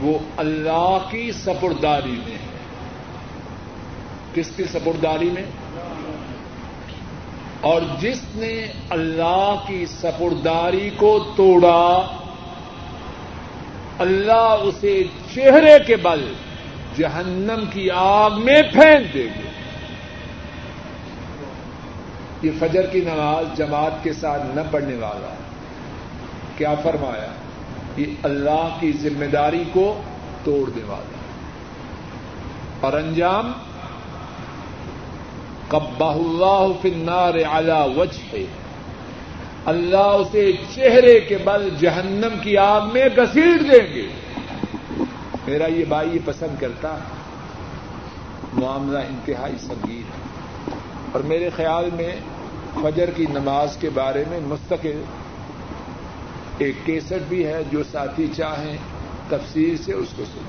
وہ 0.00 0.18
اللہ 0.36 0.98
کی 1.10 1.32
سپرداری 1.32 2.10
میں 2.10 2.34
ہے۔ 2.34 2.58
کس 4.34 4.50
کی 4.56 4.64
سپرداری 4.64 5.30
میں؟ 5.30 5.42
اور 7.60 7.80
جس 8.00 8.20
نے 8.34 8.66
اللہ 8.90 9.54
کی 9.66 9.86
سپرداری 9.86 10.90
کو 10.96 11.32
توڑا، 11.36 12.02
اللہ 13.98 14.56
اسے 14.62 15.04
چہرے 15.34 15.78
کے 15.86 15.96
بل 15.96 16.32
جہنم 16.96 17.64
کی 17.72 17.90
آگ 17.90 18.30
میں 18.30 18.62
پھینک 18.62 19.14
دے 19.14 19.24
گے 19.24 19.55
یہ 22.46 22.50
فجر 22.58 22.86
کی 22.86 23.00
نماز 23.00 23.58
جماعت 23.58 24.04
کے 24.04 24.12
ساتھ 24.12 24.42
نہ 24.54 24.60
پڑھنے 24.70 24.94
والا 24.94 25.34
کیا 26.56 26.74
فرمایا؟ 26.74 27.32
یہ 27.96 28.04
اللہ 28.22 28.76
کی 28.80 28.92
ذمہ 28.92 29.24
داری 29.24 29.64
کو 29.72 30.00
توڑنے 30.44 30.84
والا۔ 30.86 31.16
اور 32.80 32.92
انجام؟ 32.92 33.52
کبا 35.68 36.12
اللہ 36.12 36.72
فنار 36.82 37.34
اعلی 37.34 38.00
وجہ 38.00 38.34
ہے 38.36 38.44
اللہ 39.64 39.96
اسے 39.96 40.52
چہرے 40.74 41.20
کے 41.20 41.38
بل 41.44 41.68
جہنم 41.78 42.38
کی 42.42 42.58
آگ 42.58 42.80
میں 42.92 43.04
گسیٹ 43.18 43.60
دیں 43.60 43.94
گے۔ 43.94 44.08
میرا 45.46 45.66
یہ 45.66 45.84
بھائی 45.84 46.10
یہ 46.12 46.18
پسند 46.24 46.60
کرتا 46.60 46.98
معاملہ 48.52 48.98
انتہائی 48.98 49.54
سنگین 49.60 50.02
اور 51.12 51.20
میرے 51.20 51.50
خیال 51.56 51.88
میں 51.92 52.16
فجر 52.82 53.10
کی 53.10 53.26
نماز 53.30 53.76
کے 53.80 53.90
بارے 53.94 54.24
میں 54.28 54.40
مستقل 54.40 55.02
ایک 56.58 56.74
کیسٹ 56.84 57.28
بھی 57.28 57.46
ہے 57.46 57.62
جو 57.70 57.82
ساتھی 57.90 58.26
چاہیں 58.36 58.76
تفصیل 59.28 59.76
سے 59.76 59.92
اس 59.92 60.08
کو 60.16 60.24
سن 60.24 60.44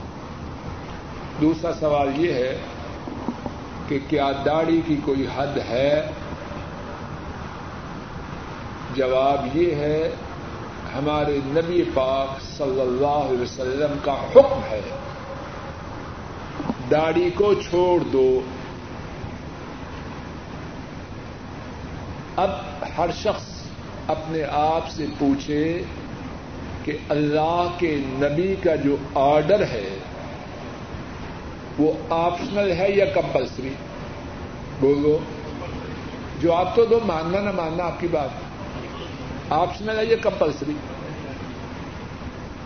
دوسرا 1.42 1.72
سوال 1.80 2.10
یہ 2.16 2.34
ہے 2.34 2.58
کہ 3.88 4.00
کیا 4.10 4.32
داڑھی 4.46 4.82
کی 4.86 4.96
کوئی 5.06 5.28
حد 5.36 5.58
ہے؟ 5.70 6.12
جواب 8.96 9.58
یہ 9.58 9.76
ہے، 9.76 10.10
ہمارے 10.96 11.38
نبی 11.48 11.84
پاک 11.94 12.42
صلی 12.58 12.82
اللہ 12.82 13.24
علیہ 13.30 13.42
وسلم 13.42 13.98
کا 14.02 14.14
حکم 14.14 14.62
ہے، 14.70 14.82
داڑھی 16.92 17.30
کو 17.30 17.54
چھوڑ 17.54 18.00
دو 18.04 18.28
اب 22.38 22.50
ہر 22.98 23.10
شخص 23.22 23.64
اپنے 24.08 24.44
آپ 24.52 24.90
سے 24.90 25.06
پوچھے 25.20 25.82
کہ 26.84 26.98
اللہ 27.10 27.68
کے 27.78 27.98
نبی 27.98 28.56
کا 28.64 28.76
جو 28.76 28.96
آرڈر 29.16 29.62
ہے، 29.62 29.98
وہ 31.80 31.92
آپشنل 32.10 32.72
ہے 32.72 32.92
یا 32.92 33.06
کمپلسری؟ 33.06 33.70
بولو۔ 34.80 35.20
جو 36.42 36.54
آپ 36.54 36.76
تو 36.76 36.86
دو، 36.86 37.00
ماننا 37.06 37.42
نہ 37.42 37.52
ماننا، 37.52 37.84
آپ 37.84 38.00
کی 38.00 38.08
بات۔ 38.08 38.30
آپشنل 39.50 40.00
ہے 40.00 40.06
یا 40.06 40.18
کمپلسری؟ 40.22 40.74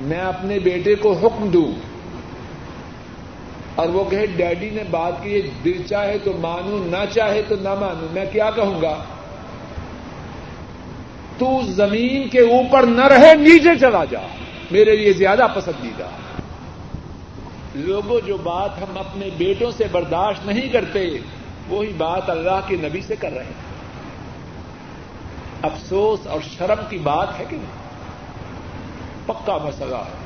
میں 0.02 0.20
اپنے 0.20 0.60
بیٹے 0.60 0.96
کو 0.96 1.14
حکم 1.14 1.50
دوں۔ 1.50 1.72
اور 3.76 3.90
وہ 3.90 4.04
کہے، 4.10 4.26
ڈیڈی 4.26 4.70
نے 4.70 4.84
بات 4.92 5.14
کی 5.24 5.42
دل 5.64 5.84
چاہے 5.90 6.18
تو 6.18 6.34
مانوں 6.40 6.92
نہ 6.92 7.14
چاہے 7.14 7.42
تو 7.48 7.56
نہ 7.62 7.74
مانوں 7.74 8.08
میں 8.12 8.26
کیا 8.32 8.52
کہوں 8.56 8.82
گا؟ 8.82 9.04
تو 11.38 11.62
زمین 11.66 12.28
کے 12.28 12.40
اوپر 12.40 12.84
نہ 12.84 13.08
رہے، 13.08 13.36
نیچے 13.36 13.80
چلا 13.80 14.06
جا۔ 14.06 14.20
میرے 14.72 14.96
لیے 14.96 15.14
زیادہ 15.14 15.48
پسندیدہ۔ 15.56 16.08
لوگوں، 17.76 18.20
جو 18.28 18.38
بات 18.38 18.70
ہم 18.78 18.98
اپنے 18.98 19.30
بیٹوں 19.38 19.72
سے 19.72 19.84
برداشت 19.92 20.46
نہیں 20.46 20.70
کرتے، 20.70 21.18
وہی 21.70 21.94
بات 21.98 22.30
اللہ 22.30 22.60
کے 22.68 22.76
نبی 22.76 23.02
سے 23.02 23.16
کر 23.16 23.32
رہے 23.32 23.44
ہیں۔ 23.44 23.72
افسوس 25.62 26.28
اور 26.28 26.40
شرم 26.58 26.84
کی 26.90 26.98
بات 26.98 27.40
ہے 27.40 27.46
کہ 27.50 27.58
نہیں؟ 27.58 27.82
پکا 29.26 29.58
مسئلہ 29.58 29.96
ہے۔ 29.96 30.22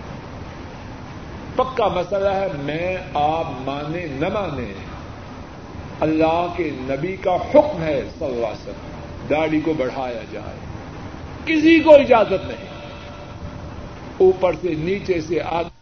پکا 1.55 1.87
مسئلہ 1.87 2.27
ہے، 2.27 2.47
میں، 2.55 2.97
آپ 3.13 3.45
مانے 3.47 4.07
نہ 4.11 4.29
مانے، 4.33 4.73
اللہ 5.99 6.47
کے 6.55 6.71
نبی 6.73 7.15
کا 7.15 7.35
حکم 7.35 7.81
ہے 7.81 8.01
صلی 8.19 8.27
اللہ 8.27 8.47
علیہ 8.47 8.69
وسلم، 8.69 8.89
داڑھی 9.29 9.61
کو 9.61 9.73
بڑھایا 9.73 10.21
جائے۔ 10.31 10.64
کسی 11.45 11.79
کو 11.79 11.95
اجازت 11.95 12.47
نہیں۔ 12.47 12.65
اوپر 14.17 14.53
سے 14.61 14.73
نیچے 14.73 15.21
سے 15.21 15.41
آگے 15.41 15.74